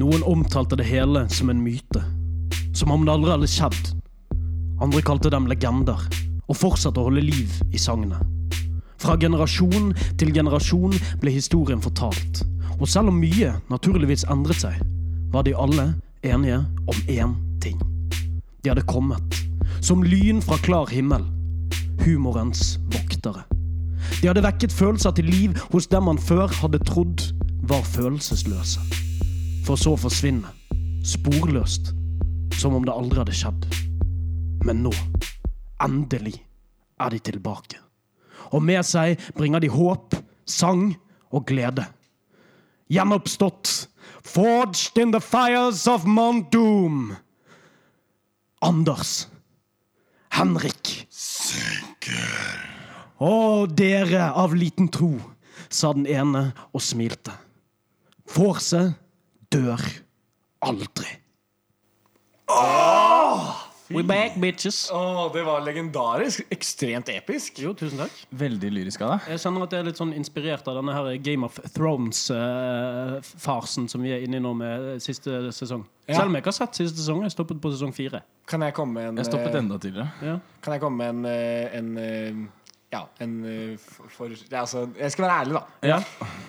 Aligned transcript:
Noen 0.00 0.22
omtalte 0.24 0.78
det 0.80 0.86
hele 0.88 1.26
som 1.28 1.50
en 1.52 1.58
myte. 1.60 2.00
Som 2.72 2.92
om 2.94 3.02
det 3.04 3.12
aldri 3.12 3.34
hadde 3.34 3.48
skjedd. 3.50 3.88
Andre 4.80 5.02
kalte 5.04 5.28
dem 5.32 5.48
legender, 5.50 6.00
og 6.48 6.56
fortsatte 6.56 7.02
å 7.02 7.10
holde 7.10 7.24
liv 7.26 7.52
i 7.74 7.80
sagnet. 7.80 8.22
Fra 9.00 9.18
generasjon 9.20 9.90
til 10.20 10.32
generasjon 10.32 10.94
ble 11.20 11.34
historien 11.34 11.82
fortalt. 11.84 12.40
Og 12.78 12.88
selv 12.88 13.12
om 13.12 13.18
mye 13.20 13.52
naturligvis 13.68 14.24
endret 14.32 14.62
seg, 14.62 14.78
var 15.34 15.44
de 15.44 15.52
alle 15.52 15.90
enige 16.24 16.62
om 16.88 17.04
én 17.04 17.36
ting. 17.60 17.76
De 18.64 18.72
hadde 18.72 18.86
kommet, 18.88 19.36
som 19.84 20.06
lyn 20.06 20.40
fra 20.40 20.56
klar 20.64 20.88
himmel. 20.88 21.26
Humorens 22.06 22.78
voktere. 22.94 23.44
De 24.22 24.30
hadde 24.30 24.46
vekket 24.48 24.72
følelser 24.72 25.12
til 25.18 25.28
liv 25.28 25.60
hos 25.74 25.92
dem 25.92 26.08
man 26.08 26.24
før 26.30 26.48
hadde 26.62 26.80
trodd 26.88 27.28
var 27.68 27.84
følelsesløse. 27.84 29.09
For 29.66 29.78
så 29.78 29.94
å 29.94 30.00
forsvinne, 30.00 30.50
sporløst, 31.06 31.92
som 32.58 32.74
om 32.76 32.84
det 32.86 32.94
aldri 32.94 33.20
hadde 33.20 33.36
skjedd. 33.36 33.66
Men 34.66 34.82
nå, 34.84 34.92
endelig, 35.82 36.38
er 37.00 37.14
de 37.14 37.20
tilbake. 37.30 37.78
Og 38.50 38.62
med 38.64 38.84
seg 38.86 39.20
bringer 39.36 39.62
de 39.62 39.70
håp, 39.72 40.16
sang 40.48 40.90
og 41.30 41.46
glede. 41.48 41.86
Gjenoppstått, 42.90 43.88
forged 44.26 44.98
in 44.98 45.12
the 45.14 45.20
fires 45.22 45.86
of 45.88 46.04
Mount 46.04 46.50
Doom. 46.52 47.14
Anders. 48.60 49.28
Henrik. 50.34 51.06
Å, 53.20 53.34
dere 53.66 54.30
av 54.32 54.54
liten 54.56 54.88
tro, 54.92 55.14
sa 55.68 55.92
den 55.96 56.08
ene 56.08 56.50
og 56.72 56.82
smilte. 56.84 57.34
Vorse 58.30 58.90
dør 59.50 59.82
aldri. 60.62 61.10
We 63.90 64.06
back, 64.06 64.36
bitches. 64.38 64.86
Åh, 64.94 65.32
det 65.34 65.42
var 65.42 65.64
legendarisk. 65.66 66.46
Ekstremt 66.54 67.08
episk. 67.10 67.58
Jo, 67.58 67.74
tusen 67.74 67.98
takk. 67.98 68.14
Veldig 68.38 68.70
lyrisk 68.70 69.02
av 69.02 69.16
deg. 69.16 69.26
Jeg 69.32 69.40
kjenner 69.42 69.64
at 69.66 69.72
jeg 69.74 69.82
er 69.82 69.86
litt 69.88 69.98
sånn 69.98 70.14
inspirert 70.14 70.62
av 70.70 70.78
denne 70.78 70.94
her 70.94 71.18
Game 71.26 71.42
of 71.46 71.58
Thrones-farsen 71.74 73.88
som 73.90 74.02
vi 74.06 74.10
er 74.14 74.22
inne 74.26 74.36
i 74.38 74.44
nå 74.44 74.52
med 74.54 75.02
siste 75.02 75.50
sesong. 75.56 75.82
Ja. 76.06 76.14
Selv 76.20 76.28
om 76.30 76.34
jeg 76.38 76.42
ikke 76.44 76.52
har 76.52 76.60
sett 76.60 76.74
siste 76.78 76.98
sesong. 77.02 77.20
Jeg 77.26 77.34
stoppet 77.34 77.58
på 77.62 77.68
sesong 77.74 77.92
fire. 77.96 78.18
Kan 78.50 78.60
jeg 78.66 78.72
komme 78.78 78.92
med 78.94 79.04
en 79.10 79.16
Jeg 79.18 79.26
stoppet 79.32 79.54
eh, 79.54 79.60
enda 79.64 79.74
tidligere. 79.82 80.08
Ja. 80.22 80.36
Kan 80.62 80.72
jeg 80.76 80.80
komme 80.86 80.96
med 81.02 81.08
en, 81.10 81.20
eh, 81.26 81.78
en 81.80 81.88
eh, 81.98 82.34
Ja, 82.90 83.04
en 83.22 83.34
eh, 83.46 83.76
for, 83.78 84.32
altså, 84.50 84.88
Jeg 84.98 85.12
skal 85.14 85.24
være 85.24 85.34
ærlig, 85.44 85.54
da. 85.54 85.60
Ja. 85.86 85.98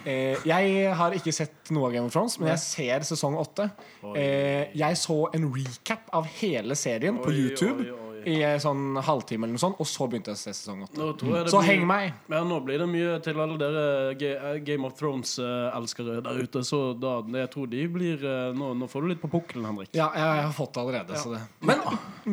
Eh, 0.09 0.47
jeg 0.49 0.93
har 0.97 1.13
ikke 1.13 1.33
sett 1.35 1.69
noe 1.69 1.89
av 1.89 1.93
Game 1.93 2.09
of 2.09 2.15
Thrones, 2.15 2.39
men 2.41 2.49
jeg 2.49 2.63
ser 2.63 3.05
sesong 3.05 3.37
åtte. 3.37 3.67
Eh, 4.15 4.71
jeg 4.73 4.97
så 4.97 5.19
en 5.37 5.45
recap 5.53 6.09
av 6.17 6.25
hele 6.39 6.77
serien 6.79 7.19
på 7.21 7.29
YouTube 7.29 7.85
oi, 7.85 7.91
oi. 7.93 8.10
I 8.27 8.35
en 8.45 8.59
sånn 8.61 8.97
halvtime, 9.03 9.45
eller 9.47 9.55
noe 9.57 9.61
sånt, 9.63 9.79
og 9.81 9.87
så 9.89 10.07
begynte 10.09 10.31
jeg 10.33 10.37
å 10.37 10.41
se 10.41 10.53
sesong 10.53 10.83
åtte. 10.85 11.07
Så 11.51 11.61
mye, 11.61 11.67
heng 11.67 11.85
meg! 11.89 12.13
Ja, 12.29 12.41
nå 12.47 12.59
blir 12.65 12.81
det 12.83 12.87
mye 12.91 13.15
til 13.25 13.39
alle 13.41 13.57
dere 13.61 13.83
eh, 14.13 14.59
Game 14.67 14.85
of 14.87 14.93
Thrones-elskere 14.99 16.19
der 16.25 16.41
ute. 16.43 16.63
Så 16.67 16.81
da, 16.99 17.17
jeg 17.41 17.49
tror 17.53 17.69
de 17.71 17.85
blir 17.91 18.25
eh, 18.25 18.51
Nå, 18.57 18.71
nå 18.77 18.87
får 18.91 19.01
du 19.05 19.11
litt 19.13 19.21
på 19.23 19.29
pukkelen, 19.31 19.65
Henrik. 19.69 19.89
Ja, 19.97 20.09
jeg 20.15 20.43
har 20.47 20.53
fått 20.55 20.73
det 20.75 20.83
allerede. 20.83 21.19
Så 21.21 21.33
det. 21.35 21.41
Men 21.65 21.81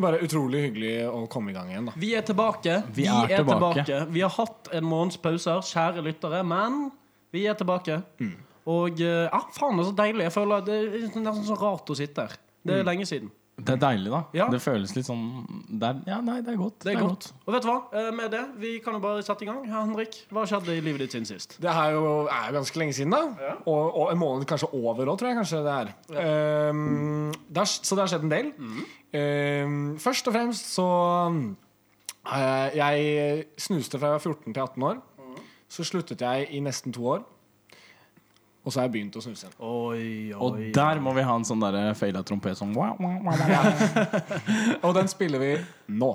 bare 0.02 0.20
utrolig 0.24 0.64
hyggelig 0.68 0.92
å 1.10 1.22
komme 1.30 1.52
i 1.52 1.56
gang 1.56 1.70
igjen, 1.72 1.88
da. 1.90 1.96
Vi 1.98 2.12
er 2.18 2.26
tilbake. 2.26 2.80
Vi 2.96 3.06
er 3.08 3.32
tilbake. 3.38 4.00
Vi 4.12 4.24
har 4.24 4.34
hatt 4.36 4.72
en 4.76 4.84
måneds 4.88 5.20
pause 5.22 5.54
her, 5.56 5.64
kjære 5.64 6.04
lyttere, 6.08 6.42
men 6.46 6.88
vi 7.34 7.46
er 7.48 7.56
tilbake. 7.58 8.00
Mm. 8.20 8.36
Og 8.68 9.00
eh, 9.00 9.24
ja, 9.30 9.40
faen, 9.56 9.78
det 9.78 9.86
er 9.86 9.90
så 9.92 9.96
deilig. 10.02 10.26
Jeg 10.28 10.34
føler 10.34 10.64
Det 10.66 10.76
er 10.76 11.08
nesten 11.24 11.44
så 11.48 11.56
rart 11.60 11.88
å 11.88 11.96
sitte 11.96 12.26
her. 12.28 12.36
Det 12.58 12.74
Mm. 12.74 12.80
er 12.82 12.84
lenge 12.84 13.04
siden. 13.08 13.28
Det 13.58 13.74
er 13.74 13.80
deilig, 13.82 14.10
da. 14.12 14.20
Ja. 14.36 14.46
Det 14.52 14.60
føles 14.62 14.92
litt 14.94 15.08
sånn 15.08 15.24
det 15.66 15.88
er, 15.88 15.96
Ja, 16.06 16.18
nei, 16.22 16.36
det 16.46 16.52
er 16.52 16.58
godt. 16.60 16.76
Det 16.84 16.92
er 16.92 17.00
godt. 17.02 17.26
Og 17.42 17.54
vet 17.56 17.64
du 17.64 17.68
hva? 17.68 17.78
Eh, 17.90 18.10
Med 18.14 18.30
det, 18.30 18.42
vi 18.62 18.76
kan 18.84 18.94
jo 18.94 19.00
bare 19.02 19.24
sette 19.26 19.42
i 19.42 19.48
gang. 19.48 19.64
Ja, 19.66 19.80
Henrik, 19.82 20.20
hva 20.30 20.44
skjedde 20.46 20.76
i 20.78 20.82
livet 20.84 21.02
ditt 21.02 21.16
siden 21.16 21.26
sist? 21.26 21.56
Det 21.62 21.70
er 21.72 21.96
jo, 21.96 22.04
er 22.30 22.52
jo 22.52 22.58
ganske 22.60 22.78
lenge 22.78 22.94
siden, 22.94 23.16
da. 23.16 23.56
Og, 23.64 23.82
og 23.88 24.12
en 24.12 24.20
måned 24.20 24.46
kanskje 24.50 24.70
over 24.78 25.10
òg, 25.10 25.18
tror 25.18 25.32
jeg 25.32 25.40
kanskje 25.40 25.64
det 25.66 25.74
er. 25.74 25.90
Ehm, 26.22 27.32
det. 27.50 27.66
Så 27.66 27.98
det 27.98 28.04
har 28.04 28.12
skjedd 28.14 28.28
en 28.28 28.34
del. 28.36 28.52
Ehm, 29.18 29.80
først 30.02 30.30
og 30.30 30.36
fremst 30.36 30.70
så 30.76 30.86
uh, 32.28 32.68
Jeg 32.76 33.46
snuste 33.58 33.98
fra 33.98 34.12
jeg 34.12 34.20
var 34.20 34.26
14 34.26 34.52
til 34.54 34.62
18 34.62 34.88
år. 34.92 35.02
Så 35.68 35.84
sluttet 35.84 36.22
jeg 36.24 36.46
i 36.54 36.62
nesten 36.64 36.94
to 36.94 37.04
år. 37.16 37.26
Og 38.68 38.72
så 38.74 38.82
har 38.82 38.88
jeg 38.90 38.92
begynt 38.98 39.14
å 39.16 39.22
snuse 39.24 39.46
igjen. 39.46 39.54
Oi, 39.64 40.32
Og 40.36 40.58
der 40.76 40.98
må 41.00 41.14
vi 41.16 41.22
ha 41.24 41.36
en 41.40 41.46
sånn 41.48 41.62
derre 41.62 41.94
feila 41.96 42.20
trompet 42.28 42.58
som 42.58 42.74
wow, 42.76 42.98
wow, 43.00 43.16
wow, 43.24 43.32
wow. 43.48 44.82
Og 44.82 44.92
den 44.98 45.08
spiller 45.08 45.40
vi 45.40 45.54
nå. 45.96 46.10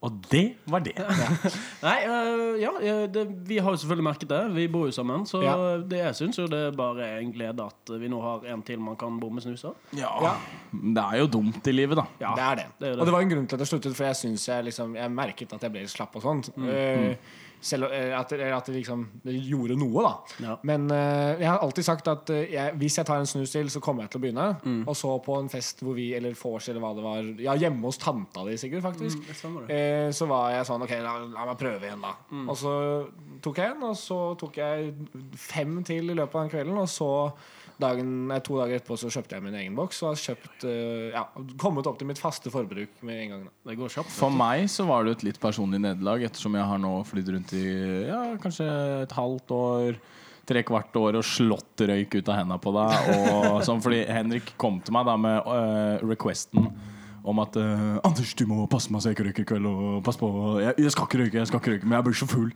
Og 0.00 0.14
det 0.30 0.44
var 0.70 0.80
det. 0.80 0.94
Nei, 1.84 1.96
uh, 2.08 2.54
ja, 2.56 2.70
det, 3.12 3.24
vi 3.50 3.58
har 3.60 3.74
jo 3.74 3.80
selvfølgelig 3.82 4.06
merket 4.06 4.30
det. 4.30 4.38
Vi 4.54 4.64
bor 4.72 4.86
jo 4.88 4.94
sammen. 4.96 5.26
Så 5.28 5.42
Ja. 5.44 5.56
det, 5.76 5.98
jeg 6.00 6.16
syns 6.16 6.38
jo 6.40 6.46
det 6.48 6.60
er 6.70 6.78
bare 6.78 7.10
en 7.18 7.34
glede 7.34 7.66
at 7.66 7.92
vi 8.00 8.08
nå 8.08 8.20
har 8.24 8.46
en 8.54 8.62
til 8.64 8.80
man 8.80 8.96
kan 9.00 9.18
bomme 9.20 9.42
snuser. 9.44 9.74
Ja. 9.98 10.14
Ja. 10.24 10.32
Det 10.72 11.04
er 11.04 11.20
jo 11.20 11.28
dumt 11.36 11.68
i 11.68 11.74
livet, 11.74 12.00
da. 12.00 12.06
Ja, 12.22 12.32
det 12.38 12.46
er 12.46 12.62
det. 12.62 12.66
det 12.78 12.88
er 12.88 12.94
det. 12.94 13.00
Og 13.02 13.10
det 13.10 13.16
var 13.18 13.26
en 13.26 13.34
grunn 13.34 13.50
til 13.50 13.58
at 13.58 13.66
jeg 13.66 13.72
sluttet, 13.74 13.98
for 13.98 14.08
jeg 14.08 14.20
syns 14.22 14.48
jeg 14.48 14.68
liksom 14.70 14.96
Jeg 14.96 15.12
merket 15.12 15.52
at 15.58 15.68
jeg 15.68 15.74
ble 15.74 15.84
litt 15.84 15.92
slapp 15.92 16.16
og 16.16 16.24
sånt. 16.24 16.48
Eh, 16.56 17.12
selv 17.60 17.90
eh, 17.92 18.12
at, 18.18 18.30
det- 18.32 18.46
at 18.56 18.66
det 18.70 18.74
liksom 18.78 19.02
det 19.24 19.34
gjorde 19.44 19.76
noe, 19.76 20.02
da. 20.06 20.12
Ja. 20.46 20.54
Men 20.64 20.86
uh, 20.90 21.36
jeg 21.40 21.44
har 21.48 21.58
alltid 21.60 21.84
sagt 21.84 22.08
at 22.08 22.30
eh, 22.32 22.46
jeg, 22.54 22.74
hvis 22.80 22.96
jeg 22.96 23.06
tar 23.06 23.20
en 23.20 23.28
snus 23.28 23.52
til, 23.52 23.68
så 23.70 23.80
kommer 23.84 24.04
jeg 24.06 24.10
til 24.14 24.20
å 24.20 24.24
begynne. 24.24 24.46
Og 24.88 24.96
så 24.96 25.12
på 25.24 25.36
en 25.40 25.50
fest 25.52 25.82
hvor 25.84 25.94
vi, 25.98 26.08
eller 26.16 26.34
vors 26.40 26.68
eller 26.72 26.80
hva 26.80 26.94
det 26.96 27.04
var 27.04 27.30
Ja, 27.44 27.54
hjemme 27.60 27.84
hos 27.84 27.98
tanta 28.00 28.44
di, 28.48 28.56
sikkert, 28.60 28.82
faktisk. 28.88 29.20
mm. 29.44 29.60
Eh, 29.70 30.08
så 30.16 30.26
var 30.30 30.50
jeg 30.56 30.66
sånn 30.70 30.82
OK, 30.88 30.96
la, 31.04 31.14
la 31.36 31.46
meg 31.50 31.58
prøve 31.60 31.84
igjen, 31.90 32.00
da. 32.04 32.14
Og 32.48 32.56
så 32.56 32.74
tok 33.44 33.60
jeg 33.62 33.74
en, 33.76 33.82
og 33.90 33.96
så 34.00 34.20
tok 34.40 34.56
jeg 34.60 34.92
fem 35.36 35.82
til 35.86 36.10
i 36.10 36.16
løpet 36.16 36.34
av 36.36 36.46
den 36.46 36.54
kvelden, 36.56 36.80
og 36.80 36.88
så 36.90 37.10
Dagen, 37.80 38.12
nei, 38.30 38.38
to 38.44 38.58
dager 38.60 38.78
etterpå 38.78 38.98
så 39.00 39.10
kjøpte 39.12 39.36
jeg 39.36 39.44
min 39.46 39.56
egen 39.62 39.76
boks 39.78 40.02
og 40.04 40.12
har 40.12 40.20
kjøpt, 40.20 40.66
uh, 40.68 41.08
ja, 41.14 41.24
kommet 41.60 41.88
opp 41.88 41.98
til 42.00 42.10
mitt 42.10 42.20
faste 42.20 42.52
forbruk 42.52 43.02
med 43.06 43.24
en 43.24 43.34
gang. 43.34 43.42
Det 43.70 43.76
går 43.80 43.94
kjapt. 43.96 44.14
For 44.14 44.34
meg 44.34 44.66
så 44.72 44.86
var 44.88 45.06
det 45.06 45.18
et 45.18 45.26
litt 45.30 45.42
personlig 45.42 45.80
nederlag, 45.82 46.26
ettersom 46.28 46.58
jeg 46.58 46.68
har 46.70 46.82
nå 46.82 46.94
flydd 47.08 47.34
rundt 47.34 47.56
i 47.58 47.66
ja, 48.08 48.22
kanskje 48.42 48.68
et 49.04 49.16
halvt 49.16 49.56
år. 49.56 50.00
Tre 50.50 50.64
kvart 50.66 50.96
år 50.98 51.18
og 51.20 51.26
slått 51.26 51.84
røyk 51.86 52.16
ut 52.16 52.30
av 52.32 52.40
henda 52.40 52.56
på 52.58 52.72
deg. 52.74 53.10
Og 53.52 53.60
sånn, 53.62 53.82
fordi 53.84 54.00
Henrik 54.10 54.54
kom 54.58 54.80
til 54.82 54.96
meg 54.96 55.06
da 55.06 55.14
med 55.20 55.46
uh, 55.46 56.00
requesten 56.10 56.66
om 57.24 57.38
at 57.38 57.56
uh, 57.56 57.98
'Anders, 58.04 58.34
du 58.34 58.46
må 58.46 58.66
passe 58.70 58.90
meg 58.92 59.00
så 59.02 59.10
jeg 59.10 59.18
ikke 59.18 59.26
røyker 59.30 59.42
i 59.42 59.48
kveld.' 59.54 59.66
Og 59.70 60.04
pass 60.04 60.16
på, 60.16 60.28
jeg, 60.60 60.74
'Jeg 60.78 60.92
skal 60.92 61.04
ikke 61.06 61.18
røyke, 61.24 61.34
jeg 61.40 61.46
skal 61.46 61.60
ikke 61.60 61.72
røyke, 61.74 61.84
men 61.86 61.96
jeg 61.98 62.04
blir 62.04 62.14
så 62.14 62.26
full'. 62.30 62.52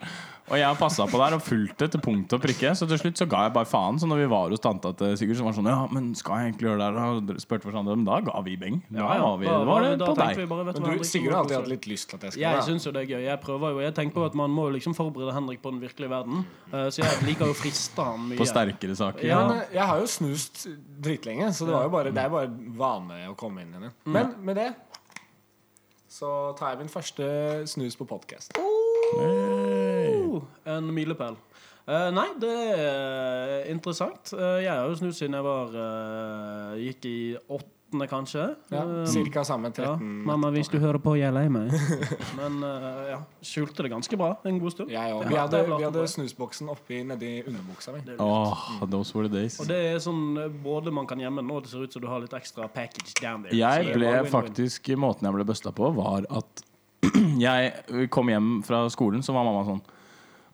Og 0.52 0.58
jeg 0.60 0.76
passa 0.76 1.06
på 1.08 1.16
der 1.16 1.32
og 1.38 1.40
fulgte 1.40 1.86
til 1.88 2.00
punkt 2.04 2.32
og 2.36 2.40
prikke. 2.42 2.74
Så 2.76 2.84
til 2.86 2.98
slutt 3.00 3.16
så 3.16 3.24
ga 3.26 3.44
jeg 3.46 3.52
bare 3.54 3.64
faen. 3.64 3.96
Så 3.98 4.04
når 4.06 4.18
vi 4.20 4.26
var 4.28 4.50
hos 4.52 4.60
tanta 4.60 4.90
til 4.92 5.16
Sigurd, 5.16 5.36
så 5.38 5.42
var 5.46 5.52
det 5.52 5.58
sånn 5.60 5.70
'Ja, 5.72 5.88
men 5.90 6.14
skal 6.14 6.36
jeg 6.36 6.52
egentlig 6.52 6.68
gjøre 6.68 6.78
det 6.84 7.00
her?' 7.00 7.34
Og 7.34 7.40
spurte 7.40 7.64
hverandre, 7.64 7.96
men 7.96 8.04
da 8.04 8.20
ga 8.20 8.40
vi 8.44 8.56
beng. 8.56 8.82
Da 8.92 8.98
Ja, 9.00 9.14
ja. 9.14 9.20
var 9.24 9.38
vi, 9.38 9.46
Da- 9.46 9.58
det 9.58 9.66
var 9.66 9.80
det 9.82 9.98
da 9.98 10.06
på 10.06 10.14
deg. 10.16 10.36
vi 10.36 10.46
bare, 10.46 10.64
vet 10.66 10.74
du 10.76 10.80
hva, 10.82 10.88
Men 10.88 10.98
du, 10.98 11.04
Sigurd 11.04 11.32
har 11.32 11.40
alltid 11.44 11.56
hatt 11.56 11.68
litt 11.68 11.86
lyst 11.88 12.08
til 12.10 12.16
at 12.16 12.22
jeg 12.24 12.32
skal 12.32 12.40
Jeg 12.42 12.56
det. 12.56 12.64
syns 12.68 12.84
jo 12.84 12.92
det 12.92 13.02
er 13.02 13.06
gøy. 13.16 13.22
Jeg 13.24 13.40
prøver 13.40 13.68
jo 13.72 13.80
Jeg 13.80 13.94
tenker 13.94 14.14
på 14.14 14.24
at 14.26 14.34
man 14.34 14.50
må 14.50 14.68
liksom 14.72 14.94
forberede 14.94 15.32
Henrik 15.32 15.62
på 15.62 15.70
den 15.70 15.80
virkelige 15.80 16.10
verden. 16.10 16.44
Uh, 16.72 16.90
Så 16.92 17.00
jeg 17.00 17.22
liker 17.24 17.46
jo 17.46 17.52
å 17.52 17.56
friste 17.56 18.04
han 18.04 18.20
mye. 18.28 18.36
På 18.36 18.44
sterkere 18.44 18.94
saker. 18.96 19.24
Ja, 19.26 19.48
men 19.48 19.62
jeg 19.72 19.82
har 19.82 19.96
jo 19.98 20.06
snust 20.06 20.66
dritlenge, 21.00 21.48
så 21.54 21.64
det, 21.64 21.72
var 21.72 21.82
jo 21.84 21.88
bare, 21.88 22.12
det 22.12 22.18
er 22.22 22.28
bare 22.28 22.48
vane 22.76 23.28
å 23.30 23.34
komme 23.36 23.62
inn 23.62 23.72
igjen. 23.72 23.92
Men 24.04 24.34
med 24.54 24.62
det 24.62 24.72
så 26.14 26.28
tar 26.54 26.74
jeg 26.74 26.84
min 26.84 26.92
første 26.92 27.24
snus 27.66 27.96
på 27.98 28.06
podkast. 28.06 28.54
Oh, 28.60 30.42
en 30.70 30.92
milepæl. 30.94 31.34
Uh, 31.84 32.08
nei, 32.14 32.28
det 32.40 32.52
er 32.78 33.66
interessant. 33.72 34.30
Uh, 34.32 34.62
jeg 34.62 34.70
har 34.70 34.86
jo 34.86 34.94
snust 35.00 35.18
siden 35.18 35.34
jeg 35.34 35.44
var 35.44 35.74
uh, 35.74 36.78
gikk 36.78 37.08
i 37.10 37.18
åttende, 37.94 38.06
kanskje. 38.08 38.54
Ja, 38.68 38.82
Eh, 38.84 39.06
Cirka 39.06 39.44
samme 39.44 39.72
ja. 39.76 39.96
Mamma, 39.96 40.50
hvis 40.50 40.68
du 40.68 40.78
hører 40.78 40.98
på, 40.98 41.16
jeg 41.16 41.28
er 41.28 41.32
lei 41.32 41.48
meg. 41.48 41.70
Men 42.38 42.62
eh, 42.62 43.10
ja, 43.12 43.18
skjulte 43.42 43.82
det 43.82 43.90
ganske 43.92 44.16
bra 44.16 44.36
en 44.44 44.58
god 44.58 44.72
stund. 44.72 44.90
Ja. 44.90 45.06
Ja, 45.08 45.20
Vi 45.28 45.34
hadde, 45.36 45.62
vi 45.66 45.84
hadde 45.84 46.06
snusboksen 46.08 46.68
oppi 46.68 47.02
nedi 47.04 47.42
underbuksa 47.46 47.92
mi. 47.94 48.02
Åh, 48.18 48.84
those 48.90 49.14
were 49.14 49.28
the 49.28 49.34
days. 49.34 49.58
Og 49.60 49.68
det 49.68 49.78
er 49.94 49.98
sånn 50.02 50.36
eh, 50.38 50.48
både 50.48 50.92
man 50.92 51.06
kan 51.06 51.18
gjemme 51.20 51.42
den, 51.42 51.50
og 51.50 51.62
det 51.64 51.70
ser 51.70 51.84
ut 51.84 51.92
som 51.92 52.02
du 52.02 52.08
har 52.10 52.20
litt 52.20 52.34
ekstra 52.34 52.68
package 52.68 53.14
down 53.20 53.44
there. 53.44 53.56
Jeg 53.56 53.94
ble 53.94 54.14
faktisk 54.30 54.92
Måten 54.94 55.26
jeg 55.26 55.34
ble 55.34 55.44
busta 55.44 55.72
på, 55.74 55.88
var 55.96 56.24
at 56.30 56.62
jeg 57.38 58.08
kom 58.10 58.30
hjem 58.30 58.62
fra 58.64 58.84
skolen, 58.92 59.22
så 59.22 59.34
var 59.34 59.44
mamma 59.46 59.64
sånn 59.66 59.82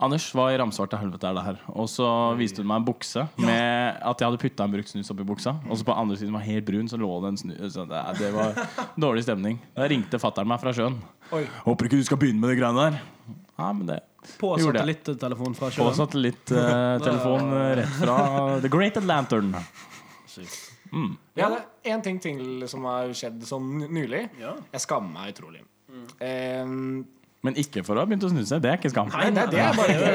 Anders, 0.01 0.31
hva 0.33 0.47
i 0.49 0.57
ramsvarte 0.57 0.97
helvete 0.97 1.29
er 1.29 1.35
det 1.37 1.43
her? 1.45 1.59
Og 1.77 1.89
så 1.93 2.07
viste 2.39 2.63
hun 2.63 2.69
meg 2.71 2.81
en 2.81 2.87
bukse 2.89 3.27
med 3.37 3.99
at 4.01 4.23
jeg 4.23 4.31
hadde 4.31 4.41
putta 4.41 4.65
en 4.65 4.73
brukt 4.73 4.89
snus 4.89 5.11
oppi 5.13 5.27
buksa. 5.29 5.53
Og 5.69 5.77
så 5.77 5.85
på 5.85 5.97
andre 5.97 6.17
siden 6.17 6.33
var 6.33 6.45
helt 6.47 6.65
brun, 6.69 6.89
så 6.89 6.97
lå 7.01 7.11
det 7.21 7.33
en 7.35 7.41
snus 7.43 7.77
det, 7.77 8.01
det 8.21 8.31
var 8.33 8.57
dårlig 9.05 9.27
stemning. 9.27 9.59
Da 9.77 9.89
ringte 9.93 10.21
fatter'n 10.23 10.49
meg 10.49 10.63
fra 10.63 10.73
sjøen. 10.77 10.97
Oi. 11.37 11.43
Håper 11.67 11.91
ikke 11.91 12.01
du 12.01 12.07
skal 12.09 12.21
begynne 12.23 12.41
med 12.41 12.55
de 12.55 12.57
greiene 12.63 12.87
der. 12.89 13.03
Ja, 13.61 13.69
men 13.77 13.85
det 13.91 14.01
På 14.41 14.55
satellittelefon 14.61 15.55
fra 15.59 15.69
På 15.69 15.77
sjøen. 15.77 15.99
satellittelefon 16.01 17.05
telefon 17.05 17.55
rett 17.83 17.95
fra 18.01 18.19
The 18.65 18.73
Great 18.73 18.97
Lantern. 19.05 19.53
Sykt. 20.31 20.57
Mm. 20.91 21.13
Ja, 21.39 21.53
det 21.53 21.61
er 21.87 21.95
en 21.95 22.03
ting 22.03 22.19
til 22.25 22.65
som 22.73 22.89
har 22.89 23.13
skjedd 23.15 23.45
sånn 23.47 23.85
nylig. 23.93 24.25
Ja. 24.41 24.57
Jeg 24.73 24.83
skammer 24.89 25.13
meg 25.21 25.37
utrolig. 25.37 25.61
Ehm, 26.25 27.05
Men 27.41 27.57
ikke 27.57 27.81
for 27.87 27.97
å 27.97 28.03
ha 28.03 28.09
begynt 28.09 28.25
å 28.27 28.29
snuse. 28.29 28.59
Det 28.61 28.69
er 28.69 28.77
ikke 28.77 28.91
skam. 28.93 29.09
Nei, 29.15 29.31
det, 29.33 29.47
det 29.55 29.61
er 29.65 29.77
bare. 29.79 30.11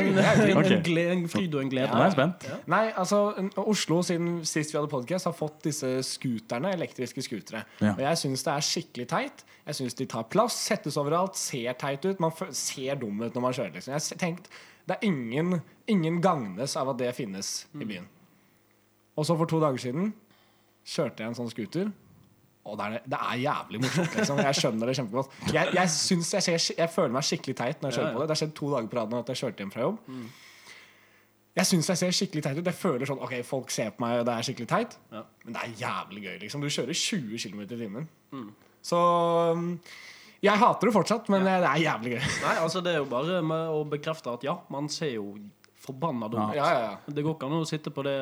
En, 0.46 0.84
gle, 0.86 1.06
en 1.10 1.24
fryd 1.32 1.56
og 1.58 1.64
en 1.64 1.72
glede. 1.72 1.88
Nå 1.90 1.98
er 2.04 2.12
jeg 2.12 2.14
spent. 2.14 2.46
Nei, 2.70 2.84
altså 2.94 3.22
Oslo 3.64 3.98
siden 4.06 4.36
sist 4.46 4.74
vi 4.74 4.78
hadde 4.78 4.92
podcast 4.92 5.26
har 5.26 5.34
fått 5.34 5.64
disse 5.66 5.90
skuterne, 6.06 6.76
elektriske 6.78 7.24
skutere. 7.26 7.64
Ja. 7.82 7.96
Og 7.96 8.04
jeg 8.06 8.22
syns 8.22 8.46
det 8.46 8.54
er 8.54 8.68
skikkelig 8.70 9.08
teit. 9.10 9.42
Jeg 9.66 9.80
syns 9.80 9.98
de 9.98 10.06
tar 10.14 10.28
plass, 10.30 10.60
settes 10.68 11.00
overalt, 11.02 11.40
ser 11.42 11.74
teit 11.82 12.06
ut. 12.06 12.22
Man 12.22 12.36
ser 12.54 13.02
dum 13.02 13.26
ut 13.26 13.34
når 13.34 13.48
man 13.48 13.58
kjører. 13.58 13.74
Liksom. 13.80 13.98
Jeg 13.98 14.22
tenkt, 14.22 14.52
Det 14.86 15.00
er 15.00 15.08
ingen, 15.10 15.64
ingen 15.90 16.22
gagnes 16.22 16.78
av 16.78 16.94
at 16.94 17.02
det 17.02 17.10
finnes 17.18 17.66
i 17.74 17.90
byen. 17.90 18.06
Og 19.18 19.26
så 19.26 19.34
for 19.40 19.50
to 19.50 19.58
dager 19.64 19.82
siden 19.82 20.12
kjørte 20.86 21.24
jeg 21.24 21.32
en 21.34 21.38
sånn 21.42 21.50
scooter. 21.50 21.90
Og 22.66 22.78
det 22.80 22.86
er, 22.86 23.04
det 23.14 23.18
er 23.22 23.38
jævlig 23.44 23.80
morsomt. 23.84 24.16
Liksom. 24.18 24.40
Jeg 24.42 24.58
skjønner 24.58 24.90
det 24.90 24.96
kjempegodt. 24.98 25.36
Jeg, 25.54 25.70
jeg, 25.78 25.90
synes 25.94 26.32
jeg, 26.34 26.44
ser, 26.48 26.64
jeg 26.80 26.90
føler 26.90 27.14
meg 27.14 27.28
skikkelig 27.28 27.56
teit 27.60 27.84
når 27.84 27.92
jeg 27.92 27.98
kjører 28.00 28.08
Ja, 28.08 28.12
ja. 28.12 28.16
på 28.16 28.24
det. 28.24 28.28
Det 28.28 28.34
har 28.36 28.40
skjedd 28.42 28.56
to 28.58 28.70
dager 28.74 28.90
på 28.90 28.98
rad 29.00 29.14
nå 29.14 29.20
at 29.22 29.30
jeg 29.30 29.42
kjørte 29.44 29.62
hjem 29.66 29.74
fra 29.76 29.84
jobb. 29.86 30.00
Jeg 31.56 31.70
syns 31.70 31.88
jeg 31.94 32.00
ser 32.02 32.16
skikkelig 32.18 32.44
teit 32.44 32.58
ut. 32.60 32.66
Jeg 32.68 32.76
føler 32.80 33.08
sånn 33.08 33.22
Ok, 33.24 33.36
folk 33.48 33.70
ser 33.72 33.94
på 33.96 34.04
meg, 34.04 34.18
og 34.24 34.26
det 34.28 34.34
er 34.34 34.48
skikkelig 34.50 34.68
teit. 34.74 34.98
Ja. 35.14 35.22
Men 35.46 35.56
det 35.56 35.62
er 35.62 35.76
jævlig 35.86 36.26
gøy, 36.26 36.36
liksom. 36.42 36.66
Du 36.66 36.74
kjører 36.74 36.98
20 37.06 37.46
km 37.46 37.62
i 37.64 37.70
timen. 37.86 38.10
Så 38.86 39.00
um, 39.56 39.70
jeg 40.44 40.60
hater 40.62 40.90
det 40.90 40.94
fortsatt, 40.98 41.30
men 41.32 41.46
det 41.48 41.54
er 41.62 41.80
jævlig 41.86 42.18
gøy. 42.18 42.26
Nei, 42.44 42.56
altså 42.66 42.82
Det 42.86 42.92
er 42.92 43.00
jo 43.00 43.08
bare 43.14 43.40
med 43.46 43.72
å 43.78 43.86
bekrefte 43.94 44.34
at 44.36 44.44
ja, 44.46 44.58
man 44.74 44.90
ser 44.94 45.14
jo 45.16 45.30
forbanna 45.86 46.30
dumt. 46.32 46.56
Ja, 46.58 46.72
ja, 46.74 46.82
ja. 46.90 47.14
Det 47.16 47.24
går 47.26 47.38
ikke 47.38 47.50
an 47.50 47.60
å 47.60 47.68
sitte 47.70 47.94
på 47.94 48.04
det, 48.08 48.16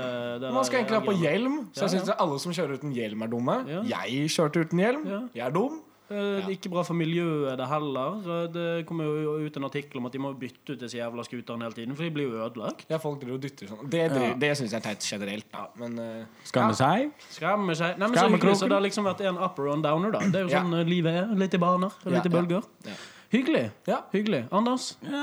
det 0.43 0.51
Man 0.53 0.67
skal 0.67 0.81
egentlig 0.81 0.99
ha 0.99 1.05
på 1.07 1.15
hjelm, 1.21 1.57
så 1.71 1.87
jeg 1.87 1.97
syns 1.97 2.13
alle 2.17 2.37
som 2.43 2.55
kjører 2.55 2.81
uten 2.81 2.93
hjelm, 2.95 3.25
er 3.25 3.33
dumme. 3.33 3.57
Ja. 3.69 3.81
Jeg 3.95 4.29
kjørte 4.35 4.67
uten 4.67 4.83
hjelm. 4.83 5.09
Ja. 5.09 5.23
Jeg 5.39 5.47
er 5.49 5.57
dum. 5.57 5.81
Ja. 6.13 6.43
Ikke 6.51 6.69
bra 6.69 6.83
for 6.85 6.97
miljøet, 6.97 7.55
det 7.57 7.67
heller. 7.69 8.17
Eh, 8.21 8.47
Det 8.53 8.85
kommer 8.85 9.07
jo 9.07 9.37
ut 9.45 9.57
en 9.57 9.63
artikkel 9.65 9.97
om 9.97 10.05
at 10.09 10.13
de 10.13 10.19
må 10.21 10.33
bytte 10.37 10.75
ut 10.75 10.81
disse 10.81 10.97
jævla 10.99 11.23
skuterne 11.25 11.65
hele 11.65 11.73
tiden, 11.77 11.95
for 11.95 12.03
de 12.03 12.11
blir 12.11 12.27
jo 12.29 12.43
ødelagt. 12.43 12.85
Ja, 12.91 12.99
folk 13.01 13.21
driver 13.21 13.39
og 13.39 13.45
dytter 13.45 13.71
sånn. 13.71 13.87
Det, 13.89 14.03
ja. 14.11 14.33
det 14.37 14.51
syns 14.59 14.75
jeg 14.75 14.81
er 14.81 14.85
teit 14.89 15.07
generelt, 15.07 15.47
da. 15.53 15.65
Men 15.79 15.97
uh, 15.97 16.43
Skamme 16.45 16.75
seg. 16.77 17.15
Skremmer 17.31 17.79
seg. 17.79 17.97
Nei, 17.97 18.11
men 18.11 18.19
så, 18.19 18.27
hyggelig, 18.27 18.59
så 18.59 18.69
det 18.69 18.77
har 18.77 18.85
liksom 18.85 19.09
vært 19.09 19.25
en 19.31 19.41
upper 19.47 19.69
og 19.71 19.77
en 19.79 19.87
downer, 19.87 20.13
da. 20.13 20.23
Det 20.27 20.43
er 20.43 20.47
jo 20.47 20.53
sånn 20.53 20.77
ja. 20.77 20.85
livet 20.91 21.19
er. 21.23 21.33
Litt 21.39 21.57
i 21.57 21.61
baner, 21.63 21.97
Ja, 22.03 22.15
litt 22.17 22.29
i 22.29 22.33
ja. 22.33 22.35
bølger. 22.37 22.69
Ja. 23.33 23.39
Hyggelig. 23.39 23.71
Ja. 23.89 23.97
Hyggelig. 24.13 24.43
Anders? 24.53 24.91
Ja, 25.01 25.21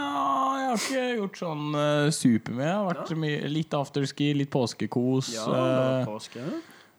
jeg 0.58 0.66
har 0.66 0.80
ikke 0.80 1.02
gjort 1.20 1.36
sånn 1.38 1.66
uh, 1.76 2.08
supermye. 2.10 2.66
Jeg 2.66 2.74
har 2.74 2.88
vært 2.88 3.12
mye, 3.22 3.50
litt 3.54 3.76
afterski, 3.78 4.32
litt 4.34 4.50
påskekos. 4.50 5.28
Ja, 5.36 5.44
det 5.46 5.60
var 5.60 6.00
eh, 6.00 6.08
påske. 6.10 6.42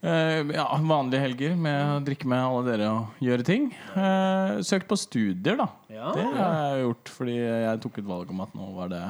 eh, 0.08 0.54
ja, 0.56 0.68
vanlige 0.88 1.22
helger 1.26 1.58
med 1.60 1.82
å 1.98 2.00
drikke 2.08 2.30
med 2.32 2.40
alle 2.46 2.64
dere 2.70 2.88
og 2.96 3.20
gjøre 3.28 3.44
ting. 3.48 3.68
Eh, 3.92 4.62
søkt 4.64 4.88
på 4.88 4.96
studier, 4.98 5.60
da. 5.60 5.68
Ja, 5.92 6.14
Det 6.16 6.24
har 6.32 6.56
jeg 6.78 6.86
gjort 6.88 7.12
fordi 7.18 7.36
jeg 7.42 7.84
tok 7.84 8.00
et 8.00 8.08
valg 8.08 8.32
om 8.32 8.46
at 8.48 8.56
nå 8.56 8.72
var 8.80 8.94
det 8.96 9.04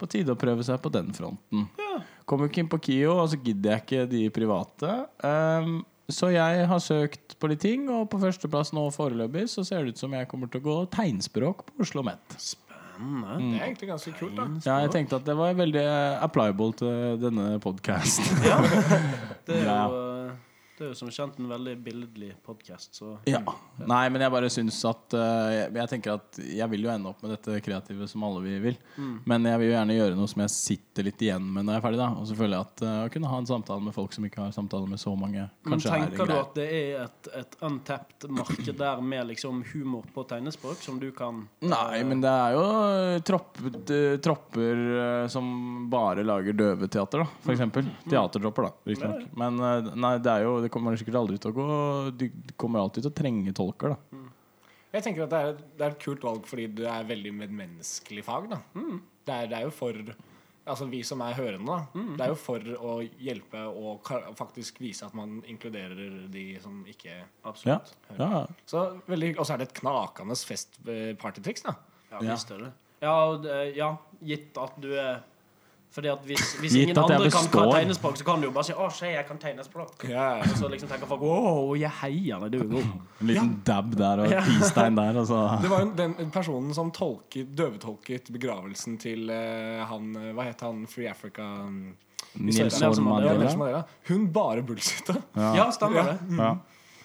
på 0.00 0.06
tide 0.08 0.32
å 0.32 0.38
prøve 0.38 0.62
seg 0.64 0.78
på 0.80 0.88
den 0.94 1.10
fronten. 1.12 1.66
Kom 2.30 2.40
jo 2.40 2.46
ikke 2.48 2.62
inn 2.62 2.70
på 2.70 2.78
KIO, 2.80 3.18
og 3.24 3.26
så 3.32 3.36
gidder 3.42 3.74
jeg 3.74 3.82
ikke 3.82 4.06
de 4.08 4.22
private. 4.32 4.92
Um, 5.26 5.80
så 6.14 6.30
jeg 6.34 6.66
har 6.70 6.80
søkt 6.84 7.36
på 7.40 7.48
litt 7.52 7.60
ting, 7.64 7.86
og 7.92 8.08
på 8.12 8.20
førsteplass 8.22 8.72
nå 8.76 8.86
foreløpig 8.94 9.46
så 9.52 9.64
ser 9.66 9.84
det 9.86 9.94
ut 9.96 10.02
som 10.02 10.12
jeg 10.16 10.28
kommer 10.30 10.50
til 10.52 10.60
å 10.60 10.66
gå 10.66 10.76
tegnspråk 10.96 11.64
på 11.70 11.84
Oslo 11.86 12.02
Met. 12.06 12.20
Spennende. 12.36 13.38
det 13.40 13.60
er 13.60 13.66
egentlig 13.70 13.88
ganske 13.88 14.12
kult, 14.18 14.34
da. 14.36 14.44
Ja, 14.66 14.74
jeg 14.84 14.90
tenkte 14.92 15.16
at 15.16 15.24
det 15.24 15.36
var 15.38 15.54
veldig 15.56 15.84
applicable 16.26 16.74
til 16.76 17.16
denne 17.22 17.46
podkasten. 17.64 18.28
Det 19.50 19.56
er 19.56 19.64
Ja. 19.64 19.78
jo, 19.88 20.00
det 20.80 20.86
er 20.86 20.94
jo 20.94 20.96
som 20.96 21.10
kjent 21.12 21.36
en 21.36 21.48
veldig 21.50 21.74
billedlig 21.84 22.30
podkast, 22.46 22.94
så 22.96 23.18
Ja. 23.28 23.42
Nei, 23.84 24.08
men 24.08 24.22
jeg 24.24 24.32
bare 24.32 24.48
syns 24.48 24.78
at 24.88 25.12
uh, 25.12 25.48
jeg, 25.52 25.66
jeg 25.76 25.90
tenker 25.90 26.14
at 26.14 26.38
jeg 26.40 26.68
vil 26.72 26.86
jo 26.86 26.92
ende 26.92 27.10
opp 27.10 27.20
med 27.20 27.34
dette 27.34 27.58
kreative 27.64 28.06
som 28.08 28.24
alle 28.24 28.40
vi 28.46 28.54
vil. 28.64 28.78
Men 29.28 29.44
jeg 29.44 29.60
vil 29.60 29.68
jo 29.68 29.74
gjerne 29.74 29.96
gjøre 29.98 30.16
noe 30.16 30.30
som 30.32 30.40
jeg 30.46 30.52
sitter 30.54 31.04
litt 31.10 31.20
igjen 31.20 31.44
med 31.44 31.66
når 31.66 31.76
jeg 31.76 31.82
er 31.82 31.84
ferdig. 31.84 32.00
da 32.00 32.08
Og 32.16 32.28
så 32.30 32.36
føler 32.38 32.56
jeg 32.56 32.68
at 32.70 32.84
uh, 32.86 32.94
å 33.04 33.10
kunne 33.12 33.32
ha 33.32 33.40
en 33.42 33.48
samtale 33.50 33.84
med 33.84 33.96
folk 33.96 34.16
som 34.16 34.28
ikke 34.28 34.40
har 34.40 34.54
samtale 34.56 34.88
med 34.88 35.02
så 35.02 35.12
mange, 35.20 35.44
Men 35.66 35.74
kanskje 35.74 35.92
er 35.92 35.98
en 35.98 36.06
tenker 36.06 36.30
du 36.30 36.34
at 36.38 36.56
det 36.56 36.66
er 36.78 37.04
et, 37.04 37.30
et 37.42 37.58
untapped 37.68 38.28
marked 38.40 38.72
der 38.80 39.04
med 39.12 39.30
liksom 39.34 39.60
humor 39.74 40.08
på 40.14 40.24
tegnespråk 40.32 40.80
som 40.80 40.96
du 41.02 41.10
kan 41.12 41.44
Nei, 41.60 42.00
men 42.08 42.24
det 42.24 42.32
er 42.32 42.56
jo 42.56 42.64
tropp, 43.28 43.60
tropper 44.24 44.80
eh, 44.96 45.28
som 45.32 45.44
bare 45.92 46.24
lager 46.24 46.56
døveteater, 46.56 47.20
da, 47.20 47.28
for 47.44 47.52
eksempel. 47.52 47.84
Teatertropper, 48.08 48.70
da, 48.70 48.72
riktignok. 48.88 49.28
Men 49.36 49.60
nei, 50.00 50.16
det 50.22 50.32
er 50.32 50.46
jo 50.46 50.56
Det 50.64 50.69
kommer 50.72 50.96
sikkert 50.98 51.20
aldri 51.20 51.38
til 51.40 51.52
å 51.52 51.56
gå 51.56 51.66
Du 52.18 52.26
kommer 52.60 52.82
alltid 52.82 53.04
til 53.06 53.12
å 53.12 53.16
trenge 53.22 53.54
tolker, 53.56 53.94
da. 53.94 54.24
Jeg 54.90 55.04
tenker 55.06 55.22
at 55.28 55.30
det 55.30 55.40
er, 55.46 55.52
det 55.78 55.84
er 55.86 55.92
et 55.94 56.02
kult 56.02 56.24
valg 56.26 56.46
fordi 56.50 56.66
det 56.80 56.88
er 56.90 57.06
veldig 57.06 57.30
medmenneskelig 57.44 58.24
fag. 58.26 58.48
Da. 58.50 58.58
Det, 58.74 59.34
er, 59.36 59.50
det 59.52 59.58
er 59.60 59.68
jo 59.68 59.72
for 59.74 59.94
Altså 60.70 60.84
vi 60.90 61.00
som 61.06 61.22
er 61.24 61.34
hørende, 61.34 61.72
da. 61.72 62.02
Det 62.18 62.24
er 62.24 62.30
jo 62.30 62.36
for 62.38 62.66
å 62.76 62.96
hjelpe 63.18 63.62
og 63.70 64.10
faktisk 64.38 64.76
vise 64.82 65.06
at 65.06 65.14
man 65.16 65.38
inkluderer 65.50 66.28
de 66.30 66.44
som 66.62 66.82
ikke 66.86 67.10
Ja, 67.14 67.24
Absolutt. 67.48 67.94
ja. 68.18 68.42
Så 68.68 68.82
veldig 69.08 69.32
Og 69.38 69.46
så 69.48 69.54
er 69.54 69.62
det 69.62 69.70
et 69.70 69.78
knakende 69.80 70.36
fest-partytriks, 70.36 71.64
da. 71.66 71.74
Ja. 72.20 72.36
Ja, 73.00 73.14
ja, 73.72 73.90
gitt 74.26 74.58
at 74.60 74.76
du 74.82 74.90
er 74.92 75.22
Fordi 75.90 76.08
at 76.08 76.18
hvis, 76.22 76.52
hvis 76.60 76.74
ingen 76.78 76.94
at 76.94 76.98
andre 77.02 77.30
kan, 77.30 77.30
kan 77.30 77.46
består. 77.50 77.72
tegnespråk, 77.74 78.16
så 78.16 78.24
kan 78.24 78.42
du 78.42 78.46
jo 78.46 78.50
bare 78.54 78.64
si 78.68 78.72
'Å, 78.72 78.90
se, 78.94 79.06
jeg 79.10 79.26
kan 79.26 79.38
tegnespråk'. 79.42 80.04
Yeah. 80.06 80.38
Og 80.38 80.58
så 80.58 80.68
liksom 80.70 80.88
tenker 80.88 81.06
folk 81.10 81.20
'Wow, 81.20 81.74
jeg 81.74 81.90
heier 82.02 82.44
deg, 82.44 82.52
du 82.52 82.58
er 82.60 82.68
god'. 82.76 82.92
En 83.20 83.26
liten 83.26 83.62
dab 83.66 83.96
der 83.98 84.22
og 84.22 84.32
en 84.32 84.44
pistein 84.46 84.94
der, 84.94 85.18
og 85.18 85.26
så 85.26 85.40
Det 85.62 85.70
var 85.70 85.80
jo 85.80 85.90
den 85.96 86.30
personen 86.30 86.74
som 86.74 86.92
tolket, 86.94 87.50
døvetolket 87.58 88.30
begravelsen 88.30 88.98
til 88.98 89.30
uh, 89.30 89.82
han 89.90 90.14
eh, 90.16 90.32
Hva 90.32 90.46
het 90.46 90.60
han? 90.60 90.86
Free 90.86 91.10
Africa 91.10 91.42
um, 91.42 91.96
Nils 92.38 92.80
Mandela. 93.00 93.70
Ja. 93.70 93.82
Hun 94.08 94.32
bare 94.32 94.62
bullshitta. 94.62 95.16
Ja, 95.34 95.70
stemmer 95.70 96.02
det. 96.12 96.18
Ja. 96.38 96.54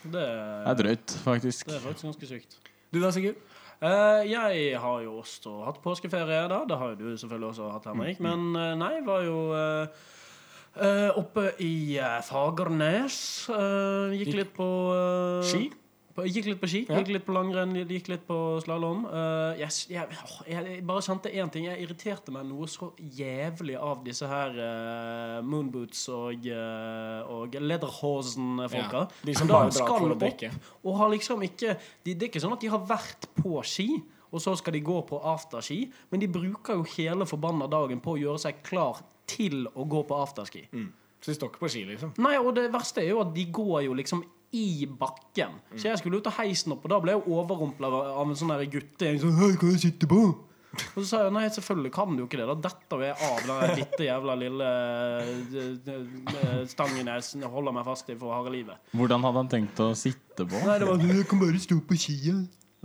Det, 0.04 0.12
Det 0.12 0.70
er 0.70 0.76
drøyt, 0.78 1.18
faktisk. 1.24 1.66
det 1.66 1.76
er 1.76 1.80
faktisk 1.80 2.06
ganske 2.06 2.28
sykt. 2.28 2.58
Du 2.94 3.02
da, 3.02 3.10
Sigurd? 3.12 3.36
Eh, 3.84 4.22
jeg 4.32 4.80
har 4.80 5.00
jo 5.04 5.18
også 5.20 5.56
hatt 5.68 5.82
påskeferie, 5.84 6.46
da. 6.52 6.62
Det 6.68 6.78
har 6.80 6.94
jo 6.94 7.00
du 7.00 7.18
selvfølgelig 7.18 7.50
også 7.52 7.72
hatt, 7.74 7.88
Henrik. 7.92 8.22
Men 8.24 8.56
eh, 8.56 8.76
nei, 8.80 8.94
var 9.06 9.26
jo 9.28 9.40
eh, 9.56 11.10
oppe 11.16 11.50
i 11.64 11.98
Fagernes. 12.28 13.18
gikk 14.16 14.36
litt 14.40 14.54
på 14.56 14.70
Ski? 15.48 15.68
Gikk 16.16 16.46
litt 16.48 16.60
på 16.62 16.68
ski, 16.72 16.80
gikk 16.88 17.10
litt 17.12 17.26
på 17.28 17.34
langrenn, 17.36 17.74
gikk 17.76 18.08
litt 18.08 18.22
på 18.24 18.36
slalåm. 18.64 19.02
Uh, 19.10 19.52
jeg, 19.60 19.68
jeg, 19.92 20.20
jeg 20.48 20.78
bare 20.88 21.04
kjente 21.04 21.32
én 21.36 21.52
ting. 21.52 21.66
Jeg 21.68 21.84
irriterte 21.84 22.32
meg 22.32 22.46
noe 22.48 22.70
så 22.72 22.94
jævlig 23.18 23.76
av 23.76 24.00
disse 24.06 24.30
her 24.32 24.56
uh, 24.56 25.42
moonboots 25.44 26.06
og, 26.16 26.48
uh, 26.48 27.36
og 27.36 27.58
Lederhosen-folka. 27.60 29.02
Ja, 29.04 29.26
de 29.28 29.36
som 29.36 29.52
da 29.52 29.66
skal 29.76 30.16
opp 30.16 30.24
og 30.86 31.00
har 31.02 31.12
liksom 31.12 31.44
ikke 31.44 31.76
de, 31.76 32.14
Det 32.14 32.22
er 32.22 32.30
ikke 32.30 32.44
sånn 32.46 32.56
at 32.56 32.64
de 32.64 32.72
har 32.72 32.86
vært 32.88 33.28
på 33.36 33.60
ski, 33.68 33.90
og 34.32 34.40
så 34.44 34.56
skal 34.56 34.78
de 34.78 34.86
gå 34.88 35.02
på 35.10 35.20
afterski, 35.20 35.82
men 36.14 36.24
de 36.24 36.32
bruker 36.32 36.80
jo 36.80 36.88
hele 36.96 37.28
forbanna 37.28 37.68
dagen 37.72 38.00
på 38.04 38.16
å 38.16 38.22
gjøre 38.22 38.46
seg 38.48 38.64
klar 38.64 39.04
til 39.28 39.66
å 39.76 39.84
gå 39.84 40.06
på 40.08 40.22
afterski. 40.24 40.64
Så 41.20 41.32
de 41.32 41.36
står 41.40 41.52
ikke 41.52 41.64
på 41.64 41.70
ski, 41.74 41.84
liksom? 41.90 42.16
Nei, 42.22 42.36
og 42.38 42.54
det 42.56 42.68
verste 42.74 43.02
er 43.04 43.12
jo 43.12 43.22
at 43.24 43.32
de 43.36 43.48
går 43.52 43.88
jo 43.88 43.96
liksom 43.98 44.24
i 44.56 44.88
bakken. 44.88 45.60
Så 45.76 45.90
jeg 45.90 46.02
skulle 46.02 46.22
ut 46.22 46.28
av 46.32 46.38
heisen 46.40 46.76
opp, 46.76 46.86
og 46.88 46.94
da 46.94 47.00
ble 47.04 47.16
jeg 47.16 47.24
overrumpla 47.28 47.92
av 48.16 48.26
en 48.26 48.38
sånn 48.40 48.54
der 48.54 48.68
guttegjeng 48.72 49.22
Sånn, 49.22 49.40
Hei, 49.40 49.54
kan 49.60 49.74
jeg 49.76 49.88
sitte 49.90 50.10
på? 50.10 50.22
Og 50.76 50.98
så 51.00 51.06
sa 51.08 51.22
jeg 51.24 51.34
nei, 51.36 51.46
selvfølgelig 51.56 51.92
kan 51.96 52.16
du 52.16 52.24
jo 52.24 52.28
ikke 52.28 52.40
det. 52.42 52.48
Da 52.50 52.56
detter 52.68 53.04
jeg 53.06 53.16
av 53.30 53.46
den 53.48 53.78
bitte 53.80 54.08
jævla 54.08 54.36
lille 54.40 54.70
eh, 55.22 55.96
eh, 55.96 56.62
stangen 56.72 57.12
jeg 57.12 57.52
holder 57.52 57.76
meg 57.78 57.88
fast 57.88 58.12
i 58.12 58.18
for 58.20 58.36
harde 58.36 58.52
livet. 58.56 58.92
Hvordan 58.96 59.24
hadde 59.28 59.44
han 59.44 59.52
tenkt 59.52 59.82
å 59.84 59.92
sitte 59.98 60.48
på? 60.48 60.62
Nei, 60.68 60.78
det 60.82 60.90
var 60.90 61.06
Jeg 61.06 61.28
kan 61.32 61.44
bare 61.44 61.62
stå 61.64 61.80
på 61.80 62.00
skia. 62.00 62.36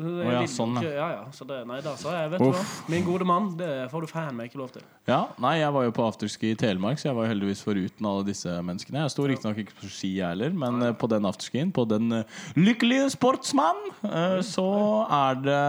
Å 0.00 0.32
ja, 0.32 0.42
sånn, 0.50 0.76
ja. 0.82 0.92
ja, 0.96 1.08
ja. 1.16 1.22
Så 1.34 1.46
det, 1.48 1.60
nei, 1.68 1.80
da 1.84 1.94
sa 2.00 2.14
jeg, 2.16 2.32
vet 2.34 2.42
du 2.42 2.50
hva, 2.52 2.64
min 2.92 3.06
gode 3.06 3.26
mann, 3.28 3.50
det 3.58 3.68
får 3.92 4.06
du 4.06 4.10
faen 4.10 4.36
meg 4.36 4.50
ikke 4.50 4.60
lov 4.62 4.72
til. 4.74 4.84
Ja, 5.08 5.22
nei, 5.42 5.56
jeg 5.60 5.74
var 5.76 5.86
jo 5.86 5.94
på 5.96 6.06
afterski 6.06 6.52
i 6.54 6.58
Telemark, 6.58 7.00
så 7.00 7.10
jeg 7.10 7.18
var 7.18 7.26
jo 7.26 7.32
heldigvis 7.34 7.64
foruten 7.66 8.08
alle 8.10 8.26
disse 8.28 8.54
menneskene. 8.66 9.04
Jeg 9.04 9.14
sto 9.14 9.26
riktignok 9.30 9.60
ikke 9.64 9.78
på 9.80 9.90
ski, 9.90 10.12
heller, 10.22 10.54
men 10.64 10.80
nei. 10.82 10.92
på 10.98 11.10
den 11.10 11.28
afterskien, 11.28 11.72
på 11.74 11.86
den 11.90 12.20
eh, 12.20 12.38
lykkelige 12.58 13.10
sportsmann, 13.16 13.82
eh, 14.06 14.38
så 14.46 14.68
er 15.06 15.42
det 15.44 15.60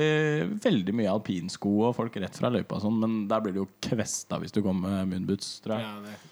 eh, 0.00 0.56
veldig 0.66 0.96
mye 1.02 1.14
alpinsko 1.14 1.76
og 1.90 1.94
folk 1.98 2.18
rett 2.22 2.40
fra 2.40 2.52
løypa 2.52 2.78
og 2.78 2.86
sånn, 2.86 2.98
men 3.02 3.22
der 3.30 3.44
blir 3.44 3.56
det 3.56 3.64
jo 3.64 3.70
kvesta 3.90 4.40
hvis 4.42 4.54
du 4.56 4.62
kommer 4.64 5.00
med 5.00 5.14
moonboots, 5.14 5.58
tror 5.64 5.78
jeg. 5.78 5.88
Ja, 5.88 5.96
det. 6.08 6.29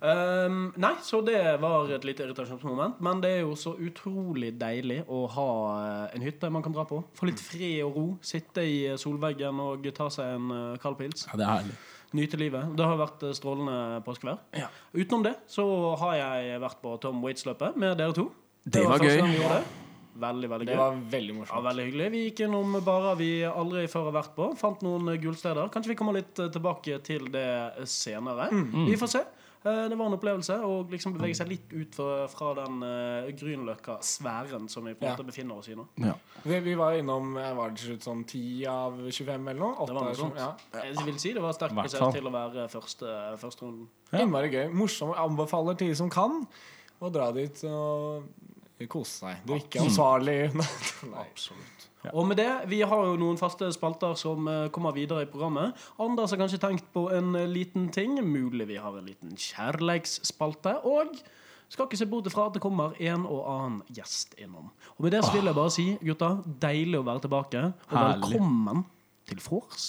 Um, 0.00 0.72
nei, 0.80 0.92
så 1.02 1.20
det 1.26 1.40
var 1.62 1.90
et 1.94 2.04
lite 2.08 2.24
irritasjonsmoment. 2.26 3.00
Men 3.04 3.20
det 3.24 3.30
er 3.36 3.40
jo 3.44 3.54
så 3.58 3.74
utrolig 3.78 4.52
deilig 4.60 5.02
å 5.08 5.22
ha 5.36 5.48
eh, 5.80 6.16
en 6.16 6.24
hytte 6.26 6.50
man 6.52 6.64
kan 6.66 6.74
dra 6.76 6.84
på. 6.88 7.02
Få 7.16 7.28
litt 7.30 7.40
fred 7.42 7.82
og 7.86 7.96
ro. 7.96 8.06
Sitte 8.26 8.64
i 8.66 8.78
eh, 8.92 8.96
solveggen 9.00 9.60
og 9.62 9.86
ta 9.96 10.08
seg 10.12 10.34
en 10.38 10.50
eh, 10.56 10.76
kald 10.82 10.98
pils. 11.00 11.26
Ja, 11.30 11.38
det 11.40 11.46
er 11.48 11.54
herlig. 11.60 11.78
Nyte 12.16 12.38
livet. 12.38 12.68
Det 12.78 12.84
har 12.86 13.00
vært 13.00 13.24
strålende 13.36 13.78
påskevær. 14.06 14.38
Utenom 14.94 15.24
det 15.26 15.34
så 15.50 15.64
har 16.00 16.14
jeg 16.20 16.60
vært 16.62 16.78
på 16.84 16.94
Tom 17.02 17.18
Waits-løpet 17.24 17.76
med 17.82 17.98
dere 17.98 18.14
to. 18.16 18.28
Det 18.64 18.84
var 18.86 18.98
var 19.02 19.10
gøy. 19.10 19.34
det. 19.42 19.64
Veldig, 20.16 20.48
veldig 20.48 20.66
Det 20.66 20.72
gøy. 20.72 20.78
var 20.80 20.94
veldig 21.12 21.34
Ja, 21.50 21.58
veldig 21.66 21.84
hyggelig. 21.90 22.06
Vi 22.14 22.20
gikk 22.30 22.40
innom 22.46 22.78
barer 22.86 23.18
vi 23.18 23.28
aldri 23.44 23.82
før 23.92 24.06
har 24.08 24.14
vært 24.22 24.30
på. 24.38 24.46
Fant 24.56 24.80
noen 24.86 25.10
gullsteder. 25.20 25.68
Kanskje 25.74 25.92
vi 25.92 25.96
kommer 25.98 26.16
litt 26.16 26.32
tilbake 26.54 26.96
til 27.04 27.26
det 27.34 27.44
senere. 27.90 28.48
Vi 28.86 28.96
får 28.96 29.12
se. 29.12 29.22
Eh, 29.64 29.88
Det 29.88 29.96
var 29.98 30.06
en 30.06 30.14
opplevelse 30.18 30.56
å 30.62 30.74
liksom 30.90 31.14
bevege 31.16 31.34
seg 31.34 31.48
litt 31.48 31.72
ut 31.72 31.94
fra, 31.94 32.26
fra 32.30 32.52
den 32.54 32.76
uh, 32.82 33.30
Grünerløkka-sfæren 33.34 34.68
som 34.70 34.84
vi 34.84 34.94
på 34.94 35.02
en 35.04 35.08
Ja. 35.10 35.16
måte 35.16 35.26
befinner 35.26 35.58
oss 35.58 35.68
i 35.68 35.74
nå. 35.74 35.86
Ja. 36.02 36.14
Vi, 36.44 36.60
vi 36.60 36.74
var 36.78 36.92
innom 36.94 37.36
eh, 37.36 37.52
Var 37.56 37.70
det 37.70 37.78
slutt 37.82 38.02
sånn 38.06 38.24
10 38.24 38.66
av 38.70 39.00
25 39.10 39.48
eller 39.48 39.60
noe? 39.60 39.86
Det 39.86 39.94
var 39.94 40.08
noe 40.10 40.14
sånt. 40.14 40.36
Ja. 40.38 40.52
Jeg 40.84 41.04
vil 41.06 41.18
si 41.18 41.32
det 41.32 41.42
var 41.42 41.52
sterkt 41.56 41.74
prosess 41.78 42.14
til 42.14 42.26
å 42.26 42.34
være 42.34 42.68
første, 42.72 43.12
første 43.42 43.66
runden. 43.66 43.88
Innmari 44.12 44.50
gøy. 44.52 44.68
Morsom. 44.72 45.14
Anbefaler 45.16 45.74
til 45.80 45.88
de 45.90 45.98
som 45.98 46.10
kan 46.10 46.42
å 47.00 47.10
dra 47.12 47.30
dit 47.32 47.64
og 47.68 48.28
kose 48.92 49.22
seg. 49.24 49.42
Drikke 49.48 49.80
ansvarlig. 49.82 50.38
Nei. 51.14 51.26
Og 52.12 52.26
med 52.28 52.38
det, 52.40 52.50
vi 52.70 52.82
har 52.86 53.06
jo 53.08 53.16
noen 53.20 53.38
faste 53.40 53.68
spalter 53.74 54.14
som 54.18 54.46
eh, 54.50 54.68
kommer 54.74 54.94
videre 54.96 55.24
i 55.24 55.30
programmet. 55.30 55.76
Anders 56.02 56.34
har 56.34 56.40
kanskje 56.42 56.60
tenkt 56.62 56.86
på 56.94 57.08
en 57.14 57.34
eh, 57.34 57.48
liten 57.50 57.88
ting. 57.94 58.18
Mulig 58.24 58.68
vi 58.68 58.78
har 58.80 58.98
en 58.98 59.08
liten 59.08 59.36
kjærleiksspalte. 59.36 60.78
Og 60.86 61.18
skal 61.68 61.88
ikke 61.88 61.98
se 61.98 62.06
bort 62.06 62.26
ifra 62.30 62.46
at 62.46 62.56
det 62.56 62.62
kommer 62.62 62.94
en 63.02 63.26
og 63.26 63.46
annen 63.50 63.78
gjest 63.94 64.36
innom. 64.38 64.70
Og 64.96 65.06
med 65.06 65.16
det 65.16 65.24
så 65.26 65.34
vil 65.34 65.48
jeg 65.50 65.58
bare 65.58 65.74
si, 65.74 65.86
gutta, 66.02 66.36
deilig 66.62 67.00
å 67.00 67.06
være 67.06 67.26
tilbake. 67.26 67.68
Og 67.90 67.96
Herlig. 67.98 68.34
velkommen 68.34 68.84
til 69.26 69.42
vors. 69.50 69.88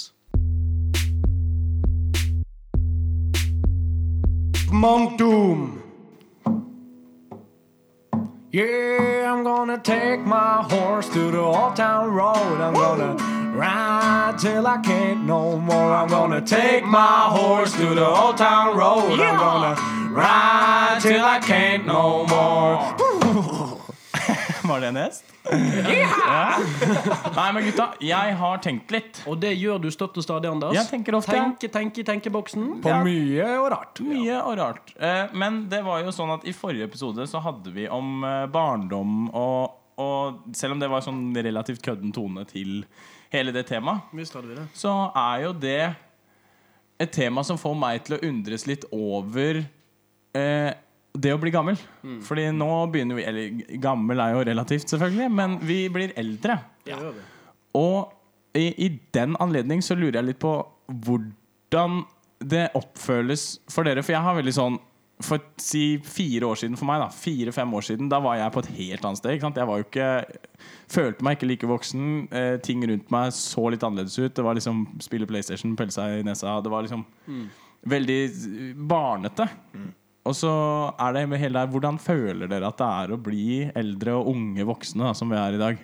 Doom. 5.18 5.87
Yeah, 8.50 9.34
I'm 9.34 9.44
gonna 9.44 9.78
take 9.78 10.22
my 10.22 10.64
horse 10.64 11.10
to 11.10 11.32
the 11.32 11.40
old 11.42 11.76
town 11.76 12.12
road. 12.14 12.62
I'm 12.62 12.74
gonna 12.74 13.16
ride 13.54 14.38
till 14.40 14.66
I 14.66 14.78
can't 14.78 15.26
no 15.26 15.58
more. 15.58 15.94
I'm 15.94 16.08
gonna 16.08 16.40
take 16.40 16.86
my 16.86 17.24
horse 17.30 17.74
to 17.74 17.94
the 17.94 18.08
old 18.08 18.38
town 18.38 18.78
road. 18.78 19.20
I'm 19.20 19.38
gonna 19.38 19.76
ride 20.14 21.00
till 21.02 21.26
I 21.26 21.40
can't 21.40 21.86
no 21.86 22.26
more. 22.26 23.74
Var 24.68 24.84
det 24.84 24.88
en 24.92 25.00
hest? 25.00 25.34
Ja. 25.48 26.58
Nei, 27.38 27.48
men 27.56 27.64
gutta, 27.70 27.86
jeg 28.04 28.36
har 28.40 28.62
tenkt 28.64 28.92
litt. 28.92 29.22
Og 29.30 29.40
det 29.40 29.54
gjør 29.56 29.80
du 29.86 29.90
støtt 29.94 30.18
og 30.20 30.26
stadig, 30.26 30.50
Anders. 30.52 30.76
Jeg 30.76 30.90
tenker 30.90 31.16
ofte, 31.18 31.36
ja. 31.38 31.46
Tenke, 31.46 31.70
tenke, 31.72 32.04
tenkeboksen. 32.08 32.66
På 32.84 32.96
mye 33.08 33.48
og 33.62 33.70
rart. 33.74 34.02
Mye 34.04 34.40
og 34.42 34.58
rart. 34.60 34.94
Eh, 35.00 35.36
men 35.38 35.64
det 35.72 35.80
var 35.88 36.04
jo 36.04 36.14
sånn 36.16 36.34
at 36.36 36.48
i 36.48 36.56
forrige 36.56 36.90
episode 36.90 37.28
så 37.32 37.42
hadde 37.46 37.72
vi 37.76 37.88
om 37.92 38.26
eh, 38.28 38.44
barndom 38.52 39.30
og, 39.32 39.78
og 40.04 40.58
selv 40.58 40.76
om 40.76 40.84
det 40.84 40.92
var 40.92 41.06
sånn 41.06 41.30
relativt 41.36 41.86
kødden 41.86 42.12
tone 42.16 42.44
til 42.50 42.82
hele 43.34 43.54
det 43.56 43.66
temaet, 43.68 44.12
så 44.78 44.98
er 45.12 45.48
jo 45.48 45.56
det 45.56 45.82
et 46.98 47.12
tema 47.14 47.44
som 47.46 47.60
får 47.60 47.76
meg 47.78 48.04
til 48.06 48.18
å 48.18 48.22
undres 48.26 48.66
litt 48.70 48.88
over 48.96 49.62
eh, 50.38 50.72
det 51.18 51.34
å 51.34 51.40
bli 51.42 51.54
gammel. 51.54 51.80
Fordi 52.26 52.50
nå 52.56 52.70
begynner 52.94 53.18
vi 53.18 53.26
Eller 53.28 53.78
gammel 53.84 54.22
er 54.24 54.36
jo 54.36 54.44
relativt, 54.52 54.90
selvfølgelig, 54.92 55.30
men 55.34 55.58
vi 55.66 55.80
blir 55.94 56.14
eldre. 56.20 56.60
Ja. 56.88 57.00
Og 57.78 58.14
i, 58.58 58.70
i 58.86 58.90
den 59.14 59.36
anledning 59.44 59.84
så 59.86 59.98
lurer 59.98 60.22
jeg 60.22 60.32
litt 60.32 60.42
på 60.42 60.54
hvordan 60.88 62.04
det 62.40 62.68
oppføles 62.78 63.50
for 63.72 63.88
dere. 63.88 64.04
For 64.06 64.16
jeg 64.16 64.26
har 64.26 64.38
veldig 64.38 64.54
sånn 64.56 64.78
For 65.26 65.42
si 65.58 65.98
fire 66.06 66.46
år 66.46 66.60
siden 66.62 66.78
for 66.78 66.86
meg, 66.86 67.02
da 67.02 67.08
fire-fem 67.10 67.72
år 67.74 67.86
siden, 67.88 68.10
da 68.12 68.20
var 68.22 68.36
jeg 68.38 68.54
på 68.54 68.62
et 68.62 68.74
helt 68.78 69.06
annet 69.10 69.18
sted. 69.18 69.42
Jeg 69.42 69.70
var 69.70 69.82
jo 69.82 69.88
ikke 69.88 70.10
Følte 70.88 71.26
meg 71.26 71.38
ikke 71.38 71.50
like 71.50 71.70
voksen. 71.70 72.04
Eh, 72.32 72.58
ting 72.64 72.86
rundt 72.88 73.10
meg 73.12 73.34
så 73.36 73.66
litt 73.74 73.84
annerledes 73.84 74.18
ut. 74.22 74.36
Det 74.38 74.46
var 74.46 74.56
liksom 74.56 74.86
spille 75.04 75.28
PlayStation, 75.28 75.74
pelle 75.76 75.92
seg 75.92 76.22
i 76.22 76.28
nesa. 76.28 76.60
Det 76.64 76.72
var 76.72 76.86
liksom 76.86 77.04
veldig 77.88 78.20
barnete. 78.88 79.50
barnete. 79.74 80.07
Og 80.28 80.36
så 80.36 80.52
er 81.00 81.16
det 81.16 81.26
med 81.32 81.42
hele 81.42 81.62
der 81.62 81.72
Hvordan 81.72 82.00
føler 82.02 82.50
dere 82.52 82.70
at 82.70 82.80
det 82.82 82.88
er 82.88 83.14
å 83.14 83.20
bli 83.22 83.48
eldre 83.78 84.18
og 84.20 84.32
unge 84.34 84.68
voksne, 84.68 85.08
da, 85.08 85.16
som 85.18 85.32
vi 85.32 85.40
er 85.40 85.58
i 85.58 85.62
dag? 85.62 85.84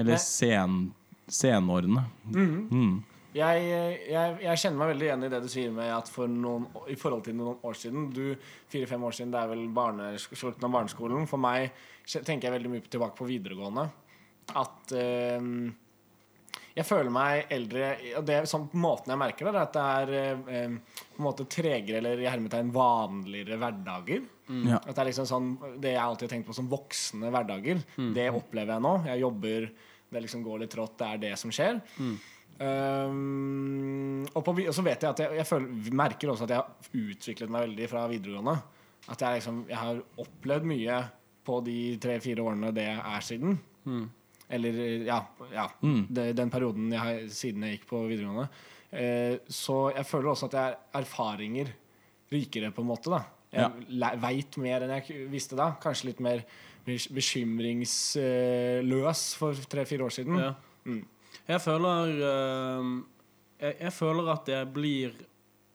Eller 0.00 0.20
sen, 0.22 0.82
senårene. 1.30 2.04
Mm. 2.30 3.00
Jeg, 3.34 3.66
jeg, 4.10 4.38
jeg 4.42 4.58
kjenner 4.58 4.80
meg 4.80 4.88
veldig 4.90 5.06
igjen 5.06 5.26
i 5.26 5.30
det 5.30 5.38
du 5.44 5.50
sier 5.52 5.74
med 5.74 5.92
at 5.94 6.08
for 6.10 6.30
noen, 6.30 6.64
i 6.90 6.96
forhold 6.98 7.22
til 7.28 7.36
noen 7.38 7.60
år 7.66 7.76
siden 7.78 8.08
du, 8.14 8.24
Fire-fem 8.72 9.04
år 9.06 9.14
siden, 9.14 9.30
det 9.34 9.42
er 9.42 9.52
vel 9.52 10.18
slutten 10.18 10.66
av 10.66 10.74
barneskolen. 10.74 11.28
For 11.30 11.42
meg 11.42 11.70
tenker 12.10 12.48
jeg 12.48 12.56
veldig 12.56 12.72
mye 12.72 12.90
tilbake 12.90 13.18
på 13.18 13.28
videregående. 13.28 13.86
At 14.58 14.94
eh, 14.98 15.46
jeg 16.80 16.88
føler 16.88 17.12
meg 17.12 17.52
eldre 17.52 17.90
Og 18.18 18.24
det 18.28 18.36
er 18.38 18.48
sånn 18.48 18.66
måten 18.80 19.12
jeg 19.12 19.20
merker 19.20 19.48
det, 19.48 19.52
er 19.52 19.60
at 19.62 19.76
det 19.76 19.84
er 19.84 20.50
eh, 20.56 20.96
på 21.10 21.20
en 21.20 21.26
måte 21.26 21.46
tregere 21.50 22.00
eller 22.00 22.22
i 22.22 22.28
hermetegn 22.28 22.72
vanligere 22.74 23.58
hverdager. 23.60 24.26
Ja. 24.66 24.80
At 24.80 24.92
det 24.94 25.02
er 25.02 25.08
liksom 25.10 25.28
sånn 25.30 25.52
Det 25.82 25.94
jeg 25.94 26.02
alltid 26.02 26.26
har 26.26 26.34
tenkt 26.34 26.50
på 26.50 26.56
som 26.56 26.68
voksne 26.70 27.30
hverdager, 27.32 27.80
det 28.16 28.26
opplever 28.34 28.76
jeg 28.76 28.86
nå. 28.86 28.94
Jeg 29.10 29.24
jobber, 29.24 29.70
det 30.10 30.22
liksom 30.26 30.44
går 30.46 30.64
litt 30.64 30.74
trått, 30.74 30.98
det 31.00 31.08
er 31.08 31.24
det 31.28 31.32
som 31.40 31.54
skjer. 31.54 31.80
Um, 32.60 34.26
og, 34.34 34.42
på, 34.44 34.52
og 34.52 34.74
så 34.76 34.82
vet 34.84 35.00
jeg 35.00 35.14
at 35.14 35.22
jeg, 35.22 35.36
jeg 35.38 35.48
føler, 35.48 35.92
merker 35.96 36.32
også 36.32 36.44
at 36.44 36.52
jeg 36.52 36.60
har 36.60 37.06
utviklet 37.14 37.52
meg 37.52 37.64
veldig 37.68 37.88
fra 37.88 38.02
videregående. 38.10 38.56
At 39.10 39.22
jeg 39.24 39.40
liksom 39.40 39.62
Jeg 39.70 39.80
har 39.80 40.02
opplevd 40.20 40.68
mye 40.68 40.98
på 41.46 41.60
de 41.64 41.76
tre-fire 42.02 42.44
årene 42.44 42.72
det 42.76 42.90
er 42.92 43.24
siden. 43.24 43.56
Eller 44.50 44.72
ja, 45.06 45.26
ja 45.54 45.68
det, 45.80 46.36
den 46.38 46.50
perioden 46.52 46.92
jeg 46.92 47.00
har, 47.00 47.20
siden 47.34 47.62
jeg 47.66 47.72
gikk 47.76 47.86
på 47.92 47.98
videregående. 48.10 48.48
Eh, 48.90 49.34
så 49.46 49.92
jeg 49.94 50.06
føler 50.08 50.28
også 50.32 50.46
at 50.50 50.56
jeg 50.58 50.66
er 50.72 50.76
erfaringer 51.02 51.68
rikere, 52.30 52.70
på 52.74 52.80
en 52.82 52.90
måte. 52.90 53.08
da 53.10 53.20
Jeg 53.52 53.62
ja. 53.66 53.70
veit 54.22 54.52
mer 54.62 54.80
enn 54.86 54.94
jeg 54.98 55.04
visste 55.30 55.54
da. 55.58 55.66
Kanskje 55.82 56.06
litt 56.10 56.22
mer 56.24 56.38
bekymringsløs 56.86 59.22
for 59.38 59.52
tre-fire 59.70 60.04
år 60.06 60.12
siden. 60.14 60.34
Ja. 60.40 60.52
Jeg 61.50 61.60
føler 61.62 62.06
eh, 62.26 62.84
jeg, 63.60 63.74
jeg 63.86 63.92
føler 63.94 64.24
at 64.34 64.44
jeg 64.50 64.72
blir 64.74 65.10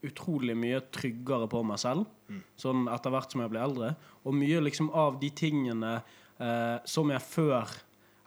utrolig 0.05 0.55
mye 0.58 0.79
tryggere 0.94 1.48
på 1.50 1.63
meg 1.65 1.79
selv 1.82 2.05
Sånn 2.60 2.88
etter 2.91 3.10
hvert 3.13 3.32
som 3.32 3.41
jeg 3.44 3.51
blir 3.53 3.62
eldre. 3.62 3.89
Og 4.25 4.34
mye 4.38 4.60
liksom 4.65 4.88
av 4.98 5.20
de 5.22 5.29
tingene 5.36 5.94
eh, 6.41 6.77
som 6.89 7.10
jeg 7.13 7.22
før 7.22 7.65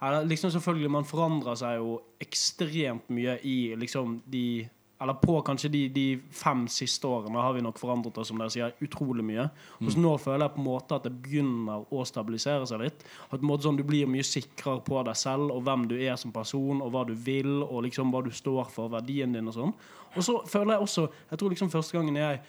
eller, 0.00 0.24
liksom 0.30 0.50
Selvfølgelig, 0.54 0.90
man 0.90 1.06
forandrer 1.08 1.58
seg 1.58 1.78
jo 1.80 1.94
ekstremt 2.22 3.08
mye 3.14 3.38
i 3.46 3.58
liksom 3.78 4.20
de 4.26 4.68
eller 5.00 5.14
på 5.14 5.36
kanskje 5.46 5.68
de, 5.70 5.80
de 5.94 6.06
fem 6.34 6.64
siste 6.68 7.06
årene 7.06 7.38
har 7.38 7.52
vi 7.54 7.62
nok 7.62 7.78
forandret 7.78 8.16
oss 8.18 8.32
som 8.32 8.40
dere 8.40 8.50
sier, 8.50 8.72
utrolig 8.82 9.22
mye. 9.22 9.44
Og 9.78 9.92
så 9.94 10.00
nå 10.02 10.14
føler 10.18 10.42
jeg 10.42 10.54
på 10.56 10.58
en 10.58 10.66
måte 10.66 10.96
at 10.96 11.06
det 11.06 11.12
begynner 11.22 11.84
å 11.94 12.02
stabilisere 12.08 12.66
seg 12.66 12.82
litt. 12.82 13.04
At 13.28 13.36
på 13.36 13.44
en 13.44 13.46
måte 13.46 13.68
sånn 13.68 13.78
Du 13.78 13.84
blir 13.86 14.10
mye 14.10 14.26
sikrere 14.26 14.82
på 14.82 14.98
deg 15.06 15.18
selv 15.18 15.54
og 15.54 15.62
hvem 15.68 15.86
du 15.92 15.94
er 16.00 16.18
som 16.18 16.34
person, 16.34 16.82
og 16.82 16.90
hva 16.94 17.04
du 17.06 17.14
vil, 17.14 17.60
og 17.62 17.84
liksom 17.86 18.10
hva 18.10 18.24
du 18.26 18.32
står 18.34 18.72
for, 18.74 18.90
verdien 18.90 19.36
din 19.36 19.46
og 19.46 19.54
sånn. 19.54 19.76
Og 20.16 20.24
så 20.24 20.40
føler 20.50 20.74
jeg 20.74 20.88
også 20.88 21.06
Jeg 21.30 21.38
tror 21.38 21.54
liksom 21.54 21.70
første 21.70 21.98
gangen 21.98 22.18
jeg 22.18 22.40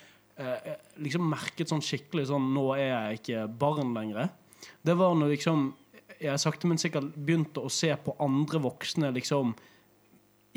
eh, 0.42 0.74
liksom 1.06 1.30
merket 1.30 1.70
sånn 1.70 1.86
skikkelig 1.86 2.30
sånn 2.32 2.50
Nå 2.56 2.66
er 2.80 2.88
jeg 2.88 3.22
ikke 3.22 3.46
barn 3.62 3.94
lenger. 3.94 4.34
Det 4.82 4.98
var 4.98 5.14
når 5.14 5.36
liksom 5.36 5.70
jeg 6.20 6.42
sakte, 6.42 6.68
men 6.68 6.80
sikkert 6.82 7.14
begynte 7.16 7.64
å 7.64 7.72
se 7.72 7.92
på 8.04 8.16
andre 8.24 8.62
voksne 8.64 9.12
liksom 9.16 9.56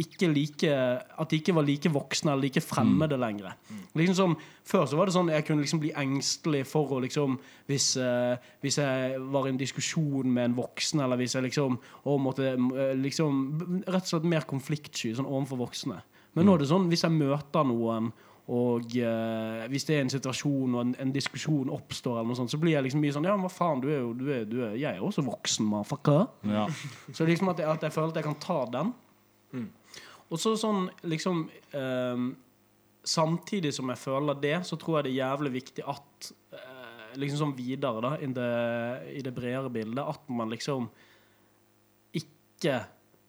ikke 0.01 0.29
like 0.33 0.71
At 0.73 1.31
de 1.31 1.37
ikke 1.37 1.53
var 1.53 1.67
like 1.67 1.91
voksne 1.93 2.33
eller 2.33 2.47
like 2.47 2.63
fremmede 2.65 3.19
lenger. 3.21 3.53
Liksom 3.95 4.17
som, 4.17 4.37
før 4.65 4.87
så 4.89 4.97
var 4.97 5.07
det 5.07 5.15
sånn 5.17 5.29
jeg 5.29 5.45
kunne 5.45 5.65
liksom 5.65 5.83
bli 5.83 5.93
engstelig 6.01 6.63
for 6.71 6.97
å 6.97 7.03
liksom 7.05 7.37
hvis, 7.69 7.93
uh, 8.01 8.41
hvis 8.65 8.81
jeg 8.81 9.21
var 9.35 9.47
i 9.47 9.53
en 9.53 9.61
diskusjon 9.61 10.33
med 10.33 10.49
en 10.49 10.57
voksen, 10.57 11.03
eller 11.05 11.21
hvis 11.21 11.37
jeg 11.37 11.45
liksom 11.45 11.77
måtte 12.25 12.55
eh, 12.55 12.97
liksom 12.97 13.43
Rett 13.85 14.07
og 14.07 14.11
slett 14.15 14.29
mer 14.33 14.49
konfliktsky 14.49 15.13
sånn 15.15 15.29
overfor 15.29 15.67
voksne. 15.67 16.01
Men 16.33 16.49
nå 16.49 16.57
er 16.57 16.63
det 16.63 16.73
sånn 16.73 16.89
hvis 16.89 17.05
jeg 17.05 17.13
møter 17.13 17.69
noen 17.69 18.11
og 18.53 18.97
eh, 18.99 19.63
hvis 19.73 19.87
det 19.89 19.95
er 19.97 20.03
en 20.05 20.13
situasjon 20.13 20.75
og 20.75 20.81
en, 20.83 20.95
en 21.01 21.13
diskusjon 21.15 21.71
oppstår, 21.73 22.19
eller 22.19 22.33
noe 22.33 22.41
sånt, 22.41 22.53
så 22.53 22.61
blir 22.61 22.75
jeg 22.75 22.85
liksom 22.89 23.01
mye 23.05 23.15
sånn 23.15 23.29
Ja, 23.29 23.37
men 23.39 23.47
hva 23.47 23.53
faen, 23.53 23.81
du 23.81 23.89
er 23.89 24.01
jo 24.03 24.11
du 24.19 24.27
er, 24.29 24.43
du 24.49 24.59
er, 24.67 24.75
Jeg 24.77 24.91
er 24.91 25.01
jo 25.01 25.09
også 25.09 25.25
voksen, 25.25 25.69
motherfucker. 25.71 26.27
Ja. 26.51 26.67
Så 27.17 27.29
liksom 27.29 27.53
at 27.53 27.63
jeg, 27.63 27.71
at 27.71 27.87
jeg 27.87 27.95
føler 27.95 28.13
at 28.13 28.21
jeg 28.21 28.29
kan 28.29 28.41
ta 28.43 28.59
den. 28.75 28.93
Og 30.33 30.41
så 30.41 30.55
sånn 30.57 30.87
liksom 31.05 31.45
eh, 31.77 32.27
samtidig 33.05 33.75
som 33.77 33.91
jeg 33.93 34.01
føler 34.01 34.39
det, 34.41 34.59
så 34.65 34.79
tror 34.81 34.99
jeg 34.99 35.09
det 35.09 35.13
er 35.13 35.21
jævlig 35.23 35.57
viktig 35.61 35.89
at 35.93 36.33
eh, 36.57 36.69
Liksom 37.21 37.43
sånn 37.43 37.51
videre, 37.53 38.01
da, 38.01 38.15
i 38.25 38.29
det, 38.33 38.53
i 39.19 39.21
det 39.21 39.35
bredere 39.37 39.69
bildet, 39.69 40.01
at 40.01 40.31
man 40.33 40.49
liksom 40.49 40.87
ikke 42.17 42.79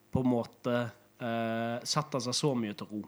på 0.08 0.22
en 0.22 0.30
måte 0.30 0.76
eh, 1.20 1.82
setter 1.84 2.22
seg 2.24 2.38
så 2.38 2.54
mye 2.56 2.72
til 2.80 2.88
ro. 2.88 3.02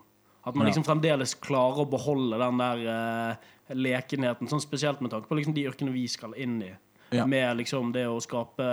At 0.47 0.55
man 0.55 0.69
liksom 0.69 0.85
fremdeles 0.87 1.35
klarer 1.43 1.83
å 1.83 1.89
beholde 1.91 2.39
den 2.39 2.61
der 2.61 2.83
uh, 2.87 3.47
lekenheten, 3.75 4.47
sånn 4.47 4.63
spesielt 4.63 5.01
med 5.03 5.11
tanke 5.11 5.27
på 5.27 5.35
liksom 5.35 5.55
de 5.57 5.65
yrkene 5.67 5.91
vi 5.91 6.05
skal 6.11 6.35
inn 6.39 6.61
i. 6.63 6.71
Ja. 7.15 7.25
Med 7.27 7.59
liksom 7.59 7.91
det 7.95 8.05
å 8.07 8.19
skape 8.23 8.67